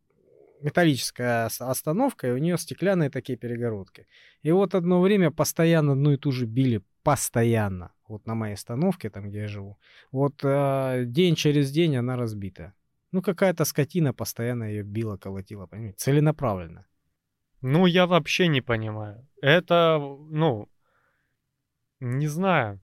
металлическая 0.60 1.46
ос- 1.46 1.60
остановка, 1.60 2.28
и 2.28 2.32
у 2.32 2.38
нее 2.38 2.58
стеклянные 2.58 3.10
такие 3.10 3.38
перегородки. 3.38 4.06
И 4.42 4.52
вот 4.52 4.74
одно 4.74 5.00
время 5.00 5.30
постоянно 5.30 5.92
одну 5.92 6.12
и 6.12 6.16
ту 6.16 6.32
же 6.32 6.46
били, 6.46 6.82
постоянно. 7.02 7.92
Вот 8.08 8.26
на 8.26 8.34
моей 8.34 8.54
остановке, 8.54 9.10
там, 9.10 9.28
где 9.28 9.40
я 9.40 9.48
живу. 9.48 9.78
Вот 10.12 10.44
э, 10.44 11.04
день 11.06 11.34
через 11.34 11.70
день 11.70 11.96
она 11.96 12.16
разбита. 12.16 12.72
Ну, 13.12 13.22
какая-то 13.22 13.64
скотина 13.64 14.12
постоянно 14.12 14.64
ее 14.64 14.82
била, 14.82 15.16
колотила, 15.16 15.66
понимаете, 15.66 15.96
целенаправленно. 15.98 16.86
Ну, 17.62 17.86
я 17.86 18.06
вообще 18.06 18.48
не 18.48 18.60
понимаю. 18.60 19.26
Это, 19.40 19.98
ну, 20.30 20.68
не 22.00 22.28
знаю. 22.28 22.80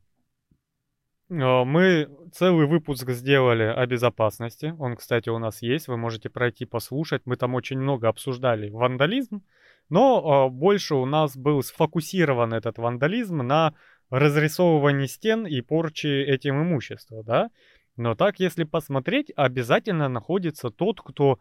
Э, 1.34 1.64
Мы 1.64 2.10
целый 2.32 2.68
выпуск 2.68 3.10
сделали 3.10 3.64
о 3.64 3.86
безопасности. 3.86 4.76
Он, 4.80 4.96
кстати, 4.96 5.30
у 5.30 5.40
нас 5.40 5.62
есть. 5.62 5.88
Вы 5.88 5.98
можете 5.98 6.30
пройти 6.30 6.66
послушать. 6.66 7.24
Мы 7.26 7.36
там 7.36 7.56
очень 7.56 7.80
много 7.80 8.08
обсуждали 8.08 8.70
вандализм. 8.70 9.44
Но 9.90 10.48
э, 10.48 10.54
больше 10.54 10.96
у 10.96 11.06
нас 11.06 11.36
был 11.36 11.62
сфокусирован 11.64 12.54
этот 12.54 12.78
вандализм 12.78 13.38
на 13.38 13.74
разрисовывании 14.10 15.08
стен 15.08 15.46
и 15.48 15.62
порче 15.62 16.24
этим 16.24 16.62
имущества, 16.62 17.24
да? 17.24 17.50
Но 17.96 18.16
так, 18.16 18.40
если 18.40 18.64
посмотреть, 18.64 19.32
обязательно 19.36 20.10
находится 20.10 20.70
тот, 20.70 21.02
кто 21.02 21.40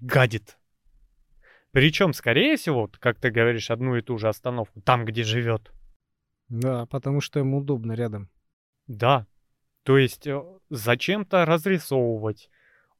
гадит. 0.00 0.58
Причем, 1.70 2.12
скорее 2.12 2.56
всего, 2.56 2.90
как 2.98 3.18
ты 3.18 3.30
говоришь, 3.30 3.70
одну 3.70 3.96
и 3.96 4.02
ту 4.02 4.18
же 4.18 4.28
остановку, 4.28 4.80
там, 4.82 5.04
где 5.04 5.22
живет. 5.22 5.72
Да, 6.48 6.86
потому 6.86 7.20
что 7.20 7.38
ему 7.38 7.58
удобно 7.58 7.92
рядом. 7.92 8.28
Да. 8.96 9.26
То 9.84 9.98
есть 9.98 10.26
э, 10.26 10.40
зачем-то 10.70 11.44
разрисовывать, 11.44 12.48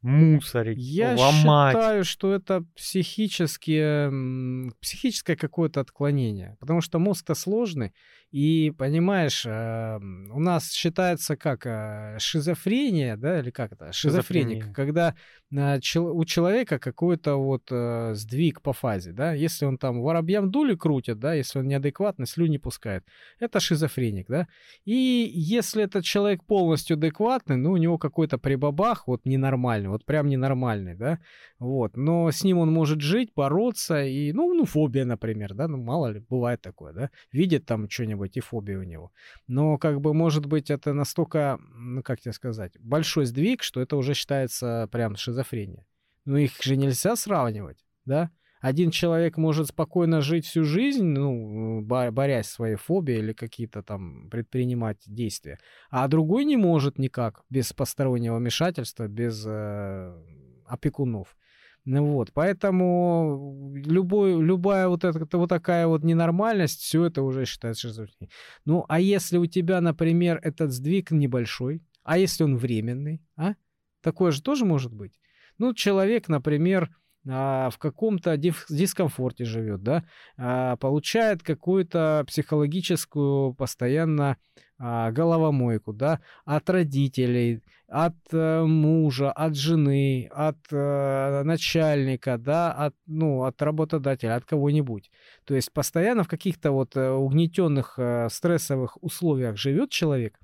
мусорить, 0.01 0.79
Я 0.79 1.15
ломать. 1.15 1.75
считаю, 1.77 2.05
что 2.05 2.33
это 2.35 2.65
психические, 2.75 4.73
психическое 4.81 5.37
какое-то 5.37 5.81
отклонение, 5.81 6.57
потому 6.61 6.81
что 6.81 6.99
мозг-то 6.99 7.35
сложный, 7.35 7.93
и, 8.33 8.71
понимаешь, 8.71 9.45
э, 9.45 9.99
у 9.99 10.41
нас 10.41 10.73
считается 10.73 11.37
как 11.37 11.67
э, 11.67 12.17
шизофрения, 12.19 13.19
да, 13.19 13.41
или 13.41 13.51
как 13.51 13.73
это, 13.73 13.93
шизофреник, 13.93 14.63
Шизофрения. 14.63 14.75
когда 14.75 15.15
э, 15.51 15.81
чел- 15.81 16.17
у 16.17 16.25
человека 16.25 16.79
какой-то 16.79 17.37
вот 17.37 17.65
э, 17.71 18.15
сдвиг 18.15 18.63
по 18.63 18.73
фазе, 18.73 19.13
да, 19.13 19.35
если 19.35 19.67
он 19.67 19.77
там 19.77 20.01
воробьям 20.01 20.51
дули 20.51 20.75
крутит, 20.75 21.19
да, 21.19 21.35
если 21.35 21.59
он 21.59 21.69
неадекватный, 21.69 22.27
слюни 22.27 22.57
пускает, 22.57 23.05
это 23.39 23.61
шизофреник, 23.61 24.29
да, 24.29 24.49
и 24.87 25.31
если 25.35 25.85
этот 25.85 26.05
человек 26.05 26.43
полностью 26.45 26.97
адекватный, 26.97 27.57
ну, 27.57 27.73
у 27.73 27.77
него 27.77 27.99
какой-то 27.99 28.39
прибабах 28.39 29.07
вот 29.09 29.27
ненормальный, 29.27 29.91
вот 29.91 30.07
прям 30.07 30.29
ненормальный, 30.29 30.95
да, 30.95 31.19
вот, 31.59 31.99
но 31.99 32.31
с 32.31 32.43
ним 32.45 32.59
он 32.59 32.73
может 32.73 33.03
жить, 33.03 33.31
бороться, 33.37 34.03
и, 34.03 34.33
ну, 34.33 34.55
ну, 34.55 34.65
фобия, 34.65 35.05
например, 35.05 35.53
да, 35.53 35.69
ну, 35.69 35.77
мало 35.77 36.07
ли, 36.07 36.25
бывает 36.31 36.63
такое, 36.63 36.95
да, 36.95 37.11
видит 37.31 37.67
там 37.67 37.91
что-нибудь, 37.91 38.22
и 38.37 38.41
фобия 38.41 38.79
у 38.79 38.83
него. 38.83 39.13
Но, 39.47 39.79
как 39.79 40.01
бы, 40.01 40.15
может 40.15 40.47
быть, 40.47 40.71
это 40.71 40.93
настолько, 40.93 41.59
ну, 41.75 42.03
как 42.03 42.21
тебе 42.21 42.33
сказать, 42.33 42.73
большой 42.81 43.27
сдвиг, 43.27 43.63
что 43.63 43.81
это 43.81 43.97
уже 43.97 44.15
считается 44.15 44.89
прям 44.91 45.17
шизофрения. 45.17 45.87
Ну, 46.25 46.37
их 46.37 46.63
же 46.63 46.77
нельзя 46.77 47.17
сравнивать, 47.17 47.85
да, 48.05 48.31
один 48.63 48.93
человек 48.93 49.37
может 49.39 49.67
спокойно 49.67 50.21
жить 50.21 50.47
всю 50.47 50.63
жизнь, 50.65 51.05
ну, 51.05 51.81
бо- 51.83 52.13
борясь 52.13 52.47
с 52.47 52.53
своей 52.53 52.77
фобией 52.77 53.19
или 53.19 53.33
какие-то 53.33 53.83
там 53.83 54.31
предпринимать 54.31 55.03
действия, 55.05 55.59
а 55.91 56.07
другой 56.07 56.45
не 56.45 56.57
может 56.57 56.97
никак, 56.97 57.43
без 57.51 57.73
постороннего 57.73 58.37
вмешательства, 58.37 59.09
без 59.09 59.45
э, 59.45 60.17
опекунов. 60.65 61.37
Ну 61.85 62.05
вот, 62.13 62.33
поэтому 62.33 63.73
любой, 63.75 64.41
любая 64.41 64.87
вот, 64.87 65.05
эта, 65.05 65.37
вот 65.37 65.49
такая 65.49 65.89
вот 65.89 66.05
ненормальность, 66.05 66.81
все 66.81 67.05
это 67.07 67.23
уже 67.23 67.45
считается 67.45 67.89
шизофренией. 67.89 68.33
Ну, 68.65 68.85
а 68.89 69.01
если 69.01 69.37
у 69.37 69.47
тебя, 69.47 69.81
например, 69.81 70.39
этот 70.45 70.73
сдвиг 70.73 71.11
небольшой, 71.11 71.83
а 72.05 72.19
если 72.19 72.45
он 72.45 72.57
временный, 72.57 73.21
а? 73.37 73.55
Такое 74.01 74.31
же 74.31 74.43
тоже 74.43 74.65
может 74.65 74.93
быть. 74.93 75.19
Ну, 75.59 75.75
человек, 75.75 76.29
например, 76.29 76.91
а, 77.29 77.71
в 77.71 77.79
каком-то 77.79 78.37
дискомфорте 78.37 79.45
живет, 79.45 79.83
да, 79.83 80.05
а, 80.37 80.77
получает 80.77 81.43
какую-то 81.43 82.25
психологическую 82.27 83.55
постоянно 83.55 84.37
а, 84.79 85.13
головомойку, 85.13 85.93
да, 85.93 86.21
от 86.45 86.69
родителей, 86.69 87.63
от 87.87 88.17
э, 88.33 88.63
мужа, 88.65 89.31
от 89.31 89.55
жены, 89.55 90.31
от 90.33 90.57
э, 90.73 91.43
начальника, 91.45 92.39
да, 92.39 92.73
от, 92.73 92.95
ну, 93.07 93.45
от 93.45 93.61
работодателя, 93.61 94.35
от 94.37 94.45
кого-нибудь. 94.47 95.11
То 95.45 95.55
есть 95.55 95.71
постоянно 95.73 96.25
в 96.25 96.29
каких-то 96.29 96.73
вот 96.73 96.97
э, 96.97 97.11
угнетенных 97.11 97.99
стрессовых 98.31 98.97
условиях 99.03 99.59
живет 99.59 99.91
человек, 99.91 100.39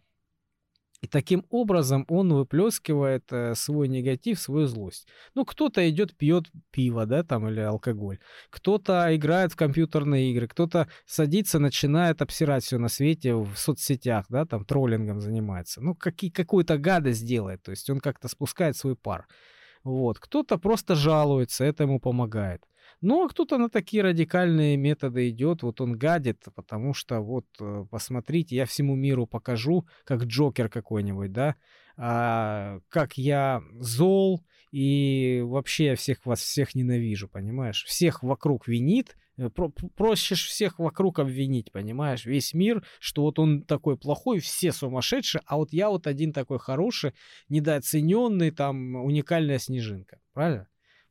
и 1.00 1.06
таким 1.06 1.44
образом 1.50 2.04
он 2.08 2.32
выплескивает 2.32 3.32
э, 3.32 3.54
свой 3.54 3.88
негатив, 3.88 4.40
свою 4.40 4.66
злость. 4.66 5.06
Ну, 5.34 5.44
кто-то 5.44 5.88
идет, 5.88 6.16
пьет 6.16 6.46
пиво, 6.72 7.06
да, 7.06 7.22
там, 7.22 7.48
или 7.48 7.60
алкоголь. 7.60 8.18
Кто-то 8.50 9.14
играет 9.14 9.52
в 9.52 9.56
компьютерные 9.56 10.32
игры, 10.32 10.48
кто-то 10.48 10.88
садится, 11.06 11.60
начинает 11.60 12.20
обсирать 12.20 12.64
все 12.64 12.78
на 12.78 12.88
свете 12.88 13.34
в 13.34 13.54
соцсетях, 13.56 14.26
да, 14.28 14.44
там, 14.44 14.64
троллингом 14.64 15.20
занимается. 15.20 15.80
Ну, 15.80 15.94
какие, 15.94 16.30
какую-то 16.30 16.78
гадость 16.78 17.24
делает, 17.24 17.62
то 17.62 17.70
есть 17.70 17.88
он 17.90 18.00
как-то 18.00 18.26
спускает 18.26 18.76
свой 18.76 18.96
пар. 18.96 19.28
Вот. 19.84 20.18
Кто-то 20.18 20.58
просто 20.58 20.96
жалуется, 20.96 21.64
это 21.64 21.84
ему 21.84 22.00
помогает. 22.00 22.64
Ну, 23.00 23.24
а 23.24 23.28
кто-то 23.28 23.58
на 23.58 23.68
такие 23.70 24.02
радикальные 24.02 24.76
методы 24.76 25.28
идет, 25.30 25.62
вот 25.62 25.80
он 25.80 25.96
гадит, 25.96 26.44
потому 26.56 26.94
что 26.94 27.20
вот, 27.20 27.46
э, 27.60 27.84
посмотрите, 27.90 28.56
я 28.56 28.66
всему 28.66 28.96
миру 28.96 29.26
покажу, 29.26 29.86
как 30.04 30.24
Джокер 30.24 30.68
какой-нибудь, 30.68 31.32
да, 31.32 31.54
а, 31.96 32.80
как 32.88 33.16
я 33.16 33.62
зол, 33.78 34.44
и 34.72 35.42
вообще 35.44 35.86
я 35.86 35.96
всех 35.96 36.26
вас 36.26 36.40
всех 36.40 36.74
ненавижу, 36.74 37.28
понимаешь? 37.28 37.84
Всех 37.84 38.22
вокруг 38.24 38.66
винит, 38.66 39.16
э, 39.36 39.48
про- 39.48 39.70
проще 39.96 40.34
всех 40.34 40.80
вокруг 40.80 41.20
обвинить, 41.20 41.70
понимаешь? 41.70 42.24
Весь 42.26 42.52
мир, 42.52 42.84
что 42.98 43.22
вот 43.22 43.38
он 43.38 43.62
такой 43.62 43.96
плохой, 43.96 44.40
все 44.40 44.72
сумасшедшие, 44.72 45.42
а 45.46 45.56
вот 45.56 45.72
я 45.72 45.88
вот 45.88 46.08
один 46.08 46.32
такой 46.32 46.58
хороший, 46.58 47.12
недооцененный, 47.48 48.50
там, 48.50 48.96
уникальная 48.96 49.58
снежинка, 49.58 50.20
правильно? 50.32 50.68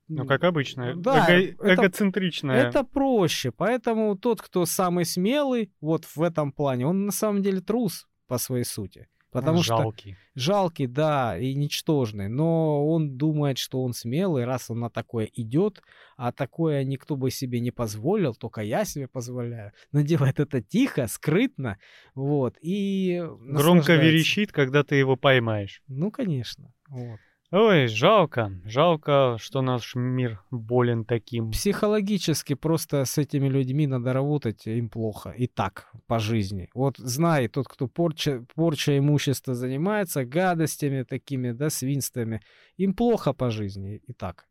Ну, 0.08 0.26
как 0.26 0.43
обычно, 0.43 0.95
Да, 0.95 1.28
эго- 1.30 1.55
это- 1.62 1.74
эгоцентричная. 1.74 2.68
Это 2.68 2.84
проще, 2.84 3.51
поэтому 3.51 4.18
тот, 4.18 4.41
кто 4.41 4.66
самый 4.66 5.05
смелый, 5.05 5.72
вот 5.82 6.05
в 6.05 6.22
этом 6.22 6.51
плане, 6.51 6.88
он 6.88 7.05
на 7.05 7.12
самом 7.12 7.41
деле 7.41 7.62
трус 7.62 8.08
по 8.28 8.38
своей 8.38 8.64
сути. 8.64 9.08
Потому 9.30 9.62
что 9.62 9.78
жалкий. 9.78 10.16
жалкий, 10.36 10.88
да, 10.88 11.38
и 11.38 11.53
ничтожный, 11.53 12.30
но 12.30 12.88
он 12.88 13.18
думает, 13.18 13.58
что 13.58 13.84
он 13.84 13.93
смелый, 13.93 14.45
раз 14.45 14.70
он 14.72 14.80
на 14.80 14.89
такое 14.89 15.30
идет, 15.34 15.82
а 16.16 16.32
такое 16.32 16.84
никто 16.86 17.18
бы 17.18 17.30
себе 17.30 17.60
не 17.60 17.72
позволил, 17.72 18.34
только 18.34 18.62
я 18.62 18.86
себе 18.86 19.08
позволяю. 19.10 19.74
Но 19.91 20.01
делает 20.01 20.39
это 20.39 20.62
тихо, 20.62 21.08
скрытно, 21.08 21.78
вот, 22.16 22.55
и 22.62 23.22
Громко 23.41 23.95
верещит, 23.95 24.53
когда 24.53 24.84
ты 24.84 24.95
его 24.95 25.18
поймаешь. 25.18 25.84
Ну, 25.88 26.10
конечно, 26.10 26.74
вот. 26.88 27.20
Ой, 27.52 27.88
жалко. 27.88 28.52
Жалко, 28.66 29.38
что 29.39 29.62
наш 29.62 29.95
мир 29.95 30.41
болен 30.52 31.06
таким. 31.06 31.52
Психологически 31.52 32.56
просто 32.56 33.06
с 33.06 33.18
этими 33.18 33.48
людьми 33.48 33.88
надо 33.88 34.12
работать, 34.12 34.68
им 34.68 34.89
плохо. 34.89 35.30
И 35.30 35.48
так, 35.48 35.89
по 36.08 36.20
жизни. 36.20 36.70
Вот 36.74 36.98
знай, 36.98 37.48
тот, 37.48 37.68
кто 37.70 37.88
порча, 37.88 38.45
порча 38.54 38.98
имущества 38.98 39.54
занимается, 39.54 40.26
гадостями 40.26 41.04
такими, 41.04 41.52
да, 41.52 41.70
свинствами, 41.70 42.41
им 42.76 42.93
плохо 42.93 43.32
по 43.34 43.50
жизни. 43.50 44.02
И 44.08 44.14
так. 44.14 44.45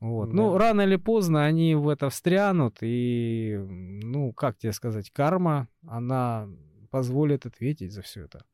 Вот. 0.00 0.32
Ну, 0.32 0.52
Да. 0.52 0.58
рано 0.58 0.80
или 0.80 0.96
поздно 0.96 1.44
они 1.44 1.76
в 1.76 1.88
это 1.88 2.08
встрянут, 2.08 2.78
и, 2.82 3.56
ну, 3.56 4.32
как 4.32 4.58
тебе 4.58 4.72
сказать, 4.72 5.10
карма, 5.10 5.68
она 5.86 6.48
позволит 6.90 7.46
ответить 7.46 7.92
за 7.92 8.02
все 8.02 8.24
это. 8.24 8.44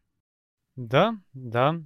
Да, 0.76 1.16
да. 1.32 1.80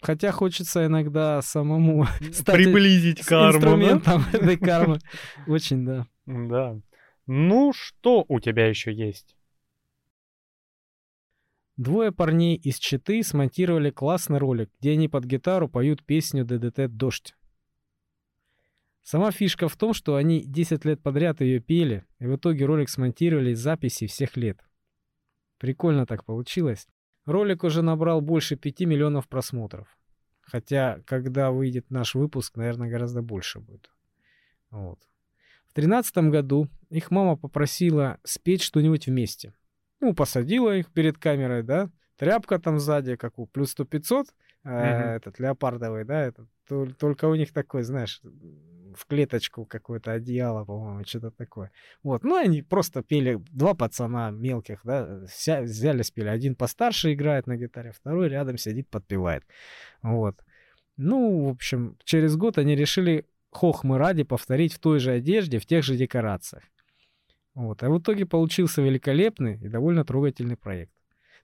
Хотя 0.00 0.32
хочется 0.32 0.86
иногда 0.86 1.42
самому 1.42 2.06
стать 2.32 2.56
Приблизить 2.56 3.20
карму. 3.24 3.52
да? 3.52 3.56
инструментом 3.58 4.24
этой 4.32 4.56
кармы. 4.56 4.98
Очень, 5.46 5.84
да. 5.84 6.06
Да. 6.26 6.80
Ну, 7.26 7.72
что 7.74 8.24
у 8.28 8.40
тебя 8.40 8.66
еще 8.66 8.92
есть? 8.92 9.36
Двое 11.76 12.12
парней 12.12 12.56
из 12.56 12.78
Читы 12.78 13.22
смонтировали 13.22 13.90
классный 13.90 14.38
ролик, 14.38 14.70
где 14.80 14.92
они 14.92 15.08
под 15.08 15.24
гитару 15.24 15.68
поют 15.68 16.04
песню 16.04 16.44
ДДТ 16.44 16.88
«Дождь». 16.88 17.34
Сама 19.02 19.30
фишка 19.30 19.66
в 19.68 19.76
том, 19.76 19.94
что 19.94 20.16
они 20.16 20.42
10 20.44 20.84
лет 20.84 21.02
подряд 21.02 21.40
ее 21.40 21.58
пели, 21.58 22.04
и 22.18 22.26
в 22.26 22.36
итоге 22.36 22.66
ролик 22.66 22.90
смонтировали 22.90 23.52
из 23.52 23.58
записей 23.58 24.06
всех 24.08 24.36
лет. 24.36 24.60
Прикольно 25.58 26.04
так 26.06 26.24
получилось. 26.24 26.86
Ролик 27.26 27.64
уже 27.64 27.82
набрал 27.82 28.20
больше 28.20 28.56
5 28.56 28.80
миллионов 28.80 29.28
просмотров. 29.28 29.96
Хотя, 30.42 31.00
когда 31.06 31.50
выйдет 31.50 31.90
наш 31.90 32.14
выпуск, 32.14 32.56
наверное, 32.56 32.90
гораздо 32.90 33.22
больше 33.22 33.60
будет. 33.60 33.90
Вот. 34.70 34.98
В 35.68 35.74
2013 35.74 36.30
году 36.30 36.68
их 36.88 37.10
мама 37.10 37.36
попросила 37.36 38.18
спеть 38.24 38.62
что-нибудь 38.62 39.06
вместе. 39.06 39.54
Ну, 40.00 40.14
посадила 40.14 40.76
их 40.76 40.90
перед 40.92 41.18
камерой, 41.18 41.62
да, 41.62 41.90
тряпка 42.16 42.58
там 42.58 42.80
сзади, 42.80 43.16
как 43.16 43.38
у 43.38 43.46
плюс 43.46 43.70
100 43.72 43.84
500, 43.84 44.26
э, 44.64 44.92
Мгм. 44.92 45.02
этот 45.16 45.38
леопардовый, 45.38 46.04
да, 46.04 46.22
этот, 46.22 46.48
тол- 46.68 46.92
только 46.94 47.26
у 47.26 47.34
них 47.34 47.52
такой, 47.52 47.82
знаешь, 47.82 48.20
в 48.96 49.06
клеточку 49.06 49.64
какое-то 49.64 50.12
одеяло, 50.12 50.64
по-моему, 50.64 51.04
что-то 51.04 51.30
такое. 51.30 51.70
Вот, 52.02 52.24
ну, 52.24 52.36
они 52.36 52.62
просто 52.62 53.02
пели, 53.02 53.42
два 53.50 53.74
пацана 53.74 54.30
мелких, 54.30 54.80
да, 54.84 55.24
вся- 55.26 55.62
взяли, 55.62 56.02
спели. 56.02 56.28
Один 56.28 56.54
постарше 56.54 57.12
играет 57.12 57.46
на 57.46 57.56
гитаре, 57.56 57.92
второй 57.92 58.28
рядом 58.28 58.58
сидит, 58.58 58.88
подпевает. 58.88 59.44
Вот. 60.02 60.36
Ну, 60.96 61.46
в 61.46 61.48
общем, 61.48 61.96
через 62.04 62.36
год 62.36 62.58
они 62.58 62.76
решили 62.76 63.26
хохмы 63.50 63.98
ради 63.98 64.22
повторить 64.22 64.74
в 64.74 64.78
той 64.78 64.98
же 64.98 65.12
одежде, 65.12 65.58
в 65.58 65.66
тех 65.66 65.84
же 65.84 65.96
декорациях. 65.96 66.64
Вот. 67.54 67.82
А 67.82 67.90
в 67.90 67.98
итоге 67.98 68.26
получился 68.26 68.82
великолепный 68.82 69.58
и 69.60 69.68
довольно 69.68 70.04
трогательный 70.04 70.56
проект. 70.56 70.92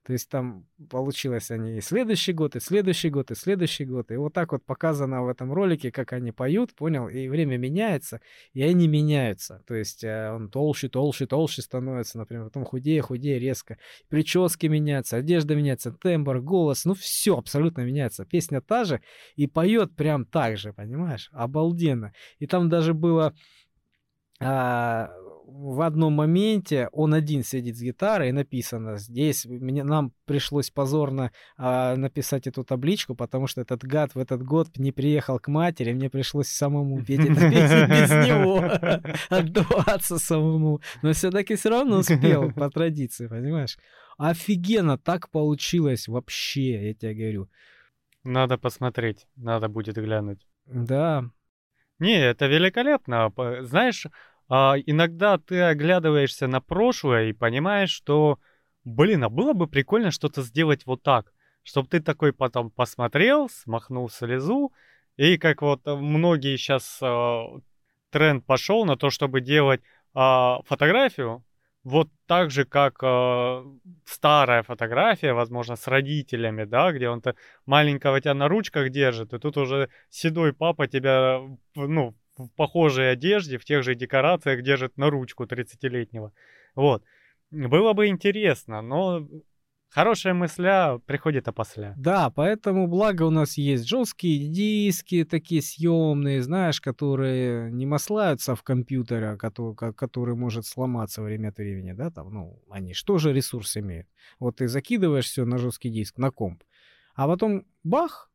То 0.06 0.12
есть 0.12 0.28
там 0.28 0.66
получилось 0.88 1.50
они 1.50 1.78
и 1.78 1.80
следующий 1.80 2.32
год, 2.32 2.54
и 2.54 2.60
следующий 2.60 3.10
год, 3.10 3.32
и 3.32 3.34
следующий 3.34 3.84
год. 3.84 4.12
И 4.12 4.16
вот 4.16 4.32
так 4.32 4.52
вот 4.52 4.64
показано 4.64 5.24
в 5.24 5.28
этом 5.28 5.52
ролике, 5.52 5.90
как 5.90 6.12
они 6.12 6.30
поют, 6.30 6.76
понял? 6.76 7.08
И 7.08 7.26
время 7.26 7.56
меняется, 7.56 8.20
и 8.52 8.62
они 8.62 8.86
меняются. 8.86 9.64
То 9.66 9.74
есть 9.74 10.04
э, 10.04 10.30
он 10.30 10.48
толще, 10.48 10.88
толще, 10.88 11.26
толще 11.26 11.60
становится, 11.60 12.18
например, 12.18 12.44
потом 12.44 12.64
худее, 12.64 13.02
худее, 13.02 13.40
резко. 13.40 13.78
Прически 14.08 14.66
меняются, 14.68 15.16
одежда 15.16 15.56
меняется, 15.56 15.90
тембр, 15.90 16.40
голос, 16.40 16.84
ну 16.84 16.94
все 16.94 17.36
абсолютно 17.36 17.80
меняется. 17.80 18.24
Песня 18.24 18.60
та 18.60 18.84
же, 18.84 19.00
и 19.34 19.48
поет 19.48 19.96
прям 19.96 20.24
так 20.24 20.56
же, 20.56 20.72
понимаешь? 20.72 21.30
Обалденно. 21.32 22.12
И 22.38 22.46
там 22.46 22.68
даже 22.68 22.94
было 22.94 23.34
а, 24.38 25.10
в 25.46 25.80
одном 25.82 26.14
моменте 26.14 26.88
он 26.92 27.14
один 27.14 27.44
сидит 27.44 27.76
с 27.76 27.80
гитарой, 27.80 28.30
и 28.30 28.32
написано 28.32 28.96
здесь, 28.96 29.46
мне, 29.46 29.84
нам 29.84 30.12
пришлось 30.24 30.70
позорно 30.70 31.30
а, 31.56 31.94
написать 31.94 32.48
эту 32.48 32.64
табличку, 32.64 33.14
потому 33.14 33.46
что 33.46 33.60
этот 33.60 33.84
гад 33.84 34.14
в 34.14 34.18
этот 34.18 34.42
год 34.42 34.76
не 34.76 34.90
приехал 34.90 35.38
к 35.38 35.46
матери, 35.46 35.92
мне 35.92 36.10
пришлось 36.10 36.48
самому 36.48 36.98
петь 37.04 37.20
песню 37.26 37.88
без 37.88 38.10
него, 38.26 38.64
отдуваться 39.28 40.18
самому. 40.18 40.80
Но 41.02 41.12
все-таки 41.12 41.54
все 41.54 41.70
равно 41.70 41.98
успел 41.98 42.50
по 42.50 42.68
традиции, 42.68 43.28
понимаешь? 43.28 43.78
Офигенно 44.18 44.98
так 44.98 45.30
получилось 45.30 46.08
вообще, 46.08 46.88
я 46.88 46.94
тебе 46.94 47.14
говорю. 47.14 47.48
Надо 48.24 48.58
посмотреть, 48.58 49.28
надо 49.36 49.68
будет 49.68 49.94
глянуть. 49.94 50.44
Да. 50.66 51.24
Не, 52.00 52.18
это 52.18 52.46
великолепно. 52.46 53.32
Знаешь, 53.60 54.06
а, 54.48 54.74
иногда 54.86 55.38
ты 55.38 55.60
оглядываешься 55.62 56.46
на 56.46 56.60
прошлое 56.60 57.26
и 57.26 57.32
понимаешь, 57.32 57.90
что, 57.90 58.38
блин, 58.84 59.24
а 59.24 59.28
было 59.28 59.52
бы 59.52 59.66
прикольно 59.66 60.10
что-то 60.10 60.42
сделать 60.42 60.86
вот 60.86 61.02
так, 61.02 61.32
чтобы 61.62 61.88
ты 61.88 62.00
такой 62.00 62.32
потом 62.32 62.70
посмотрел, 62.70 63.48
смахнул 63.48 64.08
слезу, 64.08 64.72
и 65.16 65.38
как 65.38 65.62
вот 65.62 65.86
многие 65.86 66.56
сейчас 66.56 66.98
а, 67.02 67.46
тренд 68.10 68.44
пошел 68.44 68.84
на 68.84 68.96
то, 68.96 69.10
чтобы 69.10 69.40
делать 69.40 69.80
э, 70.14 70.54
фотографию, 70.64 71.44
вот 71.84 72.08
так 72.26 72.50
же, 72.50 72.64
как 72.64 72.98
э, 73.02 73.64
старая 74.04 74.62
фотография, 74.62 75.32
возможно, 75.32 75.76
с 75.76 75.86
родителями, 75.86 76.64
да, 76.64 76.92
где 76.92 77.08
он-то 77.08 77.36
маленького 77.64 78.20
тебя 78.20 78.34
на 78.34 78.48
ручках 78.48 78.90
держит, 78.90 79.32
и 79.34 79.38
тут 79.38 79.56
уже 79.56 79.88
седой 80.08 80.52
папа 80.52 80.88
тебя, 80.88 81.40
ну, 81.74 82.14
в 82.36 82.48
похожей 82.48 83.12
одежде, 83.12 83.58
в 83.58 83.64
тех 83.64 83.82
же 83.82 83.94
декорациях 83.94 84.62
держит 84.62 84.96
на 84.96 85.10
ручку 85.10 85.44
30-летнего. 85.44 86.32
Вот. 86.74 87.02
Было 87.50 87.92
бы 87.92 88.08
интересно, 88.08 88.82
но 88.82 89.26
хорошая 89.88 90.34
мысля 90.34 91.00
приходит 91.06 91.48
опосля. 91.48 91.94
Да, 91.96 92.30
поэтому 92.30 92.86
благо 92.86 93.22
у 93.22 93.30
нас 93.30 93.56
есть 93.56 93.86
жесткие 93.86 94.48
диски, 94.48 95.24
такие 95.24 95.62
съемные, 95.62 96.42
знаешь, 96.42 96.80
которые 96.80 97.70
не 97.72 97.86
маслаются 97.86 98.54
в 98.54 98.62
компьютере, 98.62 99.36
который, 99.36 99.94
который 99.94 100.34
может 100.34 100.66
сломаться 100.66 101.22
время 101.22 101.48
от 101.48 101.58
времени, 101.58 101.92
да, 101.92 102.10
там, 102.10 102.32
ну, 102.32 102.62
они 102.70 102.94
что 102.94 103.18
же 103.18 103.32
ресурс 103.32 103.76
имеют? 103.76 104.08
Вот 104.38 104.56
ты 104.56 104.68
закидываешь 104.68 105.26
все 105.26 105.44
на 105.44 105.58
жесткий 105.58 105.90
диск, 105.90 106.18
на 106.18 106.30
комп, 106.30 106.62
а 107.14 107.26
потом 107.26 107.64
бах, 107.84 108.25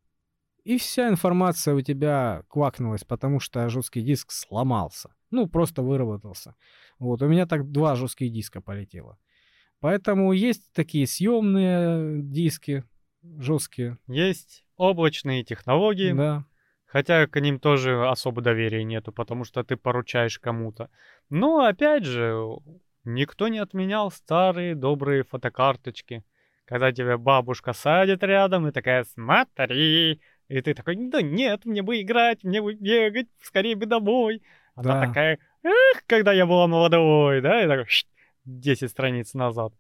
и 0.64 0.78
вся 0.78 1.10
информация 1.10 1.74
у 1.74 1.82
тебя 1.82 2.44
квакнулась, 2.48 3.04
потому 3.04 3.40
что 3.40 3.70
жесткий 3.70 4.02
диск 4.02 4.32
сломался. 4.32 5.14
Ну, 5.32 5.48
просто 5.48 5.82
выработался. 5.82 6.56
Вот, 7.00 7.22
у 7.22 7.28
меня 7.28 7.46
так 7.46 7.72
два 7.72 7.96
жестких 7.96 8.32
диска 8.32 8.62
полетело. 8.62 9.18
Поэтому 9.80 10.32
есть 10.32 10.72
такие 10.74 11.08
съемные 11.08 12.22
диски 12.22 12.84
жесткие. 13.24 13.98
Есть 14.08 14.66
облачные 14.78 15.44
технологии. 15.44 16.14
Да. 16.14 16.46
Хотя 16.86 17.26
к 17.26 17.40
ним 17.40 17.60
тоже 17.60 18.08
особо 18.08 18.42
доверия 18.42 18.84
нету, 18.84 19.12
потому 19.12 19.46
что 19.46 19.64
ты 19.64 19.78
поручаешь 19.78 20.40
кому-то. 20.40 20.90
Но 21.30 21.66
опять 21.66 22.04
же, 22.04 22.36
никто 23.06 23.48
не 23.48 23.60
отменял 23.60 24.12
старые 24.12 24.76
добрые 24.76 25.24
фотокарточки. 25.24 26.24
Когда 26.66 26.92
тебя 26.92 27.18
бабушка 27.18 27.74
садит 27.74 28.24
рядом 28.24 28.68
и 28.68 28.72
такая, 28.72 29.06
смотри, 29.06 30.22
и 30.52 30.62
ты 30.62 30.74
такой, 30.74 30.98
да 30.98 31.22
нет, 31.22 31.66
мне 31.66 31.82
бы 31.82 32.02
играть, 32.02 32.44
мне 32.44 32.62
бы 32.62 32.74
бегать, 32.74 33.28
скорее 33.42 33.76
бы 33.78 33.86
домой. 33.86 34.42
Она 34.76 35.00
да. 35.00 35.08
такая, 35.08 35.40
эх, 35.64 36.04
когда 36.08 36.34
я 36.34 36.46
была 36.46 36.68
молодой, 36.68 37.42
да, 37.42 37.64
и 37.64 37.68
такой, 37.68 37.86
10 38.44 38.92
страниц 38.92 39.34
назад. 39.34 39.74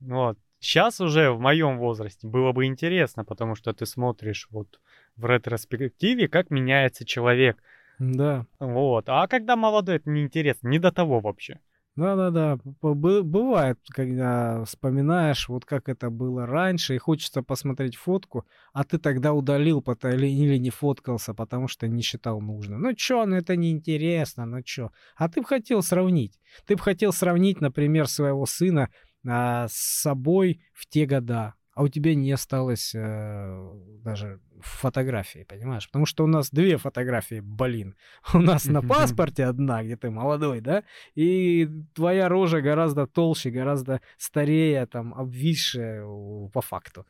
Вот. 0.00 0.38
Сейчас 0.58 1.02
уже 1.02 1.30
в 1.32 1.38
моем 1.38 1.78
возрасте 1.78 2.26
было 2.26 2.52
бы 2.52 2.64
интересно, 2.64 3.26
потому 3.26 3.56
что 3.56 3.74
ты 3.74 3.84
смотришь 3.84 4.48
вот 4.50 4.80
в 5.16 5.26
ретроспективе, 5.26 6.28
как 6.28 6.50
меняется 6.50 7.04
человек. 7.04 7.62
Да. 7.98 8.46
Вот. 8.58 9.08
А 9.08 9.26
когда 9.28 9.54
молодой, 9.54 9.96
это 9.96 10.08
неинтересно, 10.08 10.68
не 10.68 10.78
до 10.78 10.92
того 10.92 11.20
вообще. 11.20 11.60
Да-да-да, 11.96 12.58
бывает, 12.82 13.78
когда 13.88 14.62
вспоминаешь, 14.66 15.48
вот 15.48 15.64
как 15.64 15.88
это 15.88 16.10
было 16.10 16.44
раньше, 16.46 16.94
и 16.94 16.98
хочется 16.98 17.42
посмотреть 17.42 17.96
фотку, 17.96 18.44
а 18.74 18.84
ты 18.84 18.98
тогда 18.98 19.32
удалил 19.32 19.80
или 20.28 20.58
не 20.58 20.68
фоткался, 20.68 21.32
потому 21.32 21.68
что 21.68 21.88
не 21.88 22.02
считал 22.02 22.42
нужным. 22.42 22.82
Ну 22.82 22.92
чё, 22.92 23.24
ну 23.24 23.36
это 23.36 23.56
неинтересно, 23.56 24.44
ну 24.44 24.60
чё. 24.62 24.90
А 25.16 25.30
ты 25.30 25.40
бы 25.40 25.46
хотел 25.46 25.82
сравнить. 25.82 26.38
Ты 26.66 26.76
бы 26.76 26.82
хотел 26.82 27.14
сравнить, 27.14 27.62
например, 27.62 28.08
своего 28.08 28.44
сына 28.44 28.90
а, 29.26 29.66
с 29.68 29.74
собой 30.02 30.60
в 30.74 30.86
те 30.86 31.06
года 31.06 31.54
а 31.76 31.82
у 31.82 31.88
тебя 31.88 32.14
не 32.14 32.32
осталось 32.32 32.94
э, 32.94 33.70
даже 34.02 34.40
фотографии, 34.60 35.44
понимаешь? 35.46 35.86
Потому 35.86 36.06
что 36.06 36.24
у 36.24 36.26
нас 36.26 36.50
две 36.50 36.78
фотографии, 36.78 37.40
блин. 37.40 37.96
У 38.34 38.38
нас 38.38 38.64
на 38.64 38.80
паспорте 38.88 39.44
одна, 39.44 39.84
где 39.84 39.94
ты 39.94 40.08
молодой, 40.08 40.62
да? 40.62 40.84
И 41.14 41.68
твоя 41.94 42.30
рожа 42.30 42.62
гораздо 42.62 43.06
толще, 43.06 43.50
гораздо 43.50 44.00
старее, 44.16 44.86
там, 44.86 45.12
обвисшая 45.12 46.02
по 46.48 46.62
факту. 46.62 47.06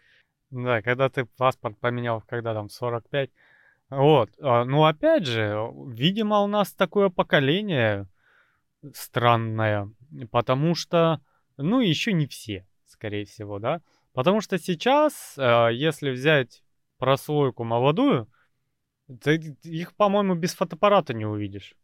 Да, 0.50 0.82
когда 0.82 1.08
ты 1.10 1.26
паспорт 1.26 1.78
поменял, 1.78 2.20
когда 2.26 2.52
там 2.52 2.68
45. 2.68 3.30
Вот. 3.90 4.30
А, 4.40 4.64
ну, 4.64 4.84
опять 4.84 5.26
же, 5.26 5.60
видимо, 5.86 6.40
у 6.40 6.48
нас 6.48 6.72
такое 6.72 7.08
поколение 7.08 8.08
странное, 8.94 9.92
потому 10.32 10.74
что, 10.74 11.20
ну, 11.56 11.80
еще 11.80 12.12
не 12.12 12.26
все, 12.26 12.66
скорее 12.86 13.26
всего, 13.26 13.60
да? 13.60 13.80
Потому 14.16 14.40
что 14.40 14.58
сейчас, 14.58 15.34
э, 15.36 15.68
если 15.74 16.08
взять 16.08 16.62
прослойку 16.96 17.64
молодую, 17.64 18.30
ты 19.22 19.54
их, 19.62 19.94
по-моему, 19.94 20.34
без 20.34 20.54
фотоаппарата 20.54 21.12
не 21.12 21.26
увидишь. 21.26 21.74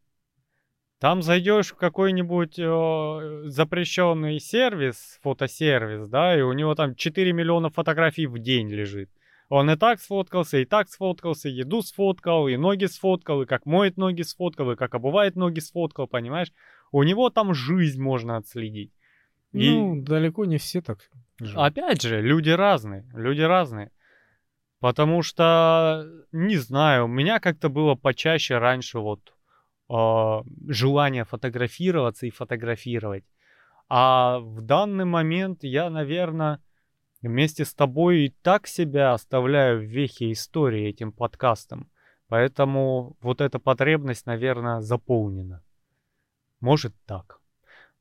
Там 0.97 1.21
зайдешь 1.21 1.73
в 1.73 1.75
какой-нибудь 1.75 2.57
э, 2.57 3.43
запрещенный 3.49 4.39
сервис, 4.39 5.19
фотосервис, 5.21 6.09
да, 6.09 6.35
и 6.35 6.41
у 6.41 6.53
него 6.53 6.73
там 6.73 6.95
4 6.95 7.33
миллиона 7.33 7.69
фотографий 7.69 8.25
в 8.25 8.39
день 8.39 8.67
лежит. 8.67 9.11
Он 9.49 9.69
и 9.69 9.75
так 9.75 10.01
сфоткался, 10.01 10.57
и 10.57 10.65
так 10.65 10.89
сфоткался, 10.89 11.49
еду 11.49 11.83
сфоткал, 11.83 12.47
и 12.47 12.57
ноги 12.57 12.85
сфоткал, 12.85 13.43
и 13.43 13.45
как 13.45 13.67
моет 13.67 13.97
ноги 13.97 14.23
сфоткал, 14.23 14.71
и 14.71 14.75
как 14.75 14.95
обувает 14.95 15.35
ноги 15.35 15.59
сфоткал, 15.59 16.07
понимаешь? 16.07 16.51
У 16.91 17.03
него 17.03 17.29
там 17.29 17.53
жизнь 17.53 18.01
можно 18.01 18.37
отследить. 18.37 18.91
И... 19.51 19.69
Ну, 19.69 20.01
далеко 20.01 20.45
не 20.45 20.57
все 20.57 20.81
так. 20.81 21.11
Же. 21.39 21.57
Опять 21.57 22.01
же, 22.01 22.21
люди 22.21 22.49
разные, 22.49 23.05
люди 23.13 23.41
разные. 23.41 23.91
Потому 24.79 25.21
что, 25.21 26.05
не 26.31 26.57
знаю, 26.57 27.05
у 27.05 27.07
меня 27.07 27.39
как-то 27.39 27.69
было 27.69 27.95
почаще 27.95 28.57
раньше 28.57 28.99
вот 28.99 29.33
э, 29.89 30.43
желание 30.67 31.23
фотографироваться 31.23 32.25
и 32.25 32.31
фотографировать. 32.31 33.23
А 33.87 34.39
в 34.39 34.61
данный 34.61 35.05
момент 35.05 35.63
я, 35.63 35.89
наверное, 35.89 36.59
вместе 37.21 37.63
с 37.63 37.73
тобой 37.73 38.25
и 38.25 38.29
так 38.41 38.67
себя 38.67 39.13
оставляю 39.13 39.79
в 39.79 39.83
вехе 39.83 40.31
истории 40.31 40.89
этим 40.89 41.11
подкастом. 41.11 41.89
Поэтому 42.27 43.15
вот 43.21 43.41
эта 43.41 43.59
потребность, 43.59 44.25
наверное, 44.25 44.81
заполнена. 44.81 45.63
Может 46.59 46.93
так. 47.05 47.39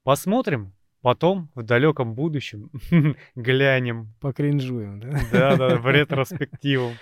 Посмотрим, 0.03 0.75
Потом, 1.03 1.51
в 1.57 1.65
далеком 1.65 2.15
будущем, 2.15 2.71
глянем. 3.35 4.15
Покринжуем, 4.21 5.01
да? 5.01 5.21
Да-да, 5.33 5.77
в 5.77 5.87
ретроспективу. 5.91 6.93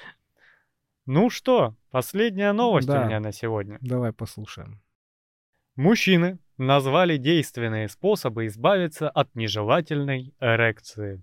Ну 1.04 1.28
что, 1.28 1.76
последняя 1.90 2.52
новость 2.52 2.88
да. 2.88 3.02
у 3.02 3.06
меня 3.06 3.20
на 3.20 3.30
сегодня. 3.30 3.76
Давай 3.82 4.14
послушаем. 4.14 4.80
Мужчины 5.76 6.38
назвали 6.56 7.18
действенные 7.18 7.88
способы 7.88 8.46
избавиться 8.46 9.10
от 9.10 9.34
нежелательной 9.34 10.34
эрекции. 10.40 11.22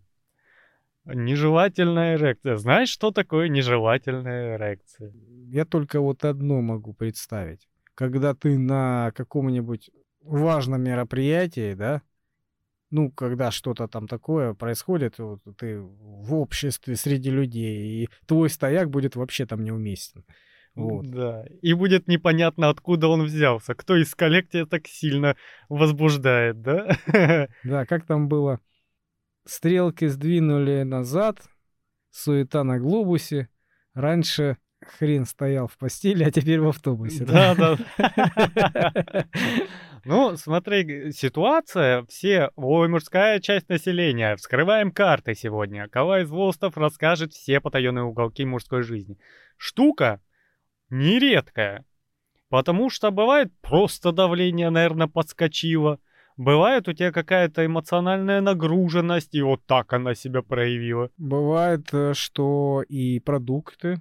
Нежелательная 1.05 2.15
эрекция. 2.15 2.57
Знаешь, 2.57 2.89
что 2.89 3.11
такое 3.11 3.47
нежелательная 3.47 4.55
эрекция? 4.55 5.13
Я 5.47 5.65
только 5.65 5.99
вот 5.99 6.25
одно 6.25 6.61
могу 6.61 6.93
представить. 6.93 7.67
Когда 7.95 8.36
ты 8.36 8.57
на 8.59 9.11
каком-нибудь 9.15 9.89
важном 10.21 10.84
мероприятии, 10.84 11.73
да, 11.73 12.01
ну, 12.89 13.11
когда 13.11 13.51
что-то 13.51 13.88
там 13.88 14.07
такое 14.07 14.53
происходит, 14.53 15.19
вот, 15.19 15.41
ты 15.57 15.79
в 15.79 16.33
обществе 16.33 16.95
среди 16.95 17.29
людей, 17.29 18.03
и 18.03 18.09
твой 18.25 18.49
стояк 18.49 18.89
будет 18.89 19.15
вообще 19.15 19.45
там 19.45 19.63
неуместен. 19.63 20.23
Вот. 20.75 21.09
Да. 21.09 21.43
И 21.61 21.73
будет 21.73 22.07
непонятно, 22.07 22.69
откуда 22.69 23.07
он 23.07 23.23
взялся. 23.23 23.73
Кто 23.73 23.95
из 23.95 24.13
коллег 24.13 24.49
тебя 24.49 24.67
так 24.67 24.88
сильно 24.88 25.35
возбуждает, 25.69 26.61
да? 26.61 26.95
Да, 27.63 27.85
как 27.85 28.05
там 28.05 28.27
было? 28.27 28.59
Стрелки 29.43 30.05
сдвинули 30.05 30.83
назад, 30.83 31.39
суета 32.11 32.63
на 32.63 32.79
глобусе. 32.79 33.49
Раньше 33.95 34.57
хрен 34.85 35.25
стоял 35.25 35.67
в 35.67 35.77
постели, 35.77 36.23
а 36.23 36.31
теперь 36.31 36.59
в 36.59 36.67
автобусе. 36.67 37.25
Да, 37.25 37.55
да. 37.55 37.77
Ну, 40.08 40.38
смотри, 40.38 41.12
ситуация, 41.12 42.05
все, 42.05 42.51
ой, 42.55 42.88
мужская 42.88 43.41
часть 43.41 43.68
населения, 43.68 44.38
вскрываем 44.38 44.89
карты 44.93 45.36
сегодня. 45.36 45.89
Кала 45.89 46.22
из 46.22 46.30
Волстов 46.30 46.78
расскажет 46.78 47.34
все 47.34 47.60
потаенные 47.60 48.05
уголки 48.05 48.45
мужской 48.45 48.84
жизни. 48.84 49.18
Штука 49.58 50.22
нередкая, 50.89 51.84
потому 52.47 52.89
что 52.89 53.12
бывает 53.12 53.51
просто 53.60 54.14
давление, 54.14 54.70
наверное, 54.70 55.08
подскочило, 55.08 55.99
Бывает 56.38 56.88
у 56.88 56.93
тебя 56.93 57.12
какая-то 57.12 57.66
эмоциональная 57.66 58.41
нагруженность, 58.41 59.34
и 59.34 59.41
вот 59.41 59.66
так 59.66 59.91
она 59.91 60.14
себя 60.14 60.43
проявила. 60.43 61.10
Бывает, 61.18 61.91
э, 61.91 62.14
что 62.14 62.84
и 62.88 63.20
продукты 63.20 63.99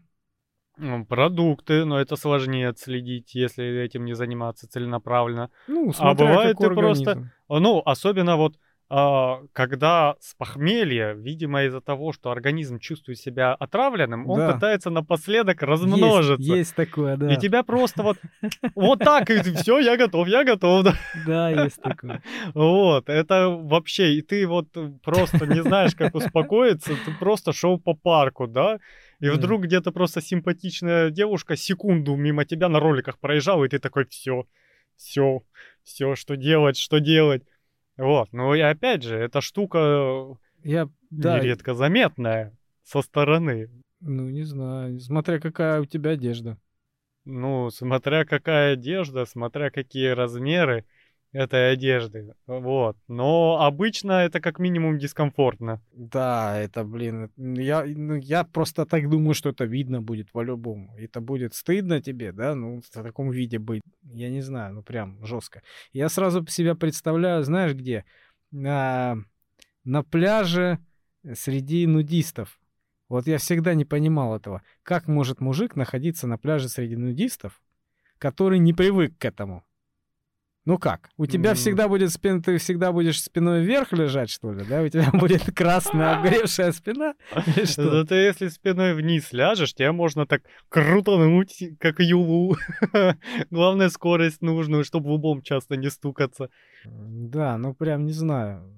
Продукты, 1.09 1.85
но 1.85 1.99
это 1.99 2.16
сложнее 2.16 2.68
отследить, 2.68 3.35
если 3.35 3.64
этим 3.83 4.05
не 4.05 4.14
заниматься 4.14 4.68
целенаправленно. 4.68 5.51
Ну, 5.66 5.93
а 5.99 6.14
бывает 6.14 6.59
ты 6.59 6.66
организм. 6.66 7.05
просто, 7.05 7.31
ну, 7.49 7.83
особенно 7.85 8.37
вот 8.37 8.57
а, 8.89 9.41
когда 9.53 10.14
с 10.20 10.35
похмелья, 10.35 11.12
видимо, 11.12 11.64
из-за 11.64 11.81
того, 11.81 12.12
что 12.12 12.31
организм 12.31 12.79
чувствует 12.79 13.18
себя 13.18 13.53
отравленным, 13.55 14.29
он 14.31 14.39
Да. 14.39 14.53
пытается 14.53 14.91
напоследок 14.91 15.62
размножиться. 15.62 16.43
Есть, 16.43 16.59
есть 16.59 16.77
такое, 16.77 17.16
да. 17.16 17.33
И 17.33 17.39
тебя 17.39 17.62
просто 17.64 18.03
вот 18.03 18.18
вот 18.77 18.99
так, 19.01 19.31
и 19.31 19.41
все, 19.41 19.79
я 19.79 19.97
готов, 19.97 20.29
я 20.29 20.45
готов, 20.45 20.85
да. 20.85 20.95
Да, 21.27 21.51
есть 21.51 21.81
такое. 21.83 22.22
Вот, 22.55 23.09
это 23.09 23.49
вообще, 23.49 24.14
и 24.14 24.22
ты 24.22 24.47
вот 24.47 24.68
просто 25.03 25.47
не 25.47 25.62
знаешь, 25.62 25.95
как 25.97 26.14
успокоиться, 26.14 26.97
ты 26.97 27.12
просто 27.12 27.53
шел 27.53 27.81
по 27.81 27.95
парку, 27.95 28.47
да, 28.47 28.79
и 29.21 29.29
вдруг 29.29 29.62
где-то 29.62 29.93
просто 29.93 30.21
симпатичная 30.21 31.11
девушка 31.11 31.57
секунду 31.57 32.17
мимо 32.17 32.45
тебя 32.45 32.69
на 32.69 32.81
роликах 32.81 33.19
проезжала, 33.19 33.64
и 33.64 33.69
ты 33.69 33.79
такой, 33.79 34.07
все, 34.07 34.47
все, 34.97 35.43
все, 35.83 36.14
что 36.14 36.37
делать, 36.37 36.77
что 36.77 36.99
делать. 36.99 37.43
Вот, 37.97 38.33
ну 38.33 38.55
и 38.55 38.61
опять 38.61 39.03
же, 39.03 39.17
эта 39.17 39.41
штука 39.41 40.37
Я, 40.62 40.89
да, 41.11 41.39
нередко 41.39 41.75
заметная 41.75 42.57
со 42.83 43.01
стороны. 43.03 43.71
ну, 44.01 44.29
не 44.29 44.43
знаю, 44.43 45.01
смотря 45.01 45.41
какая 45.41 45.81
у 45.81 45.87
тебя 45.87 46.11
одежда. 46.11 46.59
Ну, 47.25 47.71
смотря 47.71 48.25
какая 48.25 48.75
одежда, 48.75 49.25
смотря 49.25 49.71
какие 49.71 50.11
размеры 50.11 50.85
этой 51.37 51.72
одежды. 51.72 52.34
Вот. 52.47 52.97
Но 53.09 53.61
обычно 53.61 54.24
это 54.24 54.41
как 54.41 54.59
минимум 54.59 54.99
дискомфортно. 54.99 55.82
Да, 55.93 56.59
это, 56.59 56.84
блин, 56.84 57.30
я, 57.37 57.84
ну, 57.84 58.14
я 58.14 58.45
просто 58.45 58.87
так 58.87 59.09
думаю, 59.11 59.34
что 59.34 59.51
это 59.51 59.64
видно 59.64 60.01
будет 60.01 60.32
по-любому. 60.32 60.95
Это 60.97 61.20
будет 61.20 61.55
стыдно 61.55 62.01
тебе, 62.01 62.32
да, 62.32 62.55
ну, 62.55 62.80
в 62.80 62.91
таком 62.91 63.30
виде 63.30 63.59
быть. 63.59 63.82
Я 64.03 64.30
не 64.30 64.41
знаю, 64.41 64.74
ну, 64.74 64.82
прям 64.82 65.24
жестко. 65.24 65.62
Я 65.93 66.09
сразу 66.09 66.47
себя 66.47 66.74
представляю, 66.74 67.45
знаешь, 67.45 67.74
где? 67.74 68.05
На, 68.51 69.16
на 69.84 70.03
пляже 70.03 70.78
среди 71.34 71.87
нудистов. 71.87 72.59
Вот 73.09 73.26
я 73.26 73.39
всегда 73.39 73.74
не 73.74 73.84
понимал 73.84 74.34
этого. 74.34 74.62
Как 74.82 75.07
может 75.07 75.41
мужик 75.41 75.76
находиться 75.76 76.26
на 76.26 76.39
пляже 76.39 76.68
среди 76.68 76.97
нудистов, 76.97 77.61
который 78.18 78.59
не 78.59 78.72
привык 78.72 79.18
к 79.18 79.24
этому? 79.24 79.66
Ну 80.67 80.79
как? 80.79 81.11
У 81.17 81.27
тебя 81.27 81.51
М. 81.51 81.57
всегда 81.57 81.87
будет 81.87 82.11
спина, 82.11 82.43
ты 82.43 82.59
всегда 82.59 82.91
будешь 82.91 83.23
спиной 83.23 83.62
вверх 83.62 83.93
лежать, 83.93 84.31
что 84.31 84.53
ли, 84.53 84.64
да? 84.69 84.83
У 84.83 84.89
тебя 84.89 85.11
будет 85.12 85.43
красная 85.55 86.17
обгоревшая 86.17 86.73
спина? 86.73 87.14
Что? 87.64 87.89
Зато 88.01 88.17
если 88.17 88.49
спиной 88.49 88.95
вниз 88.95 89.33
ляжешь, 89.33 89.75
тебя 89.75 89.93
можно 89.93 90.27
так 90.27 90.43
крутануть, 90.69 91.62
как 91.79 92.01
юлу. 92.01 92.57
Главное, 93.51 93.89
скорость 93.91 94.43
нужную, 94.43 94.83
чтобы 94.83 95.11
лбом 95.11 95.41
часто 95.41 95.77
не 95.77 95.89
стукаться. 95.89 96.51
Да, 96.85 97.57
ну 97.59 97.73
прям 97.73 98.05
не 98.05 98.12
знаю. 98.12 98.69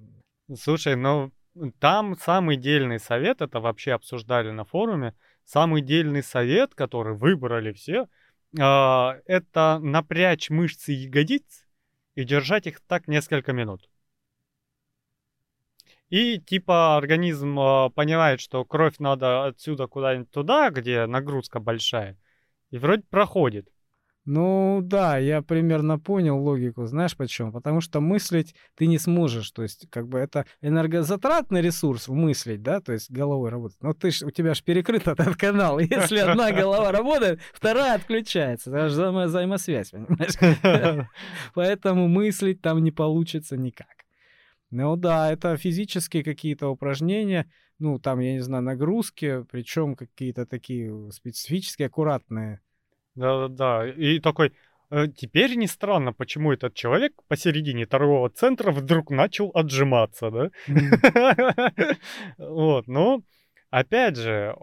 Слушай, 0.61 0.95
ну 0.95 1.32
там 1.78 2.18
самый 2.18 2.59
дельный 2.59 3.01
совет, 3.01 3.41
это 3.41 3.61
вообще 3.61 3.93
обсуждали 3.93 4.51
на 4.51 4.66
форуме, 4.66 5.14
самый 5.47 5.80
дельный 5.80 6.22
совет, 6.22 6.74
который 6.74 7.16
выбрали 7.16 7.72
все, 7.72 8.09
а, 8.61 9.16
это 9.24 9.78
напрячь 9.80 10.51
мышцы 10.51 10.93
ягодиц 10.93 11.64
и 12.18 12.24
держать 12.24 12.66
их 12.66 12.80
так 12.80 13.06
несколько 13.06 13.52
минут. 13.52 13.88
И 16.08 16.40
типа 16.40 16.96
организм 16.96 17.56
а, 17.60 17.90
понимает, 17.90 18.40
что 18.40 18.64
кровь 18.64 18.98
надо 18.98 19.46
отсюда 19.46 19.86
куда-нибудь 19.86 20.30
туда, 20.32 20.70
где 20.70 21.06
нагрузка 21.06 21.60
большая, 21.60 22.18
и 22.70 22.78
вроде 22.78 23.02
проходит. 23.02 23.68
Ну 24.31 24.81
да, 24.83 25.16
я 25.16 25.41
примерно 25.41 25.99
понял 25.99 26.39
логику. 26.39 26.85
Знаешь 26.85 27.16
почему? 27.16 27.51
Потому 27.51 27.81
что 27.81 28.03
мыслить 28.03 28.55
ты 28.76 28.87
не 28.87 28.99
сможешь. 28.99 29.51
То 29.53 29.62
есть, 29.62 29.89
как 29.89 30.07
бы 30.07 30.18
это 30.18 30.45
энергозатратный 30.61 31.62
ресурс 31.62 32.09
мыслить, 32.09 32.61
да, 32.61 32.83
то 32.83 32.93
есть 32.93 33.11
головой 33.11 33.49
работать. 33.49 33.79
Но 33.81 33.95
ты 33.95 34.11
ж, 34.11 34.24
у 34.24 34.31
тебя 34.31 34.53
же 34.53 34.62
перекрыт 34.62 35.09
этот 35.09 35.35
канал. 35.37 35.79
Если 35.79 36.18
одна 36.18 36.53
голова 36.53 36.93
работает, 36.93 37.41
вторая 37.55 37.95
отключается. 37.95 38.68
Это 38.68 38.91
же 38.91 39.01
взаимо- 39.01 39.29
взаимосвязь, 39.29 39.93
понимаешь? 39.93 41.09
Поэтому 41.55 42.07
мыслить 42.07 42.61
там 42.61 42.85
не 42.85 42.91
получится 42.91 43.57
никак. 43.57 44.05
Ну 44.70 44.97
да, 44.97 45.33
это 45.33 45.57
физические 45.57 46.22
какие-то 46.22 46.68
упражнения, 46.68 47.51
ну 47.79 47.99
там, 47.99 48.20
я 48.20 48.35
не 48.35 48.41
знаю, 48.41 48.62
нагрузки, 48.62 49.47
причем 49.51 49.97
какие-то 49.97 50.45
такие 50.45 51.11
специфические, 51.12 51.87
аккуратные. 51.87 52.61
Да-да-да. 53.18 53.88
И 53.88 54.20
такой, 54.20 54.52
«Э, 54.90 55.08
теперь 55.08 55.56
не 55.56 55.66
странно, 55.66 56.12
почему 56.12 56.52
этот 56.52 56.74
человек 56.74 57.12
посередине 57.26 57.84
торгового 57.84 58.30
центра 58.30 58.70
вдруг 58.70 59.10
начал 59.10 59.50
отжиматься, 59.54 60.30
да? 60.30 60.50
Вот, 62.38 62.86
ну, 62.86 63.24
опять 63.70 64.16
же, 64.16 64.54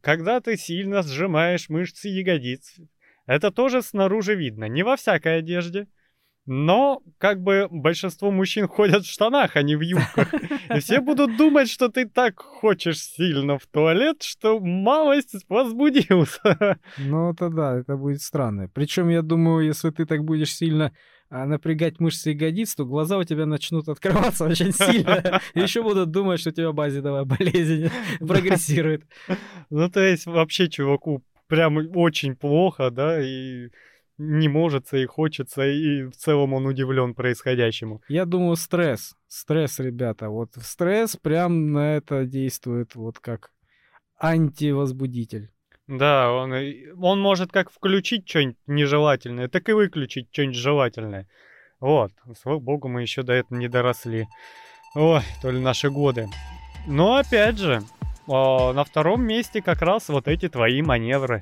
когда 0.00 0.40
ты 0.40 0.56
сильно 0.56 1.02
сжимаешь 1.02 1.68
мышцы 1.68 2.08
ягодиц, 2.08 2.80
это 3.26 3.50
тоже 3.50 3.82
снаружи 3.82 4.34
видно, 4.34 4.64
не 4.64 4.82
во 4.82 4.96
всякой 4.96 5.38
одежде. 5.38 5.86
Но, 6.52 7.00
как 7.18 7.40
бы, 7.44 7.68
большинство 7.70 8.32
мужчин 8.32 8.66
ходят 8.66 9.04
в 9.04 9.08
штанах, 9.08 9.54
а 9.54 9.62
не 9.62 9.76
в 9.76 9.82
юбках. 9.82 10.34
И 10.74 10.80
все 10.80 11.00
будут 11.00 11.36
думать, 11.36 11.70
что 11.70 11.88
ты 11.88 12.06
так 12.06 12.40
хочешь 12.40 12.98
сильно 12.98 13.56
в 13.56 13.68
туалет, 13.68 14.24
что 14.24 14.58
малость 14.58 15.36
возбудился. 15.48 16.76
Ну, 16.98 17.30
это 17.30 17.50
да, 17.50 17.78
это 17.78 17.96
будет 17.96 18.20
странно. 18.20 18.68
Причем, 18.74 19.10
я 19.10 19.22
думаю, 19.22 19.64
если 19.64 19.90
ты 19.90 20.06
так 20.06 20.24
будешь 20.24 20.52
сильно 20.52 20.92
а, 21.28 21.46
напрягать 21.46 22.00
мышцы 22.00 22.30
ягодиц, 22.30 22.74
то 22.74 22.84
глаза 22.84 23.18
у 23.18 23.22
тебя 23.22 23.46
начнут 23.46 23.88
открываться 23.88 24.44
очень 24.48 24.72
сильно. 24.72 25.40
Еще 25.54 25.84
будут 25.84 26.10
думать, 26.10 26.40
что 26.40 26.50
у 26.50 26.52
тебя 26.52 26.72
базидовая 26.72 27.26
болезнь 27.26 27.92
прогрессирует. 28.18 29.04
Ну, 29.70 29.88
то 29.88 30.00
есть, 30.00 30.26
вообще, 30.26 30.68
чуваку 30.68 31.22
прям 31.46 31.78
очень 31.94 32.34
плохо, 32.34 32.90
да, 32.90 33.22
и 33.22 33.68
не 34.20 34.48
может 34.48 34.92
и 34.92 35.06
хочется, 35.06 35.66
и 35.66 36.02
в 36.02 36.12
целом 36.12 36.52
он 36.52 36.66
удивлен 36.66 37.14
происходящему. 37.14 38.02
Я 38.08 38.26
думаю, 38.26 38.56
стресс. 38.56 39.14
Стресс, 39.28 39.78
ребята. 39.78 40.28
Вот 40.28 40.50
стресс 40.60 41.16
прям 41.16 41.72
на 41.72 41.96
это 41.96 42.26
действует 42.26 42.94
вот 42.94 43.18
как 43.18 43.50
антивозбудитель. 44.18 45.50
Да, 45.86 46.30
он, 46.32 46.52
он 47.00 47.20
может 47.20 47.50
как 47.50 47.70
включить 47.70 48.28
что-нибудь 48.28 48.58
нежелательное, 48.66 49.48
так 49.48 49.68
и 49.68 49.72
выключить 49.72 50.28
что-нибудь 50.30 50.56
желательное. 50.56 51.26
Вот, 51.80 52.12
слава 52.40 52.58
богу, 52.58 52.88
мы 52.88 53.00
еще 53.00 53.22
до 53.22 53.32
этого 53.32 53.58
не 53.58 53.68
доросли. 53.68 54.28
Ой, 54.94 55.22
то 55.40 55.50
ли 55.50 55.58
наши 55.58 55.88
годы. 55.88 56.28
Но 56.86 57.16
опять 57.16 57.58
же, 57.58 57.82
а, 58.28 58.72
на 58.74 58.84
втором 58.84 59.22
месте 59.22 59.62
как 59.62 59.80
раз 59.80 60.08
вот 60.10 60.28
эти 60.28 60.48
твои 60.48 60.82
маневры. 60.82 61.40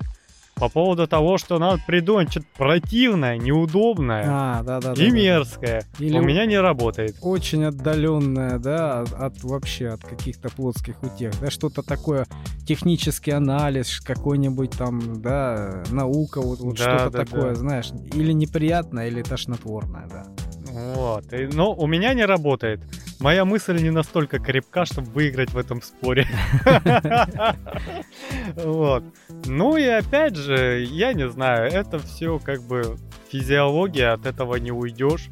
По 0.59 0.69
поводу 0.69 1.07
того, 1.07 1.37
что 1.37 1.57
надо 1.57 1.81
придумать 1.87 2.31
что-то 2.31 2.47
противное, 2.57 3.37
неудобное 3.37 4.25
А, 4.27 4.63
да, 4.63 4.79
да, 4.81 4.93
да. 4.93 5.03
и 5.03 5.09
да. 5.09 5.15
мерзкое. 5.15 5.83
Или 5.99 6.17
У 6.17 6.21
меня 6.21 6.45
не 6.45 6.59
работает. 6.59 7.15
Очень 7.21 7.63
отдаленная, 7.65 8.59
да, 8.59 9.01
от, 9.01 9.13
от 9.13 9.43
вообще 9.43 9.89
от 9.89 10.01
каких-то 10.01 10.49
плотских 10.49 11.01
утех, 11.03 11.33
да, 11.39 11.49
что-то 11.49 11.81
такое, 11.81 12.27
технический 12.67 13.31
анализ, 13.31 14.01
какой-нибудь 14.01 14.71
там, 14.71 15.21
да, 15.21 15.83
наука, 15.91 16.41
вот, 16.41 16.59
вот 16.59 16.77
Да, 16.77 16.97
что-то 16.99 17.09
да, 17.09 17.25
такое, 17.25 17.49
да. 17.49 17.55
знаешь, 17.55 17.91
или 18.13 18.31
неприятное, 18.33 19.07
или 19.07 19.21
тошнотворное, 19.21 20.07
да. 20.09 20.25
Вот. 20.71 21.33
И, 21.33 21.47
но 21.47 21.73
у 21.73 21.87
меня 21.87 22.13
не 22.13 22.25
работает. 22.25 22.81
Моя 23.19 23.43
мысль 23.43 23.81
не 23.81 23.89
настолько 23.89 24.39
крепка, 24.39 24.85
чтобы 24.85 25.11
выиграть 25.11 25.51
в 25.51 25.57
этом 25.57 25.81
споре. 25.81 26.27
Вот. 28.55 29.03
Ну 29.45 29.77
и 29.77 29.83
опять 29.85 30.35
же, 30.35 30.83
я 30.83 31.13
не 31.13 31.29
знаю, 31.29 31.71
это 31.71 31.99
все 31.99 32.39
как 32.39 32.63
бы 32.63 32.97
физиология, 33.29 34.13
от 34.13 34.25
этого 34.25 34.55
не 34.55 34.71
уйдешь. 34.71 35.29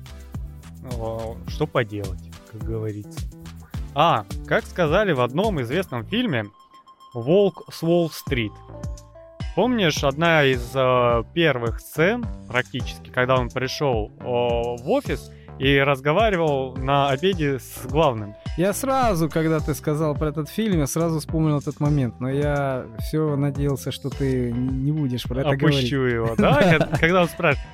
Что 1.48 1.66
поделать, 1.66 2.30
как 2.52 2.64
говорится. 2.64 3.20
А, 3.96 4.26
как 4.46 4.66
сказали 4.66 5.14
в 5.14 5.22
одном 5.22 5.62
известном 5.62 6.06
фильме, 6.06 6.46
«Волк 7.14 7.64
с 7.72 7.82
Уолл-стрит». 7.82 8.52
Помнишь, 9.56 10.04
одна 10.04 10.44
из 10.44 10.72
э, 10.76 11.24
первых 11.34 11.80
сцен, 11.80 12.24
практически, 12.48 13.10
когда 13.10 13.38
он 13.38 13.50
пришел 13.50 14.12
э, 14.20 14.24
в 14.24 14.90
офис 14.90 15.32
и 15.60 15.78
разговаривал 15.80 16.76
на 16.76 17.10
обеде 17.10 17.60
с 17.60 17.86
главным. 17.86 18.36
Я 18.58 18.74
сразу, 18.74 19.30
когда 19.30 19.60
ты 19.60 19.74
сказал 19.74 20.16
про 20.16 20.30
этот 20.30 20.50
фильм, 20.50 20.80
я 20.80 20.88
сразу 20.88 21.20
вспомнил 21.20 21.60
этот 21.60 21.80
момент, 21.80 22.20
но 22.20 22.30
я 22.30 22.86
все 23.00 23.36
надеялся, 23.36 23.92
что 23.92 24.10
ты 24.10 24.52
не 24.52 24.92
будешь 24.92 25.24
про 25.24 25.42
это 25.42 25.50
Опущу 25.50 25.98
говорить. 25.98 26.14
его, 26.14 26.36
да? 26.38 26.90
Когда 27.00 27.22
он 27.22 27.28
спрашивает, 27.28 27.68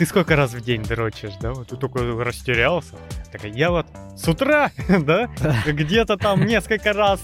ты 0.00 0.06
сколько 0.06 0.34
раз 0.34 0.54
в 0.54 0.60
день 0.62 0.82
дрочишь, 0.82 1.34
да? 1.42 1.52
Вот 1.52 1.68
ты 1.68 1.76
только 1.76 1.98
растерялся. 2.24 2.94
Так 3.30 3.44
я 3.44 3.70
вот 3.70 3.86
с 4.16 4.26
утра, 4.26 4.70
да, 4.88 5.28
где-то 5.66 6.16
там 6.16 6.46
несколько 6.46 6.94
раз 6.94 7.20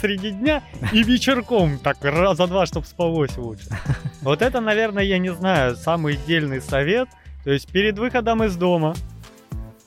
среди 0.00 0.32
дня 0.32 0.62
и 0.92 1.04
вечерком 1.04 1.78
так 1.78 1.98
раза 2.02 2.48
два, 2.48 2.66
чтобы 2.66 2.86
спалось 2.86 3.36
лучше. 3.36 3.68
Вот 4.22 4.42
это, 4.42 4.60
наверное, 4.60 5.04
я 5.04 5.18
не 5.18 5.32
знаю, 5.32 5.76
самый 5.76 6.18
дельный 6.26 6.60
совет. 6.60 7.08
То 7.44 7.52
есть 7.52 7.70
перед 7.70 7.96
выходом 7.96 8.42
из 8.42 8.56
дома 8.56 8.96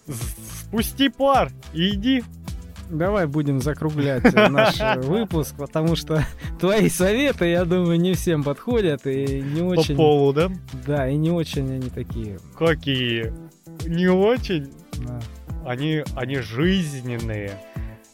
спусти 0.09 1.09
пар 1.09 1.51
и 1.73 1.89
иди 1.89 2.23
Давай 2.89 3.27
будем 3.27 3.61
закруглять 3.61 4.33
э, 4.33 4.49
наш 4.49 4.79
э, 4.79 4.99
выпуск, 5.01 5.55
потому 5.57 5.95
что 5.95 6.25
твои 6.59 6.89
советы, 6.89 7.45
я 7.45 7.63
думаю, 7.63 7.99
не 7.99 8.13
всем 8.15 8.43
подходят 8.43 9.05
и 9.05 9.41
не 9.41 9.61
очень... 9.61 9.95
По 9.95 10.03
полу, 10.03 10.33
да? 10.33 10.49
Да, 10.87 11.07
и 11.07 11.15
не 11.15 11.29
очень 11.29 11.71
они 11.71 11.89
такие. 11.89 12.39
Какие? 12.57 13.31
Не 13.85 14.07
очень? 14.07 14.71
Да. 15.05 15.19
Они, 15.65 16.03
они 16.15 16.37
жизненные. 16.37 17.51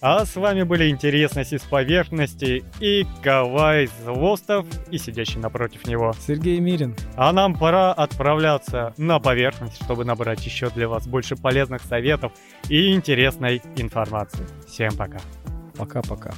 А 0.02 0.26
с 0.26 0.36
вами 0.36 0.64
были 0.64 0.90
интересности 0.90 1.58
с 1.58 1.64
поверхности 1.64 2.64
и 2.80 3.06
Кавай 3.24 3.90
Злостов 4.04 4.66
и 4.92 4.98
сидящий 4.98 5.40
напротив 5.40 5.88
него. 5.88 6.14
Сергей 6.28 6.60
Мирин. 6.60 6.96
А 7.16 7.32
нам 7.32 7.56
пора 7.56 7.94
отправляться 7.94 8.94
на 8.98 9.20
поверхность, 9.20 9.84
чтобы 9.84 10.06
набрать 10.06 10.46
еще 10.46 10.70
для 10.70 10.88
вас 10.88 11.08
больше 11.08 11.36
полезных 11.36 11.82
советов 11.82 12.32
и 12.70 12.94
интересной 12.94 13.62
информации. 13.78 14.46
Всем 14.68 14.96
пока. 14.96 15.20
Пока-пока. 15.78 16.34